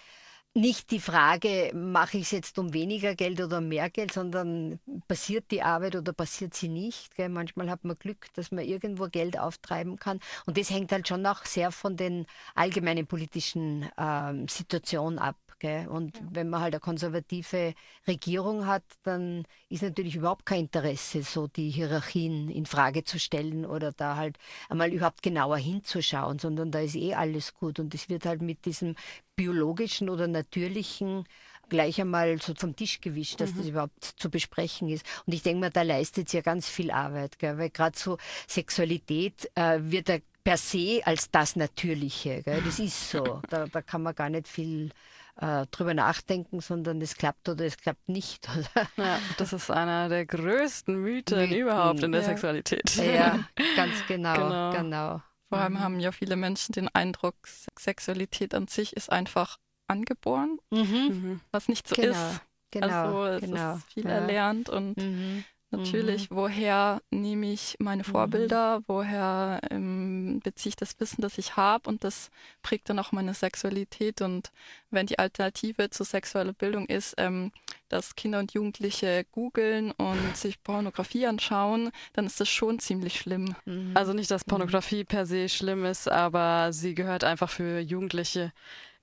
nicht 0.53 0.91
die 0.91 0.99
Frage, 0.99 1.71
mache 1.75 2.19
ich 2.19 2.25
es 2.25 2.31
jetzt 2.33 2.59
um 2.59 2.73
weniger 2.73 3.15
Geld 3.15 3.41
oder 3.41 3.61
mehr 3.61 3.89
Geld, 3.89 4.13
sondern 4.13 4.81
passiert 5.07 5.51
die 5.53 5.63
Arbeit 5.63 5.95
oder 5.95 6.13
passiert 6.13 6.55
sie 6.55 6.69
nicht. 6.69 7.15
Gell? 7.15 7.29
Manchmal 7.29 7.71
hat 7.71 7.85
man 7.85 7.99
Glück, 7.99 8.27
dass 8.35 8.51
man 8.51 8.65
irgendwo 8.65 9.07
Geld 9.07 9.39
auftreiben 9.39 9.97
kann. 9.97 10.19
Und 10.47 10.59
das 10.59 10.71
hängt 10.71 10.91
halt 10.91 11.07
schon 11.07 11.25
auch 11.25 11.45
sehr 11.45 11.71
von 11.71 11.97
den 11.97 12.27
allgemeinen 12.57 13.07
politischen 13.07 13.89
ähm, 13.97 14.49
Situationen 14.49 15.21
ab. 15.21 15.37
Gell? 15.61 15.87
Und 15.87 16.17
ja. 16.17 16.23
wenn 16.33 16.49
man 16.49 16.61
halt 16.61 16.75
eine 16.75 16.81
konservative 16.81 17.75
Regierung 18.09 18.67
hat, 18.67 18.83
dann 19.05 19.45
ist 19.69 19.83
natürlich 19.83 20.17
überhaupt 20.17 20.47
kein 20.47 20.63
Interesse, 20.63 21.23
so 21.23 21.47
die 21.47 21.71
Hierarchien 21.71 22.49
in 22.49 22.67
Frage 22.67 23.05
zu 23.05 23.21
stellen 23.21 23.65
oder 23.65 23.93
da 23.93 24.17
halt 24.17 24.39
einmal 24.69 24.93
überhaupt 24.93 25.23
genauer 25.23 25.59
hinzuschauen, 25.59 26.39
sondern 26.39 26.71
da 26.71 26.81
ist 26.81 26.97
eh 26.97 27.15
alles 27.15 27.55
gut. 27.55 27.79
Und 27.79 27.95
es 27.95 28.09
wird 28.09 28.27
halt 28.27 28.43
mit 28.43 28.65
diesem 28.65 28.97
biologischen 29.37 30.09
oder 30.09 30.27
natürlichen 30.27 31.25
gleich 31.69 32.01
einmal 32.01 32.41
so 32.43 32.55
vom 32.55 32.75
Tisch 32.75 33.01
gewischt, 33.01 33.41
dass 33.41 33.55
mhm. 33.55 33.59
das 33.59 33.67
überhaupt 33.69 34.05
zu 34.05 34.31
besprechen 34.31 34.89
ist. 34.89 35.07
Und 35.27 35.33
ich 35.33 35.43
denke 35.43 35.61
mal, 35.61 35.71
da 35.71 35.83
leistet 35.83 36.29
sie 36.29 36.39
ja 36.39 36.43
ganz 36.43 36.69
viel 36.69 36.91
Arbeit, 36.91 37.39
gell? 37.39 37.57
weil 37.57 37.71
gerade 37.71 37.99
so 37.99 38.19
Sexualität 38.47 39.51
äh, 39.55 39.79
wird 39.81 40.09
ja 40.09 40.19
per 40.45 40.57
se 40.57 41.01
als 41.05 41.31
das 41.31 41.57
Natürliche. 41.57 42.43
Gell? 42.43 42.63
Das 42.63 42.79
ist 42.79 43.11
so. 43.11 43.41
Da, 43.51 43.67
da 43.67 43.83
kann 43.83 44.03
man 44.03 44.15
gar 44.15 44.29
nicht 44.29 44.49
viel 44.49 44.91
äh, 45.37 45.67
drüber 45.71 45.95
nachdenken, 45.95 46.61
sondern 46.61 47.01
es 47.01 47.17
klappt 47.17 47.49
oder 47.49 47.65
es 47.65 47.77
klappt 47.77 48.09
nicht. 48.09 48.49
ja, 48.97 49.19
das 49.39 49.53
ist 49.53 49.71
einer 49.71 50.09
der 50.09 50.27
größten 50.27 50.97
Mythen, 50.97 51.39
Mythen 51.39 51.57
überhaupt 51.57 52.03
in 52.03 52.13
der 52.13 52.23
ja. 52.23 52.29
Sexualität. 52.29 52.97
Ja, 52.97 53.45
ganz 53.77 53.95
genau, 54.09 54.35
genau. 54.35 54.73
genau. 54.73 55.23
Vor 55.49 55.59
allem 55.59 55.75
mhm. 55.75 55.81
haben 55.81 56.01
ja 56.01 56.13
viele 56.13 56.37
Menschen 56.37 56.73
den 56.73 56.89
Eindruck, 56.89 57.35
Sexualität 57.77 58.55
an 58.55 58.69
sich 58.69 58.97
ist 58.97 59.11
einfach 59.11 59.59
angeboren, 59.89 60.59
mhm. 60.71 61.41
was 61.51 61.69
nicht 61.69 61.89
so 61.89 61.97
genau, 61.97 62.13
ist. 62.13 62.41
Genau, 62.71 63.23
also 63.23 63.25
es 63.25 63.41
genau. 63.41 63.75
ist 63.75 63.93
viel 63.93 64.05
ja. 64.05 64.11
erlernt 64.11 64.69
und 64.69 64.97
mhm. 64.97 65.45
Natürlich, 65.73 66.31
mhm. 66.31 66.37
woher 66.37 67.01
nehme 67.11 67.53
ich 67.53 67.77
meine 67.79 68.03
mhm. 68.03 68.11
Vorbilder, 68.11 68.81
mhm. 68.81 68.85
woher 68.89 69.61
ähm, 69.71 70.41
beziehe 70.43 70.71
ich 70.71 70.77
das 70.77 70.99
Wissen, 70.99 71.23
das 71.23 71.39
ich 71.39 71.57
habe 71.57 71.89
und 71.89 72.03
das 72.03 72.31
prägt 72.63 72.91
dann 72.91 72.99
auch 72.99 73.13
meine 73.13 73.35
Sexualität. 73.35 74.21
Und 74.21 74.51
wenn 74.91 75.07
die 75.07 75.19
Alternative 75.19 75.91
zur 75.91 76.07
sexuellen 76.07 76.55
Bildung 76.55 76.87
ist, 76.87 77.15
ähm, 77.19 77.53
dass 77.89 78.17
Kinder 78.17 78.41
und 78.41 78.53
Jugendliche 78.53 79.25
googeln 79.31 79.93
und 79.93 80.19
sich 80.37 80.63
Pornografie 80.63 81.27
anschauen, 81.27 81.91
dann 82.15 82.27
ist 82.27 82.41
das 82.41 82.49
schon 82.49 82.81
ziemlich 82.81 83.21
schlimm. 83.21 83.55
Mhm. 83.65 83.93
Also 83.95 84.13
nicht, 84.13 84.31
dass 84.31 84.47
mhm. 84.47 84.51
Pornografie 84.51 85.05
per 85.05 85.25
se 85.25 85.49
schlimm 85.49 85.85
ist, 85.85 86.11
aber 86.11 86.73
sie 86.73 86.97
gehört 86.97 87.23
einfach 87.23 87.49
für 87.49 87.79
Jugendliche 87.79 88.53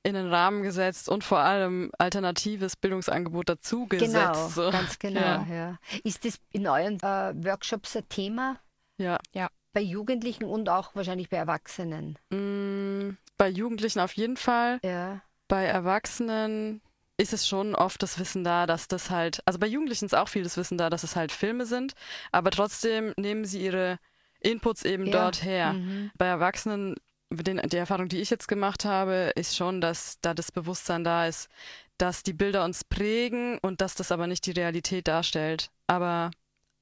in 0.08 0.14
den 0.14 0.34
Rahmen 0.34 0.64
gesetzt 0.64 1.10
und 1.10 1.26
vor 1.26 1.40
allem 1.40 1.92
alternatives 1.98 2.78
Bildungsangebot 2.78 3.50
dazu 3.50 3.88
gesetzt. 3.88 4.14
Genau, 4.14 4.48
so. 4.48 4.72
ganz 4.72 5.00
genau. 5.00 5.20
Ja. 5.20 5.46
ja. 5.50 5.78
Ist 6.06 6.24
das 6.24 6.40
in 6.54 6.66
euren 6.66 6.96
äh, 7.02 7.34
Workshops 7.46 7.98
ein 7.98 8.08
Thema? 8.08 8.58
Ja. 8.98 9.18
ja. 9.34 9.50
Bei 9.74 9.82
Jugendlichen 9.82 10.46
und 10.46 10.70
auch 10.70 10.96
wahrscheinlich 10.96 11.30
bei 11.30 11.36
Erwachsenen? 11.36 12.18
Mm, 12.30 13.18
bei 13.38 13.50
Jugendlichen 13.50 14.00
auf 14.00 14.14
jeden 14.14 14.38
Fall. 14.38 14.80
Ja. 14.82 15.20
Bei 15.50 15.66
Erwachsenen 15.66 16.82
ist 17.18 17.34
es 17.34 17.46
schon 17.46 17.76
oft 17.76 18.02
das 18.02 18.18
Wissen 18.18 18.46
da, 18.46 18.66
dass 18.66 18.88
das 18.88 19.10
halt, 19.10 19.42
also 19.46 19.60
bei 19.60 19.68
Jugendlichen 19.68 20.06
ist 20.06 20.16
auch 20.16 20.30
viel 20.30 20.44
das 20.44 20.56
Wissen 20.56 20.78
da, 20.78 20.90
dass 20.90 21.04
es 21.04 21.18
halt 21.18 21.34
Filme 21.34 21.66
sind, 21.66 21.96
aber 22.32 22.50
trotzdem 22.52 23.14
nehmen 23.18 23.44
sie 23.44 23.62
ihre 23.62 24.00
Inputs 24.40 24.86
eben 24.86 25.08
ja. 25.08 25.12
dort 25.12 25.44
her. 25.44 25.74
Mhm. 25.74 26.12
Bei 26.18 26.28
Erwachsenen 26.28 26.96
den, 27.30 27.62
die 27.70 27.78
Erfahrung, 27.78 28.08
die 28.08 28.22
ich 28.22 28.30
jetzt 28.30 28.48
gemacht 28.48 28.86
habe, 28.86 29.32
ist 29.36 29.56
schon, 29.56 29.82
dass 29.82 30.20
da 30.22 30.34
das 30.34 30.52
Bewusstsein 30.52 31.04
da 31.04 31.28
ist, 31.28 31.50
dass 31.98 32.24
die 32.24 32.34
Bilder 32.34 32.64
uns 32.64 32.84
prägen 32.84 33.58
und 33.60 33.82
dass 33.82 33.96
das 33.96 34.12
aber 34.12 34.28
nicht 34.28 34.46
die 34.46 34.52
Realität 34.52 35.08
darstellt. 35.08 35.70
Aber 35.88 36.32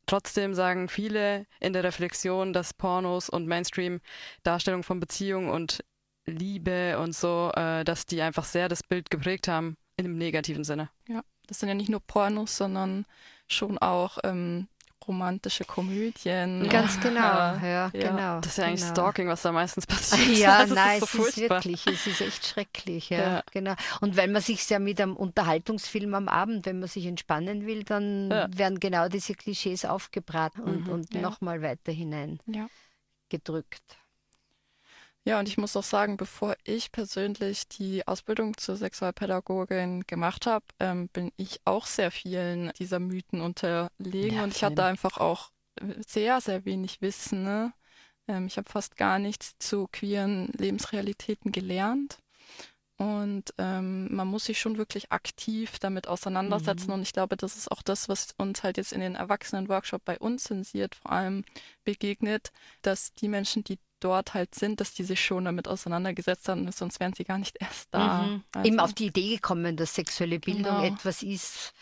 trotzdem 0.06 0.54
sagen 0.54 0.90
viele 0.90 1.46
in 1.60 1.74
der 1.74 1.84
Reflexion, 1.84 2.54
dass 2.54 2.74
Pornos 2.74 3.30
und 3.30 3.48
Mainstream-Darstellung 3.48 4.84
von 4.84 5.00
Beziehung 5.00 5.50
und 5.50 5.84
Liebe 6.26 6.98
und 7.00 7.16
so, 7.16 7.52
äh, 7.56 7.84
dass 7.84 8.06
die 8.06 8.22
einfach 8.22 8.46
sehr 8.46 8.68
das 8.68 8.84
Bild 8.84 9.10
geprägt 9.10 9.48
haben, 9.48 9.78
in 9.98 10.06
einem 10.06 10.18
negativen 10.18 10.64
Sinne. 10.64 10.90
Ja, 11.08 11.24
das 11.48 11.60
sind 11.60 11.70
ja 11.70 11.76
nicht 11.76 11.90
nur 11.90 12.00
Pornos, 12.02 12.58
sondern 12.58 13.06
schon 13.48 13.78
auch 13.78 14.18
ähm, 14.24 14.68
romantische 15.08 15.66
Komödien. 15.66 16.68
Ganz 16.70 17.00
genau, 17.00 17.20
ja, 17.20 17.62
ja, 17.64 17.90
genau. 17.90 18.40
Das 18.40 18.52
ist 18.52 18.58
ja 18.58 18.66
eigentlich 18.66 18.82
genau. 18.82 18.94
Stalking, 18.94 19.28
was 19.28 19.42
da 19.42 19.52
meistens 19.52 19.86
passiert. 19.86 20.26
Ja, 20.38 20.58
also 20.60 20.76
nein, 20.76 21.02
ist 21.02 21.12
so 21.12 21.22
es 21.22 21.30
ist 21.30 21.50
wirklich, 21.50 21.88
es 21.88 22.08
ist 22.08 22.22
echt 22.22 22.46
schrecklich, 22.46 23.10
ja, 23.10 23.20
ja, 23.20 23.44
genau. 23.52 23.74
Und 24.02 24.18
weil 24.18 24.28
man 24.28 24.42
sich 24.42 24.68
ja 24.70 24.80
mit 24.80 25.00
einem 25.00 25.16
Unterhaltungsfilm 25.16 26.14
am 26.14 26.28
Abend, 26.28 26.66
wenn 26.66 26.80
man 26.80 26.90
sich 26.90 27.06
entspannen 27.06 27.66
will, 27.66 27.84
dann 27.84 28.30
werden 28.30 28.80
genau 28.80 29.08
diese 29.08 29.34
Klischees 29.34 29.86
aufgebraten 29.86 30.64
und, 30.64 30.88
mhm, 30.88 30.94
und 30.94 31.14
nochmal 31.22 31.62
weiter 31.62 31.92
hinein 31.92 32.40
gedrückt. 33.30 33.98
Ja, 35.28 35.40
und 35.40 35.48
ich 35.48 35.58
muss 35.58 35.76
auch 35.76 35.84
sagen, 35.84 36.18
bevor 36.18 36.56
ich 36.64 36.92
persönlich 36.92 37.68
die 37.68 38.08
Ausbildung 38.08 38.58
zur 38.58 38.76
Sexualpädagogin 38.76 40.06
gemacht 40.06 40.46
habe, 40.46 40.66
ähm, 40.80 41.10
bin 41.10 41.32
ich 41.36 41.62
auch 41.66 41.88
sehr 41.88 42.12
vielen 42.12 42.72
dieser 42.78 43.00
Mythen 43.00 43.42
unterlegen. 43.42 44.36
Ja, 44.38 44.44
und 44.44 44.56
ich 44.56 44.64
hatte 44.64 44.84
einfach 44.84 45.18
auch 45.18 45.50
sehr, 46.06 46.42
sehr 46.42 46.64
wenig 46.66 47.02
Wissen. 47.02 47.44
Ne? 47.44 47.74
Ähm, 48.28 48.46
ich 48.46 48.58
habe 48.58 48.70
fast 48.70 48.98
gar 48.98 49.18
nichts 49.18 49.56
zu 49.58 49.88
queeren 49.92 50.52
Lebensrealitäten 50.58 51.52
gelernt. 51.52 52.20
Und 52.98 53.54
ähm, 53.58 54.16
man 54.16 54.28
muss 54.28 54.46
sich 54.46 54.60
schon 54.60 54.78
wirklich 54.78 55.12
aktiv 55.12 55.80
damit 55.80 56.08
auseinandersetzen. 56.08 56.88
Mhm. 56.88 56.94
Und 56.94 57.02
ich 57.02 57.14
glaube, 57.14 57.36
das 57.36 57.58
ist 57.58 57.72
auch 57.72 57.82
das, 57.82 58.08
was 58.08 58.28
uns 58.38 58.64
halt 58.64 58.78
jetzt 58.78 58.94
in 58.94 59.02
den 59.02 59.16
Erwachsenen-Workshop 59.16 60.06
bei 60.06 60.20
uns 60.20 60.44
zensiert 60.44 60.94
vor 60.96 61.12
allem 61.12 61.44
begegnet, 61.84 62.52
dass 62.84 63.14
die 63.14 63.28
Menschen, 63.28 63.64
die 63.64 63.80
dort 64.06 64.36
halt 64.36 64.54
sind, 64.54 64.80
dass 64.80 64.94
die 64.94 65.04
sich 65.04 65.24
schon 65.24 65.46
damit 65.46 65.68
auseinandergesetzt 65.68 66.48
haben, 66.48 66.72
sonst 66.72 67.00
wären 67.00 67.14
sie 67.14 67.24
gar 67.24 67.40
nicht 67.40 67.58
erst 67.60 67.88
da. 67.92 68.22
Mhm. 68.22 68.44
Also. 68.54 68.68
Eben 68.68 68.80
auf 68.80 68.94
die 68.94 69.08
Idee 69.08 69.36
gekommen, 69.36 69.76
dass 69.76 69.96
sexuelle 69.96 70.40
Bildung 70.40 70.64
genau. 70.64 70.84
etwas 70.84 71.24
ist, 71.24 71.74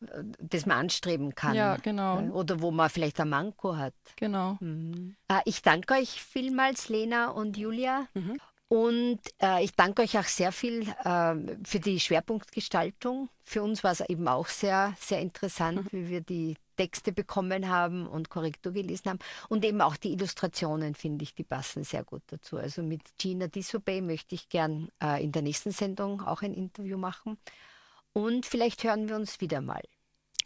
äh, 0.00 0.24
das 0.40 0.66
man 0.66 0.78
anstreben 0.78 1.36
kann. 1.36 1.54
Ja, 1.54 1.76
genau. 1.76 2.20
Oder 2.32 2.60
wo 2.60 2.72
man 2.72 2.90
vielleicht 2.90 3.20
ein 3.20 3.28
Manko 3.28 3.76
hat. 3.76 3.94
Genau. 4.16 4.56
Mhm. 4.60 5.14
Äh, 5.28 5.40
ich 5.44 5.62
danke 5.62 5.94
euch 5.94 6.20
vielmals, 6.20 6.88
Lena 6.88 7.28
und 7.28 7.56
Julia. 7.56 8.06
Mhm. 8.14 8.38
Und 8.66 9.20
äh, 9.40 9.64
ich 9.64 9.72
danke 9.72 10.02
euch 10.02 10.18
auch 10.18 10.24
sehr 10.24 10.52
viel 10.52 10.82
äh, 10.82 11.34
für 11.64 11.80
die 11.80 12.00
Schwerpunktgestaltung. 12.00 13.30
Für 13.44 13.62
uns 13.62 13.84
war 13.84 13.92
es 13.92 14.00
eben 14.00 14.26
auch 14.26 14.48
sehr, 14.48 14.94
sehr 14.98 15.20
interessant, 15.20 15.90
mhm. 15.92 15.96
wie 15.96 16.08
wir 16.08 16.20
die 16.20 16.56
Texte 16.78 17.12
bekommen 17.12 17.68
haben 17.68 18.06
und 18.06 18.30
Korrektur 18.30 18.72
gelesen 18.72 19.10
haben. 19.10 19.18
Und 19.48 19.64
eben 19.64 19.80
auch 19.80 19.96
die 19.96 20.12
Illustrationen, 20.12 20.94
finde 20.94 21.24
ich, 21.24 21.34
die 21.34 21.44
passen 21.44 21.84
sehr 21.84 22.04
gut 22.04 22.22
dazu. 22.28 22.56
Also 22.56 22.82
mit 22.82 23.02
Gina 23.18 23.48
Disobey 23.48 24.00
möchte 24.00 24.34
ich 24.36 24.48
gern 24.48 24.88
äh, 25.02 25.22
in 25.22 25.32
der 25.32 25.42
nächsten 25.42 25.72
Sendung 25.72 26.22
auch 26.22 26.42
ein 26.42 26.54
Interview 26.54 26.96
machen. 26.96 27.36
Und 28.12 28.46
vielleicht 28.46 28.84
hören 28.84 29.08
wir 29.08 29.16
uns 29.16 29.40
wieder 29.40 29.60
mal. 29.60 29.82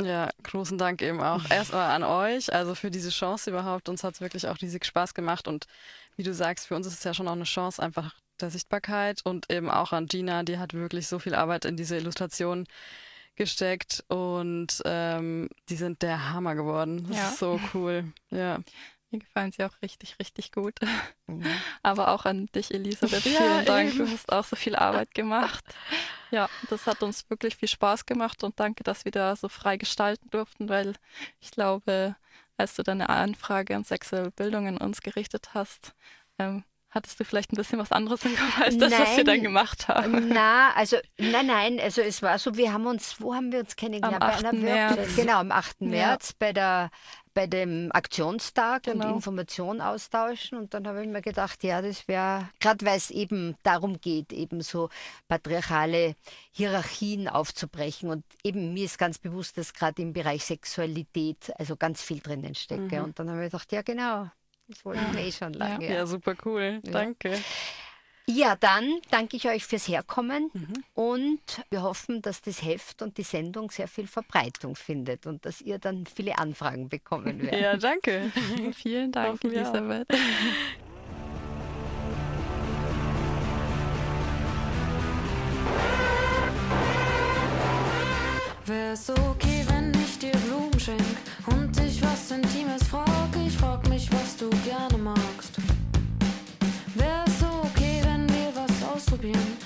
Ja, 0.00 0.30
großen 0.42 0.78
Dank 0.78 1.02
eben 1.02 1.20
auch 1.20 1.44
erstmal 1.50 1.90
an 1.90 2.02
euch, 2.02 2.52
also 2.52 2.74
für 2.74 2.90
diese 2.90 3.10
Chance 3.10 3.50
überhaupt. 3.50 3.88
Uns 3.88 4.02
hat 4.02 4.14
es 4.14 4.20
wirklich 4.20 4.48
auch 4.48 4.60
riesig 4.60 4.86
Spaß 4.86 5.14
gemacht 5.14 5.46
und 5.46 5.66
wie 6.16 6.22
du 6.22 6.32
sagst, 6.32 6.66
für 6.66 6.76
uns 6.76 6.86
ist 6.86 6.94
es 6.94 7.04
ja 7.04 7.14
schon 7.14 7.28
auch 7.28 7.32
eine 7.32 7.44
Chance 7.44 7.82
einfach 7.82 8.14
der 8.40 8.50
Sichtbarkeit 8.50 9.20
und 9.24 9.50
eben 9.50 9.70
auch 9.70 9.92
an 9.92 10.06
Gina, 10.06 10.42
die 10.42 10.58
hat 10.58 10.74
wirklich 10.74 11.08
so 11.08 11.18
viel 11.18 11.34
Arbeit 11.34 11.64
in 11.64 11.76
diese 11.76 11.96
Illustration 11.96 12.66
gesteckt 13.36 14.04
und 14.08 14.82
ähm, 14.84 15.48
die 15.68 15.76
sind 15.76 16.02
der 16.02 16.30
Hammer 16.30 16.54
geworden. 16.54 17.06
Das 17.08 17.16
ja. 17.16 17.28
ist 17.28 17.38
so 17.38 17.60
cool. 17.74 18.12
Ja. 18.30 18.60
Mir 19.10 19.18
gefallen 19.18 19.52
sie 19.52 19.62
auch 19.64 19.82
richtig, 19.82 20.18
richtig 20.18 20.52
gut. 20.52 20.78
Mhm. 21.26 21.44
Aber 21.82 22.08
auch 22.08 22.24
an 22.24 22.46
dich, 22.54 22.72
Elisabeth. 22.72 23.24
Ja, 23.26 23.40
Vielen 23.40 23.64
Dank. 23.66 23.88
Eben. 23.90 23.98
Du 23.98 24.10
hast 24.10 24.32
auch 24.32 24.44
so 24.44 24.56
viel 24.56 24.74
Arbeit 24.74 25.14
gemacht. 25.14 25.64
Ja, 26.30 26.48
das 26.70 26.86
hat 26.86 27.02
uns 27.02 27.28
wirklich 27.28 27.56
viel 27.56 27.68
Spaß 27.68 28.06
gemacht 28.06 28.42
und 28.42 28.58
danke, 28.58 28.82
dass 28.84 29.04
wir 29.04 29.12
da 29.12 29.36
so 29.36 29.48
frei 29.48 29.76
gestalten 29.76 30.30
durften, 30.30 30.70
weil 30.70 30.94
ich 31.40 31.50
glaube, 31.50 32.16
als 32.56 32.74
du 32.74 32.82
deine 32.82 33.10
Anfrage 33.10 33.76
an 33.76 33.84
sexuelle 33.84 34.30
Bildung 34.30 34.66
in 34.66 34.78
uns 34.78 35.02
gerichtet 35.02 35.52
hast, 35.52 35.94
ähm, 36.38 36.64
Hattest 36.94 37.18
du 37.18 37.24
vielleicht 37.24 37.52
ein 37.52 37.56
bisschen 37.56 37.78
was 37.78 37.90
anderes 37.90 38.22
im 38.24 38.36
Kopf 38.36 38.60
als 38.60 38.76
das, 38.76 38.90
nein, 38.90 39.00
was 39.00 39.16
wir 39.16 39.24
dann 39.24 39.42
gemacht 39.42 39.88
haben? 39.88 40.28
Na, 40.28 40.72
also 40.74 40.98
nein, 41.18 41.46
nein, 41.46 41.80
also 41.80 42.02
es 42.02 42.20
war 42.20 42.38
so, 42.38 42.54
wir 42.56 42.72
haben 42.72 42.86
uns, 42.86 43.16
wo 43.18 43.34
haben 43.34 43.50
wir 43.50 43.60
uns 43.60 43.76
kennengelernt? 43.76 44.22
Am 44.22 44.28
8. 44.28 44.42
Bei 44.42 44.48
einer 44.48 44.58
März. 44.58 45.16
Genau, 45.16 45.38
am 45.38 45.52
8. 45.52 45.76
Ja. 45.80 45.86
März 45.88 46.34
bei 46.34 46.52
der 46.52 46.90
bei 47.34 47.46
dem 47.46 47.90
Aktionstag 47.92 48.84
genau. 48.84 49.08
und 49.08 49.14
Information 49.14 49.80
austauschen. 49.80 50.58
Und 50.58 50.74
dann 50.74 50.86
habe 50.86 51.02
ich 51.02 51.08
mir 51.08 51.22
gedacht, 51.22 51.64
ja, 51.64 51.80
das 51.80 52.06
wäre, 52.08 52.48
gerade 52.60 52.84
weil 52.84 52.98
es 52.98 53.10
eben 53.10 53.56
darum 53.62 54.00
geht, 54.00 54.32
eben 54.32 54.60
so 54.60 54.90
patriarchale 55.28 56.14
Hierarchien 56.50 57.28
aufzubrechen. 57.28 58.10
Und 58.10 58.24
eben 58.44 58.74
mir 58.74 58.84
ist 58.84 58.98
ganz 58.98 59.18
bewusst, 59.18 59.56
dass 59.58 59.72
gerade 59.72 60.02
im 60.02 60.12
Bereich 60.12 60.44
Sexualität 60.44 61.52
also 61.58 61.76
ganz 61.76 62.02
viel 62.02 62.20
drinnen 62.20 62.54
stecke. 62.54 62.98
Mhm. 62.98 63.04
Und 63.04 63.18
dann 63.18 63.30
habe 63.30 63.44
ich 63.44 63.50
gedacht, 63.50 63.72
ja, 63.72 63.82
genau, 63.82 64.30
wir 64.84 65.16
eh 65.16 65.32
schon 65.32 65.52
lange. 65.54 65.86
Ja, 65.86 65.94
ja 65.94 66.06
super 66.06 66.34
cool. 66.44 66.80
Ja. 66.84 66.92
Danke. 66.92 67.38
Ja, 68.28 68.54
dann 68.54 69.00
danke 69.10 69.36
ich 69.36 69.48
euch 69.48 69.64
fürs 69.66 69.88
Herkommen 69.88 70.50
mhm. 70.52 70.84
und 70.94 71.40
wir 71.70 71.82
hoffen, 71.82 72.22
dass 72.22 72.40
das 72.40 72.62
Heft 72.62 73.02
und 73.02 73.18
die 73.18 73.24
Sendung 73.24 73.70
sehr 73.70 73.88
viel 73.88 74.06
Verbreitung 74.06 74.76
findet 74.76 75.26
und 75.26 75.44
dass 75.44 75.60
ihr 75.60 75.78
dann 75.78 76.06
viele 76.06 76.38
Anfragen 76.38 76.88
bekommen 76.88 77.42
werdet. 77.42 77.60
Ja, 77.60 77.76
danke. 77.76 78.30
Vielen 78.74 79.10
Dank, 79.10 79.42
Elisabeth. 79.44 80.06
Wär's 88.64 89.10
okay, 89.10 89.64
wenn 89.66 89.92
ich 89.94 90.18
dir 90.20 90.30
Blumen 90.46 90.78
schenk 90.78 91.02
und 91.46 91.76
dich 91.76 92.00
was 92.00 92.30
Intimes 92.30 92.84
frag? 92.84 93.28
Ich 93.44 93.58
frag 93.58 93.86
mich, 93.88 93.91
du 94.42 94.50
gerne 94.64 94.98
magst. 94.98 95.54
Wär's 96.96 97.42
okay, 97.64 98.02
wenn 98.02 98.28
wir 98.28 98.52
was 98.56 98.82
ausprobieren 98.82 99.56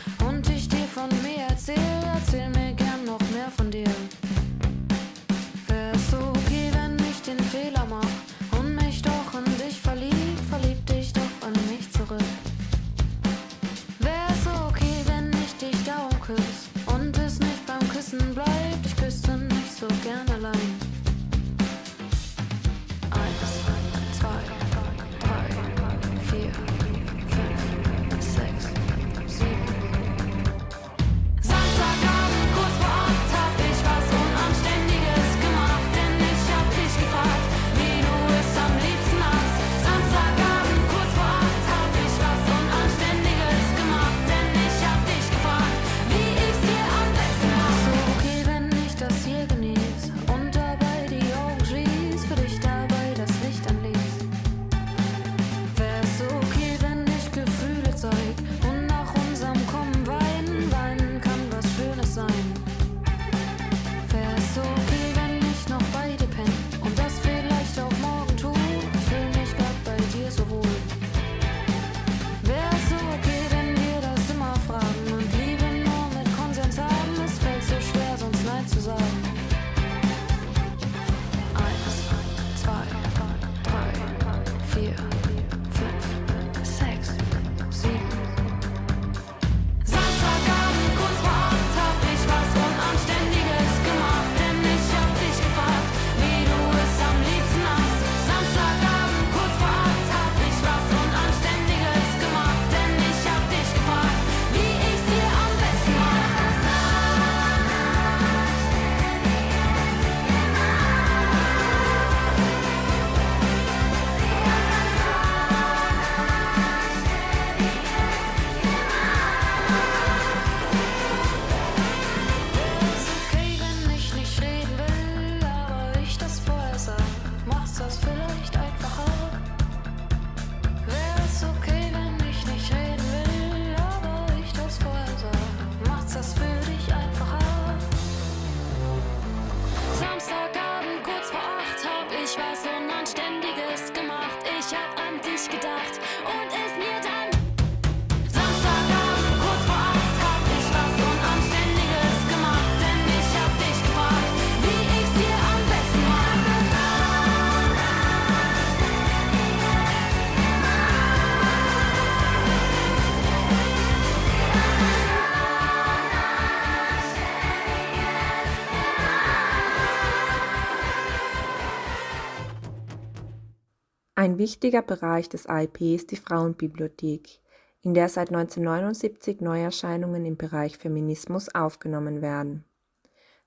wichtiger 174.47 174.83
Bereich 174.83 175.29
des 175.29 175.47
AIP 175.47 175.81
ist 175.81 176.13
die 176.13 176.17
Frauenbibliothek, 176.17 177.41
in 177.83 177.95
der 177.95 178.09
seit 178.09 178.29
1979 178.29 179.41
Neuerscheinungen 179.41 180.25
im 180.25 180.37
Bereich 180.37 180.79
Feminismus 180.79 181.53
aufgenommen 181.53 182.23
werden. 182.23 182.65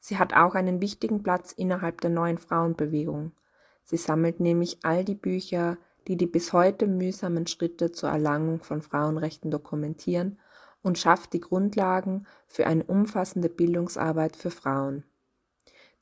Sie 0.02 0.18
hat 0.18 0.34
auch 0.34 0.56
einen 0.56 0.82
wichtigen 0.82 1.24
Platz 1.24 1.54
innerhalb 1.54 2.02
der 2.02 2.10
neuen 2.10 2.38
Frauenbewegung. 2.38 3.32
Sie 3.86 3.96
sammelt 3.96 4.42
nämlich 4.42 4.80
all 4.84 5.06
die 5.06 5.16
Bücher, 5.16 5.78
die 6.10 6.18
die 6.18 6.28
bis 6.28 6.52
heute 6.52 6.86
mühsamen 6.86 7.48
Schritte 7.48 7.94
zur 7.94 8.10
Erlangung 8.10 8.62
von 8.62 8.82
Frauenrechten 8.82 9.52
dokumentieren 9.52 10.38
und 10.82 10.98
schafft 10.98 11.32
die 11.32 11.40
Grundlagen 11.40 12.28
für 12.46 12.68
eine 12.68 12.84
umfassende 12.84 13.48
Bildungsarbeit 13.48 14.36
für 14.36 14.52
Frauen. 14.52 15.06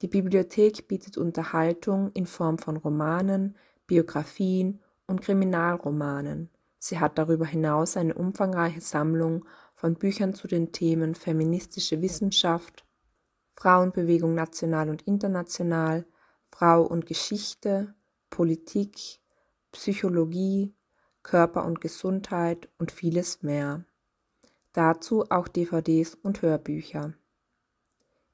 Die 0.02 0.08
Bibliothek 0.08 0.88
bietet 0.88 1.20
Unterhaltung 1.20 2.10
in 2.16 2.26
Form 2.26 2.58
von 2.58 2.78
Romanen, 2.78 3.56
Biografien 3.86 4.82
und 5.08 5.22
Kriminalromanen. 5.22 6.50
Sie 6.78 7.00
hat 7.00 7.18
darüber 7.18 7.46
hinaus 7.46 7.98
eine 7.98 8.14
umfangreiche 8.14 8.82
Sammlung 8.82 9.46
von 9.76 9.96
Büchern 9.96 10.34
zu 10.34 10.48
den 10.48 10.72
Themen 10.72 11.16
feministische 11.16 12.02
Wissenschaft, 12.02 12.86
Frauenbewegung 13.56 14.36
national 14.36 14.90
und 14.90 15.02
international, 15.04 16.06
Frau 16.52 16.84
und 16.84 17.06
Geschichte, 17.06 17.96
Politik, 18.30 19.20
Psychologie, 19.72 20.74
Körper 21.24 21.66
und 21.66 21.82
Gesundheit 21.82 22.70
und 22.78 22.92
vieles 22.92 23.44
mehr. 23.44 23.86
Dazu 24.74 25.26
auch 25.30 25.48
DVDs 25.48 26.16
und 26.16 26.42
Hörbücher. 26.42 27.14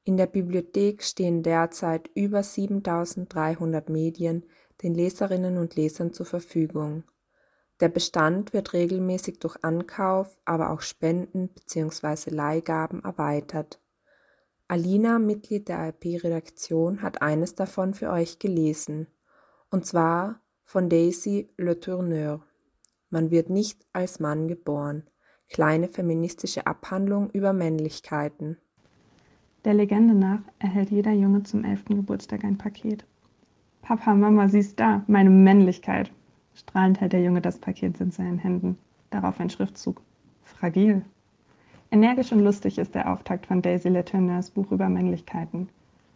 In 0.03 0.17
der 0.17 0.27
Bibliothek 0.27 1.01
stehen 1.01 1.43
derzeit 1.43 2.09
über 2.13 2.43
7300 2.43 3.87
Medien 3.89 4.45
den 4.83 4.93
Leserinnen 4.93 5.57
und 5.57 5.75
Lesern 5.75 6.13
zur 6.13 6.25
Verfügung. 6.25 7.03
Der 7.79 7.89
Bestand 7.89 8.53
wird 8.53 8.73
regelmäßig 8.73 9.39
durch 9.39 9.63
Ankauf, 9.63 10.37
aber 10.45 10.71
auch 10.71 10.81
Spenden 10.81 11.49
bzw. 11.49 12.29
Leihgaben 12.29 13.03
erweitert. 13.03 13.79
Alina, 14.67 15.19
Mitglied 15.19 15.67
der 15.67 15.79
ARP-Redaktion, 15.79 17.01
hat 17.01 17.21
eines 17.21 17.55
davon 17.55 17.93
für 17.93 18.09
euch 18.09 18.39
gelesen, 18.39 19.07
und 19.69 19.85
zwar 19.85 20.41
von 20.63 20.89
Daisy 20.89 21.49
Le 21.57 21.79
Tourneur. 21.79 22.41
Man 23.09 23.31
wird 23.31 23.49
nicht 23.49 23.85
als 23.93 24.19
Mann 24.19 24.47
geboren. 24.47 25.03
Kleine 25.49 25.87
feministische 25.87 26.65
Abhandlung 26.65 27.29
über 27.31 27.53
Männlichkeiten. 27.53 28.57
Der 29.65 29.73
Legende 29.73 30.15
nach 30.15 30.41
erhält 30.59 30.89
jeder 30.89 31.11
Junge 31.11 31.43
zum 31.43 31.63
11. 31.63 31.85
Geburtstag 31.85 32.43
ein 32.43 32.57
Paket. 32.57 33.05
Papa, 33.83 34.15
Mama, 34.15 34.47
sie 34.47 34.59
ist 34.59 34.79
da, 34.79 35.03
meine 35.07 35.29
Männlichkeit. 35.29 36.09
Strahlend 36.55 37.01
hält 37.01 37.11
der 37.11 37.21
Junge 37.21 37.41
das 37.41 37.59
Paket 37.59 37.99
in 37.99 38.11
seinen 38.11 38.37
Händen. 38.37 38.77
Darauf 39.09 39.41
ein 39.41 39.49
Schriftzug. 39.49 40.01
Fragil. 40.41 41.01
Energisch 41.91 42.31
und 42.31 42.39
lustig 42.39 42.77
ist 42.77 42.95
der 42.95 43.11
Auftakt 43.11 43.45
von 43.45 43.61
Daisy 43.61 43.89
Letourneurs 43.89 44.51
Buch 44.51 44.71
über 44.71 44.87
Männlichkeiten. 44.87 45.67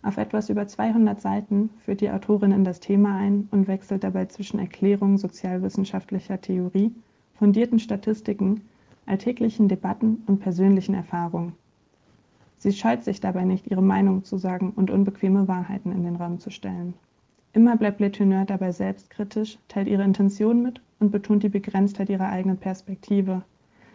Auf 0.01 0.15
etwas 0.15 0.49
über 0.49 0.65
200 0.65 1.20
Seiten 1.20 1.70
führt 1.84 1.99
die 1.99 2.09
Autorin 2.09 2.53
in 2.53 2.63
das 2.63 2.80
Thema 2.80 3.18
ein 3.18 3.49
und 3.51 3.68
wechselt 3.68 4.05
dabei 4.05 4.28
zwischen 4.28 4.59
Erklärungen 4.59 5.18
sozialwissenschaftlicher 5.18 6.39
Theorie, 6.39 6.95
fundierten 7.34 7.80
Statistiken, 7.80 8.61
alltäglichen 9.05 9.68
Debatten 9.68 10.24
und 10.26 10.39
persönlichen 10.39 10.95
Erfahrungen. 10.95 11.51
Sie 12.59 12.72
scheut 12.72 13.03
sich 13.03 13.20
dabei 13.20 13.43
nicht, 13.43 13.68
ihre 13.68 13.84
Meinung 13.84 14.24
zu 14.24 14.38
sagen 14.38 14.72
und 14.74 14.89
unbequeme 14.89 15.49
Wahrheiten 15.49 15.91
in 15.91 16.03
den 16.03 16.15
Raum 16.15 16.39
zu 16.39 16.49
stellen. 16.49 16.93
Immer 17.53 17.77
bleibt 17.77 17.99
Letourneur 17.99 18.45
dabei 18.45 18.71
selbstkritisch, 18.71 19.57
teilt 19.67 19.87
ihre 19.87 20.03
Intention 20.03 20.61
mit 20.61 20.81
und 20.99 21.11
betont 21.11 21.43
die 21.43 21.49
Begrenztheit 21.49 22.09
ihrer 22.09 22.29
eigenen 22.29 22.57
Perspektive. 22.57 23.43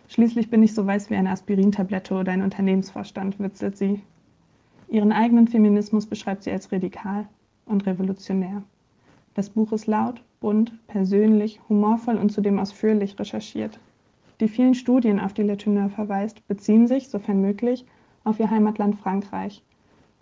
Schließlich 0.09 0.50
bin 0.50 0.62
ich 0.62 0.74
so 0.74 0.86
weiß 0.86 1.11
wie 1.11 1.16
eine 1.16 1.30
Aspirintablette 1.30 2.14
oder 2.14 2.32
ein 2.32 2.42
Unternehmensvorstand, 2.42 3.38
witzelt 3.38 3.76
sie. 3.76 4.03
Ihren 4.88 5.12
eigenen 5.12 5.48
Feminismus 5.48 6.07
beschreibt 6.07 6.42
sie 6.42 6.50
als 6.50 6.70
radikal 6.70 7.26
und 7.64 7.86
revolutionär. 7.86 8.62
Das 9.34 9.48
Buch 9.48 9.72
ist 9.72 9.86
laut, 9.86 10.22
bunt, 10.40 10.72
persönlich, 10.86 11.61
humorvoll 11.68 12.18
und 12.18 12.30
zudem 12.30 12.59
ausführlich 12.59 13.18
recherchiert. 13.18 13.78
Die 14.40 14.48
vielen 14.48 14.74
Studien, 14.74 15.20
auf 15.20 15.32
die 15.32 15.44
Letourneur 15.44 15.88
verweist, 15.88 16.46
beziehen 16.48 16.86
sich, 16.86 17.09
sofern 17.09 17.40
möglich, 17.40 17.86
auf 18.24 18.40
ihr 18.40 18.50
Heimatland 18.50 18.96
Frankreich. 18.96 19.62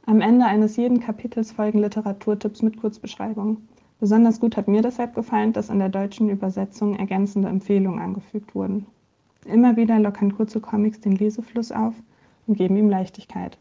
Am 0.07 0.21
Ende 0.21 0.47
eines 0.47 0.77
jeden 0.77 1.01
Kapitels 1.01 1.53
folgen 1.53 1.79
Literaturtipps 1.79 2.63
mit 2.63 2.81
Kurzbeschreibungen. 2.81 3.69
Besonders 4.01 4.41
gut 4.41 4.57
hat 4.57 4.67
mir 4.67 4.83
deshalb 4.83 5.15
gefallen, 5.15 5.53
dass 5.53 5.69
in 5.69 5.79
der 5.79 5.91
deutschen 5.91 6.31
Übersetzung 6.31 6.97
ergänzende 6.97 7.49
Empfehlungen 7.49 8.01
angefügt 8.01 8.55
wurden. 8.55 8.87
Immer 9.45 9.77
wieder 9.77 9.99
lockern 9.99 10.35
kurze 10.35 10.61
Comics 10.61 11.01
den 11.01 11.17
Lesefluss 11.17 11.71
auf 11.71 11.95
und 12.47 12.57
geben 12.57 12.77
ihm 12.77 12.89
Leichtigkeit. 12.89 13.59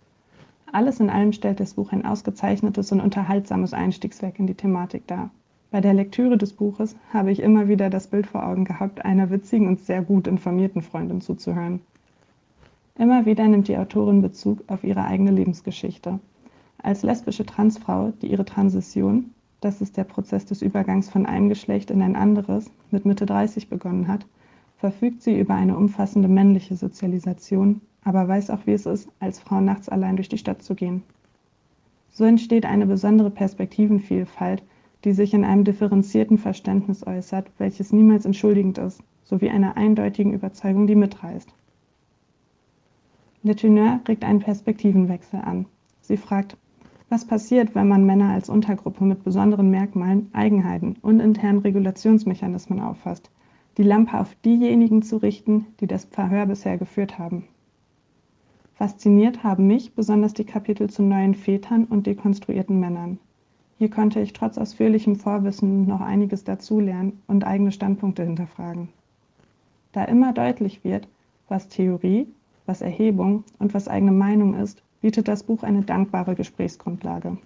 Alles 0.71 0.99
in 0.99 1.09
allem 1.09 1.33
stellt 1.33 1.59
das 1.59 1.73
Buch 1.73 1.91
ein 1.91 2.05
ausgezeichnetes 2.05 2.91
und 2.91 3.01
unterhaltsames 3.01 3.73
Einstiegswerk 3.73 4.39
in 4.39 4.47
die 4.47 4.55
Thematik 4.55 5.07
dar. 5.07 5.31
Bei 5.71 5.81
der 5.81 5.93
Lektüre 5.93 6.37
des 6.37 6.53
Buches 6.53 6.95
habe 7.11 7.31
ich 7.31 7.41
immer 7.41 7.67
wieder 7.67 7.89
das 7.89 8.07
Bild 8.07 8.27
vor 8.27 8.45
Augen 8.45 8.65
gehabt, 8.65 9.03
einer 9.05 9.29
witzigen 9.29 9.67
und 9.67 9.81
sehr 9.81 10.01
gut 10.01 10.25
informierten 10.25 10.81
Freundin 10.81 11.21
zuzuhören. 11.21 11.81
Immer 12.99 13.25
wieder 13.25 13.47
nimmt 13.47 13.69
die 13.69 13.77
Autorin 13.77 14.21
Bezug 14.21 14.61
auf 14.67 14.83
ihre 14.83 15.05
eigene 15.05 15.31
Lebensgeschichte. 15.31 16.19
Als 16.83 17.01
lesbische 17.01 17.45
Transfrau, 17.45 18.11
die 18.21 18.27
ihre 18.27 18.43
Transition, 18.43 19.31
das 19.61 19.79
ist 19.79 19.95
der 19.95 20.03
Prozess 20.03 20.45
des 20.45 20.61
Übergangs 20.61 21.09
von 21.09 21.25
einem 21.25 21.47
Geschlecht 21.47 21.91
in 21.91 22.01
ein 22.01 22.17
anderes, 22.17 22.69
mit 22.91 23.05
Mitte 23.05 23.25
30 23.25 23.69
begonnen 23.69 24.09
hat, 24.09 24.25
verfügt 24.75 25.21
sie 25.21 25.39
über 25.39 25.53
eine 25.53 25.77
umfassende 25.77 26.27
männliche 26.27 26.75
Sozialisation, 26.75 27.79
aber 28.03 28.27
weiß 28.27 28.49
auch, 28.49 28.65
wie 28.65 28.73
es 28.73 28.85
ist, 28.85 29.07
als 29.21 29.39
Frau 29.39 29.61
nachts 29.61 29.87
allein 29.87 30.17
durch 30.17 30.27
die 30.27 30.37
Stadt 30.37 30.61
zu 30.61 30.75
gehen. 30.75 31.03
So 32.09 32.25
entsteht 32.25 32.65
eine 32.65 32.85
besondere 32.85 33.29
Perspektivenvielfalt, 33.29 34.61
die 35.05 35.13
sich 35.13 35.33
in 35.33 35.45
einem 35.45 35.63
differenzierten 35.63 36.37
Verständnis 36.37 37.07
äußert, 37.07 37.49
welches 37.59 37.93
niemals 37.93 38.25
entschuldigend 38.25 38.77
ist, 38.77 39.01
sowie 39.23 39.49
einer 39.49 39.77
eindeutigen 39.77 40.33
Überzeugung, 40.33 40.85
die 40.85 40.95
mitreißt. 40.95 41.53
Le 43.41 43.55
Teneur 43.55 44.01
regt 44.07 44.25
einen 44.25 44.39
Perspektivenwechsel 44.39 45.39
an. 45.39 45.65
Sie 46.01 46.17
fragt, 46.17 46.57
was 47.07 47.25
passiert, 47.25 47.73
wenn 47.73 47.87
man 47.87 48.05
Männer 48.05 48.31
als 48.31 48.49
Untergruppe 48.49 49.05
mit 49.05 49.23
besonderen 49.23 49.69
Merkmalen, 49.71 50.29
Eigenheiten 50.33 50.97
und 51.01 51.21
internen 51.21 51.59
Regulationsmechanismen 51.59 52.81
auffasst, 52.81 53.31
die 53.77 53.83
Lampe 53.83 54.19
auf 54.19 54.35
diejenigen 54.43 55.01
zu 55.01 55.17
richten, 55.17 55.67
die 55.79 55.87
das 55.87 56.05
Verhör 56.05 56.45
bisher 56.47 56.77
geführt 56.77 57.17
haben. 57.17 57.45
Fasziniert 58.73 59.43
haben 59.43 59.67
mich 59.67 59.93
besonders 59.93 60.33
die 60.33 60.45
Kapitel 60.45 60.89
zu 60.89 61.01
neuen 61.01 61.33
Vätern 61.33 61.85
und 61.85 62.07
dekonstruierten 62.07 62.79
Männern. 62.79 63.19
Hier 63.77 63.89
konnte 63.89 64.19
ich 64.19 64.33
trotz 64.33 64.57
ausführlichem 64.57 65.15
Vorwissen 65.15 65.87
noch 65.87 66.01
einiges 66.01 66.43
dazulernen 66.43 67.21
und 67.27 67.45
eigene 67.45 67.71
Standpunkte 67.71 68.23
hinterfragen. 68.23 68.89
Da 69.93 70.03
immer 70.03 70.33
deutlich 70.33 70.83
wird, 70.83 71.07
was 71.47 71.69
Theorie, 71.69 72.27
was 72.69 72.81
Erhebung 72.81 73.43
und 73.57 73.73
was 73.73 73.87
eigene 73.87 74.11
Meinung 74.11 74.53
ist, 74.53 74.83
bietet 75.01 75.27
das 75.27 75.41
Buch 75.41 75.63
eine 75.63 75.81
dankbare 75.81 76.35
Gesprächsgrundlage. 76.35 77.37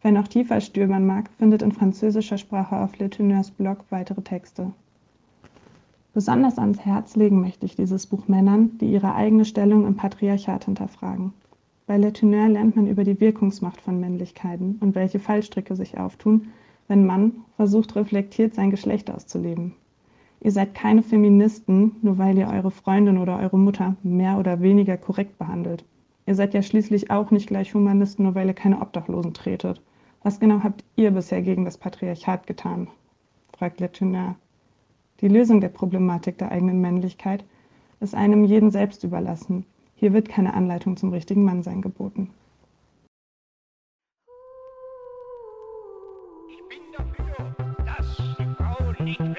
Wer 0.00 0.12
noch 0.12 0.26
tiefer 0.26 0.62
stöbern 0.62 1.04
mag, 1.04 1.28
findet 1.38 1.60
in 1.60 1.72
französischer 1.72 2.38
Sprache 2.38 2.76
auf 2.76 2.98
Le 2.98 3.10
Teneurs 3.10 3.50
Blog 3.50 3.84
weitere 3.90 4.22
Texte. 4.22 4.72
Besonders 6.14 6.58
ans 6.58 6.80
Herz 6.80 7.16
legen 7.16 7.42
möchte 7.42 7.66
ich 7.66 7.76
dieses 7.76 8.06
Buch 8.06 8.28
Männern, 8.28 8.78
die 8.78 8.90
ihre 8.90 9.14
eigene 9.14 9.44
Stellung 9.44 9.86
im 9.86 9.96
Patriarchat 9.96 10.64
hinterfragen. 10.64 11.34
Bei 11.86 11.98
Le 11.98 12.12
Teneur 12.14 12.48
lernt 12.48 12.74
man 12.74 12.86
über 12.86 13.04
die 13.04 13.20
Wirkungsmacht 13.20 13.80
von 13.82 14.00
Männlichkeiten 14.00 14.78
und 14.80 14.94
welche 14.94 15.18
Fallstricke 15.18 15.76
sich 15.76 15.98
auftun, 15.98 16.48
wenn 16.88 17.04
Mann 17.04 17.44
versucht, 17.56 17.94
reflektiert 17.94 18.54
sein 18.54 18.70
Geschlecht 18.70 19.10
auszuleben. 19.10 19.74
Ihr 20.44 20.50
seid 20.50 20.74
keine 20.74 21.04
Feministen, 21.04 21.94
nur 22.02 22.18
weil 22.18 22.36
ihr 22.36 22.48
eure 22.48 22.72
Freundin 22.72 23.18
oder 23.18 23.38
eure 23.38 23.58
Mutter 23.58 23.94
mehr 24.02 24.38
oder 24.38 24.60
weniger 24.60 24.96
korrekt 24.96 25.38
behandelt. 25.38 25.84
Ihr 26.26 26.34
seid 26.34 26.52
ja 26.52 26.62
schließlich 26.62 27.12
auch 27.12 27.30
nicht 27.30 27.46
gleich 27.46 27.74
Humanisten, 27.74 28.24
nur 28.24 28.34
weil 28.34 28.48
ihr 28.48 28.54
keine 28.54 28.80
Obdachlosen 28.80 29.34
tretet. 29.34 29.80
Was 30.24 30.40
genau 30.40 30.64
habt 30.64 30.84
ihr 30.96 31.12
bisher 31.12 31.42
gegen 31.42 31.64
das 31.64 31.78
Patriarchat 31.78 32.48
getan? 32.48 32.88
fragt 33.56 33.78
Le 33.78 33.92
Teneur. 33.92 34.34
Die 35.20 35.28
Lösung 35.28 35.60
der 35.60 35.68
Problematik 35.68 36.38
der 36.38 36.50
eigenen 36.50 36.80
Männlichkeit 36.80 37.44
ist 38.00 38.16
einem 38.16 38.44
jeden 38.44 38.72
selbst 38.72 39.04
überlassen. 39.04 39.64
Hier 39.94 40.12
wird 40.12 40.28
keine 40.28 40.54
Anleitung 40.54 40.96
zum 40.96 41.12
richtigen 41.12 41.44
Mannsein 41.44 41.82
geboten. 41.82 42.30
Ich 46.48 46.68
bin 46.68 46.80
dafür, 46.96 47.54
dass 47.86 48.16
die 48.38 48.54
Frauen 48.56 49.04
nicht 49.04 49.31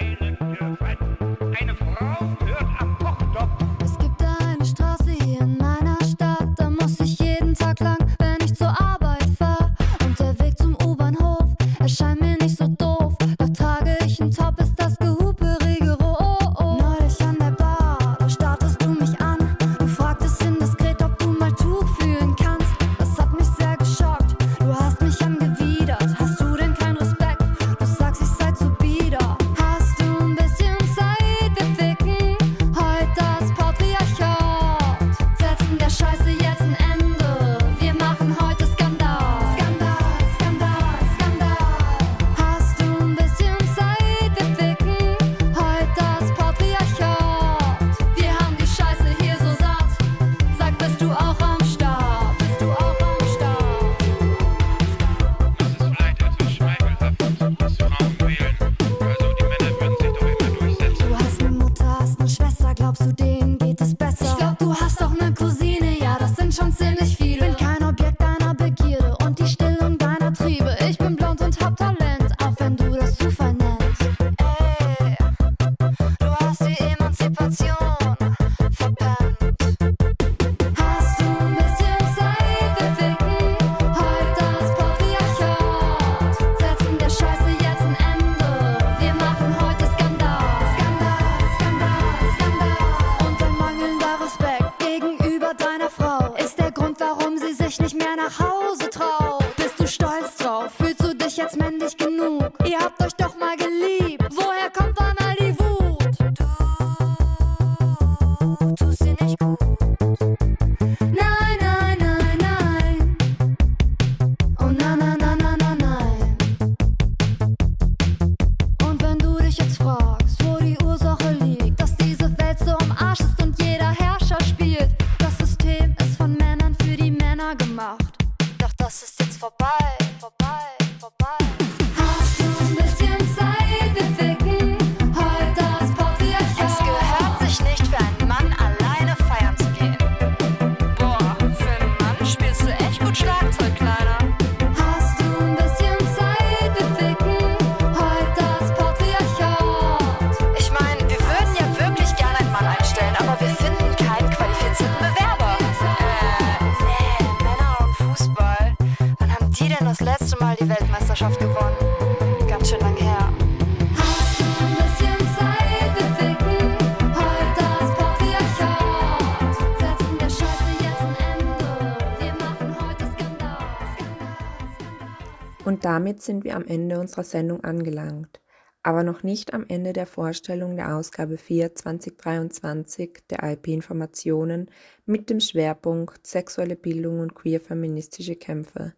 damit 175.94 176.24
sind 176.24 176.44
wir 176.44 176.56
am 176.56 176.66
Ende 176.66 177.00
unserer 177.00 177.24
Sendung 177.24 177.64
angelangt, 177.64 178.41
aber 178.82 179.04
noch 179.04 179.22
nicht 179.22 179.54
am 179.54 179.64
Ende 179.68 179.94
der 179.94 180.08
Vorstellung 180.08 180.76
der 180.76 180.96
Ausgabe 180.96 181.38
4 181.38 181.76
2023 181.76 183.20
der 183.30 183.44
IP 183.44 183.68
Informationen 183.68 184.72
mit 185.06 185.30
dem 185.30 185.39
Schwerpunkt 185.39 186.26
sexuelle 186.26 186.76
Bildung 186.76 187.20
und 187.20 187.36
queer-feministische 187.36 188.36
Kämpfe. 188.36 188.96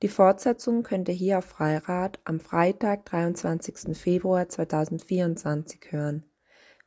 Die 0.00 0.08
Fortsetzung 0.08 0.84
könnt 0.84 1.10
ihr 1.10 1.14
hier 1.14 1.36
auf 1.36 1.44
Freirad 1.44 2.18
am 2.24 2.40
Freitag, 2.40 3.04
23. 3.04 3.94
Februar 3.94 4.48
2024 4.48 5.92
hören. 5.92 6.24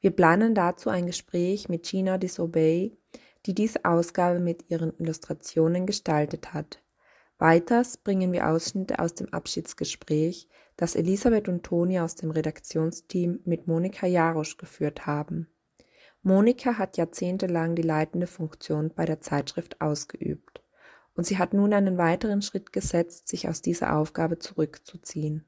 Wir 0.01 0.09
planen 0.09 0.55
dazu 0.55 0.89
ein 0.89 1.05
Gespräch 1.05 1.69
mit 1.69 1.83
Gina 1.83 2.17
Disobey, 2.17 2.97
die 3.45 3.53
diese 3.53 3.85
Ausgabe 3.85 4.39
mit 4.39 4.71
ihren 4.71 4.97
Illustrationen 4.97 5.85
gestaltet 5.85 6.55
hat. 6.55 6.81
Weiters 7.37 7.97
bringen 7.97 8.31
wir 8.31 8.47
Ausschnitte 8.47 8.99
aus 8.99 9.13
dem 9.13 9.33
Abschiedsgespräch, 9.33 10.47
das 10.77 10.95
Elisabeth 10.95 11.47
und 11.47 11.63
Toni 11.63 11.99
aus 11.99 12.15
dem 12.15 12.31
Redaktionsteam 12.31 13.39
mit 13.45 13.67
Monika 13.67 14.07
Jarosch 14.07 14.57
geführt 14.57 15.05
haben. 15.05 15.47
Monika 16.21 16.77
hat 16.77 16.97
jahrzehntelang 16.97 17.75
die 17.75 17.81
leitende 17.81 18.27
Funktion 18.27 18.91
bei 18.95 19.05
der 19.05 19.21
Zeitschrift 19.21 19.79
ausgeübt 19.81 20.63
und 21.15 21.25
sie 21.25 21.37
hat 21.37 21.53
nun 21.53 21.73
einen 21.73 21.97
weiteren 21.97 22.41
Schritt 22.41 22.73
gesetzt, 22.73 23.27
sich 23.27 23.47
aus 23.47 23.61
dieser 23.61 23.95
Aufgabe 23.95 24.39
zurückzuziehen. 24.39 25.45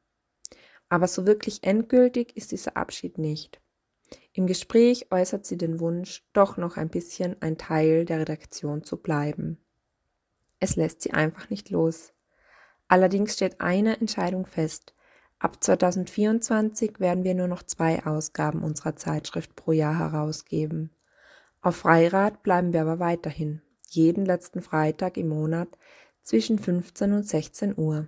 Aber 0.90 1.08
so 1.08 1.26
wirklich 1.26 1.64
endgültig 1.64 2.36
ist 2.38 2.52
dieser 2.52 2.78
Abschied 2.78 3.18
nicht. 3.18 3.62
Im 4.34 4.48
Gespräch 4.48 5.12
äußert 5.12 5.46
sie 5.46 5.58
den 5.58 5.80
Wunsch, 5.80 6.26
doch 6.32 6.58
noch 6.58 6.78
ein 6.78 6.90
bisschen 6.90 7.36
ein 7.42 7.58
Teil 7.58 8.06
der 8.06 8.20
Redaktion 8.20 8.84
zu 8.84 8.98
bleiben. 8.98 9.58
Es 10.60 10.76
lässt 10.76 11.02
sie 11.02 11.12
einfach 11.14 11.50
nicht 11.50 11.70
los. 11.70 12.14
Allerdings 12.88 13.34
steht 13.34 13.62
eine 13.62 14.00
Entscheidung 14.00 14.46
fest. 14.46 14.94
Ab 15.40 15.64
2024 15.64 17.00
werden 17.00 17.24
wir 17.24 17.36
nur 17.36 17.48
noch 17.48 17.64
zwei 17.64 18.06
Ausgaben 18.06 18.64
unserer 18.64 18.96
Zeitschrift 18.96 19.56
pro 19.56 19.72
Jahr 19.72 20.00
herausgeben. 20.00 20.90
Auf 21.62 21.78
Freirad 21.78 22.44
bleiben 22.44 22.74
wir 22.74 22.82
aber 22.82 23.00
weiterhin, 23.00 23.62
jeden 23.90 24.26
letzten 24.26 24.62
Freitag 24.62 25.18
im 25.18 25.28
Monat 25.30 25.70
zwischen 26.22 26.58
15 26.60 27.14
und 27.14 27.24
16 27.24 27.78
Uhr. 27.78 28.08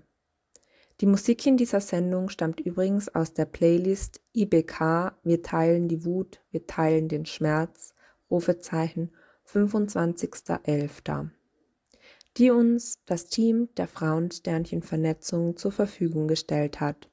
Die 1.01 1.05
Musik 1.05 1.45
in 1.45 1.55
dieser 1.55 1.79
Sendung 1.81 2.29
stammt 2.29 2.59
übrigens 2.59 3.13
aus 3.13 3.33
der 3.33 3.45
Playlist 3.45 4.21
IBK 4.33 5.13
Wir 5.23 5.41
teilen 5.41 5.87
die 5.87 6.03
Wut, 6.03 6.41
wir 6.51 6.67
teilen 6.67 7.07
den 7.07 7.25
Schmerz, 7.25 7.93
Rufezeichen 8.29 9.11
25.11., 9.47 11.29
die 12.37 12.51
uns 12.51 13.03
das 13.05 13.25
Team 13.25 13.69
der 13.75 13.87
Frauensternchen 13.87 14.81
Vernetzung 14.81 15.57
zur 15.57 15.71
Verfügung 15.71 16.27
gestellt 16.27 16.79
hat. 16.79 17.09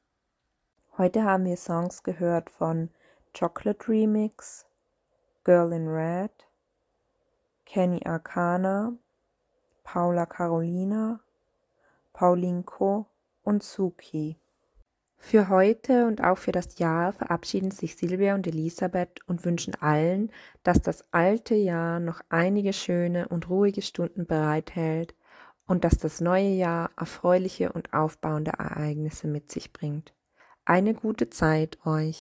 Heute 0.98 1.24
haben 1.24 1.44
wir 1.44 1.56
Songs 1.56 2.02
gehört 2.02 2.50
von 2.50 2.90
Chocolate 3.38 3.88
Remix, 3.88 4.66
Girl 5.44 5.72
in 5.72 5.88
Red, 5.88 6.32
Kenny 7.64 8.00
Arcana, 8.04 8.94
Paula 9.84 10.26
Carolina, 10.26 11.20
Paulinko 12.12 13.06
und 13.42 13.62
Suki. 13.62 14.38
Für 15.18 15.48
heute 15.48 16.06
und 16.06 16.22
auch 16.22 16.38
für 16.38 16.52
das 16.52 16.78
Jahr 16.78 17.12
verabschieden 17.12 17.70
sich 17.70 17.96
Silvia 17.96 18.34
und 18.34 18.46
Elisabeth 18.46 19.20
und 19.26 19.44
wünschen 19.44 19.74
allen, 19.74 20.30
dass 20.62 20.80
das 20.82 21.04
alte 21.12 21.54
Jahr 21.54 22.00
noch 22.00 22.20
einige 22.28 22.72
schöne 22.72 23.28
und 23.28 23.48
ruhige 23.48 23.82
Stunden 23.82 24.26
bereithält 24.26 25.14
und 25.66 25.84
dass 25.84 25.98
das 25.98 26.20
neue 26.20 26.50
Jahr 26.50 26.90
erfreuliche 26.96 27.72
und 27.72 27.92
aufbauende 27.92 28.52
Ereignisse 28.52 29.26
mit 29.26 29.50
sich 29.50 29.72
bringt. 29.72 30.14
Eine 30.64 30.94
gute 30.94 31.28
Zeit 31.30 31.78
euch. 31.84 32.18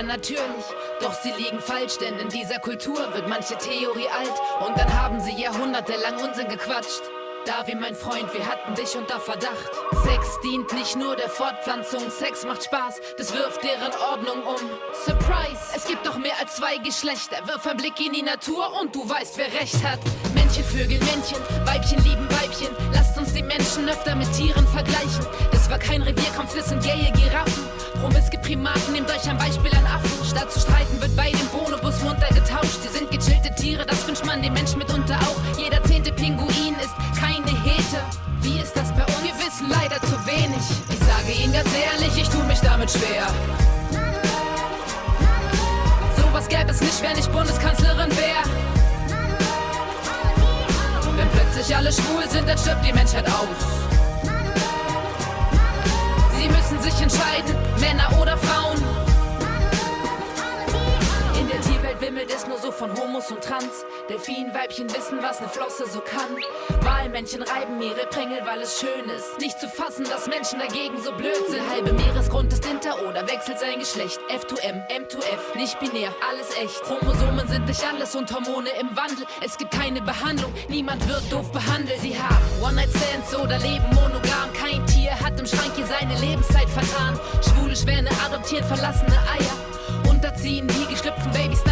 Wieder 0.00 0.02
natürlich, 0.02 0.64
doch 1.00 1.12
sie 1.22 1.32
liegen 1.32 1.60
falsch, 1.60 1.98
denn 1.98 2.18
in 2.18 2.28
dieser 2.28 2.58
Kultur 2.58 3.12
wird 3.14 3.28
manche 3.28 3.56
Theorie 3.56 4.08
alt 4.08 4.66
und 4.66 4.78
dann 4.78 4.92
haben 5.00 5.20
sie 5.20 5.32
jahrhundertelang 5.40 6.14
Unsinn 6.22 6.48
gequatscht. 6.48 7.02
Davi, 7.46 7.74
mein 7.74 7.94
Freund, 7.94 8.32
wir 8.34 8.46
hatten 8.46 8.74
dich 8.74 8.94
unter 8.96 9.18
Verdacht. 9.18 9.70
Sex 10.04 10.38
dient 10.44 10.70
nicht 10.74 10.96
nur 10.96 11.16
der 11.16 11.30
Fortpflanzung, 11.30 12.10
Sex 12.10 12.44
macht 12.44 12.64
Spaß, 12.64 13.00
das 13.16 13.32
wirft 13.32 13.62
deren 13.64 13.92
Ordnung 14.10 14.42
um. 14.42 14.70
Surprise, 15.06 15.60
es 15.74 15.86
gibt 15.86 16.06
doch 16.06 16.18
mehr 16.18 16.38
als 16.38 16.56
zwei 16.56 16.76
Geschlechter. 16.78 17.38
Wirf 17.46 17.66
einen 17.66 17.78
Blick 17.78 17.98
in 18.04 18.12
die 18.12 18.22
Natur 18.22 18.78
und 18.80 18.94
du 18.94 19.08
weißt, 19.08 19.38
wer 19.38 19.52
recht 19.58 19.82
hat. 19.82 20.00
Männchen, 20.34 20.64
Vögel, 20.64 20.98
Männchen, 20.98 21.40
Weibchen 21.64 22.04
lieben 22.04 22.28
Weibchen. 22.30 22.68
Lasst 22.92 23.16
uns 23.16 23.32
die 23.32 23.42
Menschen 23.42 23.88
öfter 23.88 24.14
mit 24.14 24.30
Tieren 24.34 24.66
vergleichen. 24.68 25.26
Das 25.50 25.70
war 25.70 25.78
kein 25.78 26.02
Revierkampf, 26.02 26.54
das 26.54 26.68
sind 26.68 26.82
gaye 26.82 27.10
Giraffen. 27.12 27.79
Promiske 28.00 28.38
Primaten, 28.38 28.92
nehmt 28.92 29.10
euch 29.10 29.28
ein 29.28 29.36
Beispiel 29.36 29.70
an 29.76 29.84
Affen. 29.84 30.10
Statt 30.24 30.50
zu 30.50 30.58
streiten 30.60 31.00
wird 31.00 31.14
bei 31.16 31.30
dem 31.30 31.46
Bonobus 31.48 32.00
munter 32.02 32.28
getauscht. 32.28 32.80
Sie 32.82 32.88
sind 32.88 33.10
gechillte 33.10 33.54
Tiere, 33.54 33.84
das 33.84 34.06
wünscht 34.06 34.24
man 34.24 34.40
dem 34.40 34.54
Menschen 34.54 34.78
mitunter 34.78 35.16
auch. 35.16 35.36
Jeder 35.58 35.82
zehnte 35.84 36.10
Pinguin 36.12 36.74
ist 36.80 36.94
keine 37.20 37.50
Hete. 37.62 38.00
Wie 38.40 38.58
ist 38.58 38.74
das 38.74 38.88
bei 38.94 39.04
uns? 39.04 39.22
Wir 39.22 39.36
wissen 39.36 39.68
leider 39.68 40.00
zu 40.00 40.16
wenig. 40.24 40.64
Ich 40.88 40.98
sage 40.98 41.32
Ihnen 41.42 41.52
ganz 41.52 41.68
ehrlich, 41.74 42.16
ich 42.16 42.28
tu 42.30 42.38
mich 42.44 42.60
damit 42.60 42.90
schwer. 42.90 43.26
Sowas 46.16 46.48
gäbe 46.48 46.70
es 46.70 46.80
nicht, 46.80 47.02
wenn 47.02 47.18
ich 47.18 47.28
Bundeskanzlerin 47.28 48.10
wäre. 48.16 48.48
Wenn 51.16 51.28
plötzlich 51.32 51.76
alle 51.76 51.92
schwul 51.92 52.26
sind, 52.30 52.48
dann 52.48 52.56
stirbt 52.56 52.82
die 52.86 52.94
Menschheit 52.94 53.26
aus. 53.26 53.89
Sie 56.40 56.48
müssen 56.48 56.80
sich 56.80 57.02
entscheiden, 57.02 57.54
Männer 57.80 58.18
oder 58.18 58.34
Frauen. 58.38 59.09
Wimmelt 62.00 62.32
es 62.34 62.46
nur 62.46 62.56
so 62.56 62.72
von 62.72 62.90
Homos 62.98 63.30
und 63.30 63.44
Trans. 63.44 63.84
Delfinweibchen 64.08 64.88
wissen, 64.88 65.18
was 65.20 65.38
eine 65.38 65.50
Flosse 65.50 65.84
so 65.86 66.00
kann. 66.00 66.34
Walmännchen 66.82 67.42
reiben 67.42 67.80
ihre 67.82 68.06
Prängel, 68.06 68.40
weil 68.46 68.62
es 68.62 68.80
schön 68.80 69.08
ist. 69.10 69.38
Nicht 69.38 69.60
zu 69.60 69.68
fassen, 69.68 70.04
dass 70.04 70.26
Menschen 70.26 70.58
dagegen 70.60 70.96
so 71.02 71.12
blöd 71.12 71.36
sind. 71.48 71.60
Halbe 71.70 71.92
Meeresgrund 71.92 72.52
ist 72.54 72.64
Inter 72.64 73.06
oder 73.06 73.28
wechselt 73.28 73.58
sein 73.58 73.78
Geschlecht. 73.78 74.18
F2M, 74.30 74.88
M2F, 74.88 75.56
nicht 75.56 75.78
binär, 75.78 76.10
alles 76.30 76.56
echt. 76.56 76.82
Chromosomen 76.82 77.46
sind 77.48 77.66
nicht 77.66 77.84
alles 77.84 78.14
und 78.14 78.32
Hormone 78.32 78.70
im 78.80 78.96
Wandel. 78.96 79.26
Es 79.44 79.58
gibt 79.58 79.72
keine 79.72 80.00
Behandlung, 80.00 80.52
niemand 80.68 81.06
wird 81.06 81.30
doof 81.30 81.52
behandelt. 81.52 82.00
Sie 82.00 82.18
haben 82.18 82.44
One-Night-Stands 82.62 83.36
oder 83.36 83.58
leben 83.58 83.84
monogam. 83.94 84.50
Kein 84.58 84.84
Tier 84.86 85.12
hat 85.20 85.38
im 85.38 85.46
Schrank 85.46 85.72
hier 85.76 85.86
seine 85.86 86.18
Lebenszeit 86.18 86.68
vertan. 86.70 87.20
Schwule 87.44 87.76
Schwäne 87.76 88.10
adoptieren 88.24 88.64
verlassene 88.64 89.16
Eier. 89.38 90.08
Unterziehen 90.08 90.66
die 90.66 90.86
geschlüpften 90.86 91.30
Babys. 91.32 91.62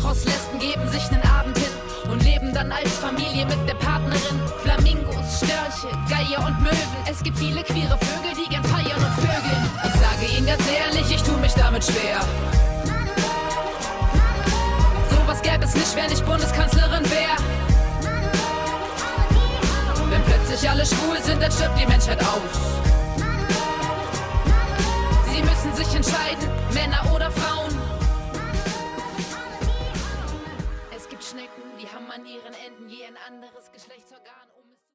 Albatros-Lesben 0.00 0.58
geben 0.58 0.88
sich 0.88 1.10
nen 1.10 1.22
Abend 1.22 1.56
hin 1.58 2.10
und 2.10 2.22
leben 2.24 2.54
dann 2.54 2.72
als 2.72 2.90
Familie 2.98 3.44
mit 3.44 3.68
der 3.68 3.74
Partnerin. 3.74 4.40
Flamingos, 4.62 5.36
Störche, 5.36 5.94
Geier 6.08 6.46
und 6.46 6.60
Möwen. 6.62 7.04
Es 7.08 7.22
gibt 7.22 7.38
viele 7.38 7.62
queere 7.62 7.98
Vögel, 7.98 8.32
die 8.34 8.48
gern 8.48 8.64
feiern 8.64 8.98
und 8.98 9.14
vögeln. 9.14 9.70
Ich 9.84 10.00
sage 10.00 10.36
Ihnen 10.36 10.46
ganz 10.46 10.62
ehrlich, 10.68 11.14
ich 11.14 11.22
tu 11.22 11.32
mich 11.38 11.52
damit 11.52 11.84
schwer. 11.84 12.20
Sowas 15.10 15.42
gäbe 15.42 15.64
es 15.64 15.74
nicht, 15.74 15.96
wenn 15.96 16.10
ich 16.10 16.22
Bundeskanzlerin 16.24 17.04
wäre. 17.10 17.36
Wenn 20.08 20.22
plötzlich 20.22 20.70
alle 20.70 20.86
schwul 20.86 21.22
sind, 21.22 21.42
dann 21.42 21.52
stirbt 21.52 21.78
die 21.78 21.86
Menschheit 21.86 22.20
aus. 22.20 22.56
Sie 25.32 25.42
müssen 25.42 25.74
sich 25.76 25.94
entscheiden, 25.94 26.48
Männer 26.72 27.02
oder 27.14 27.30
Frauen. 27.30 27.89
Ein 33.04 33.16
anderes 33.16 33.70
Geschlechtsorgan. 33.72 34.49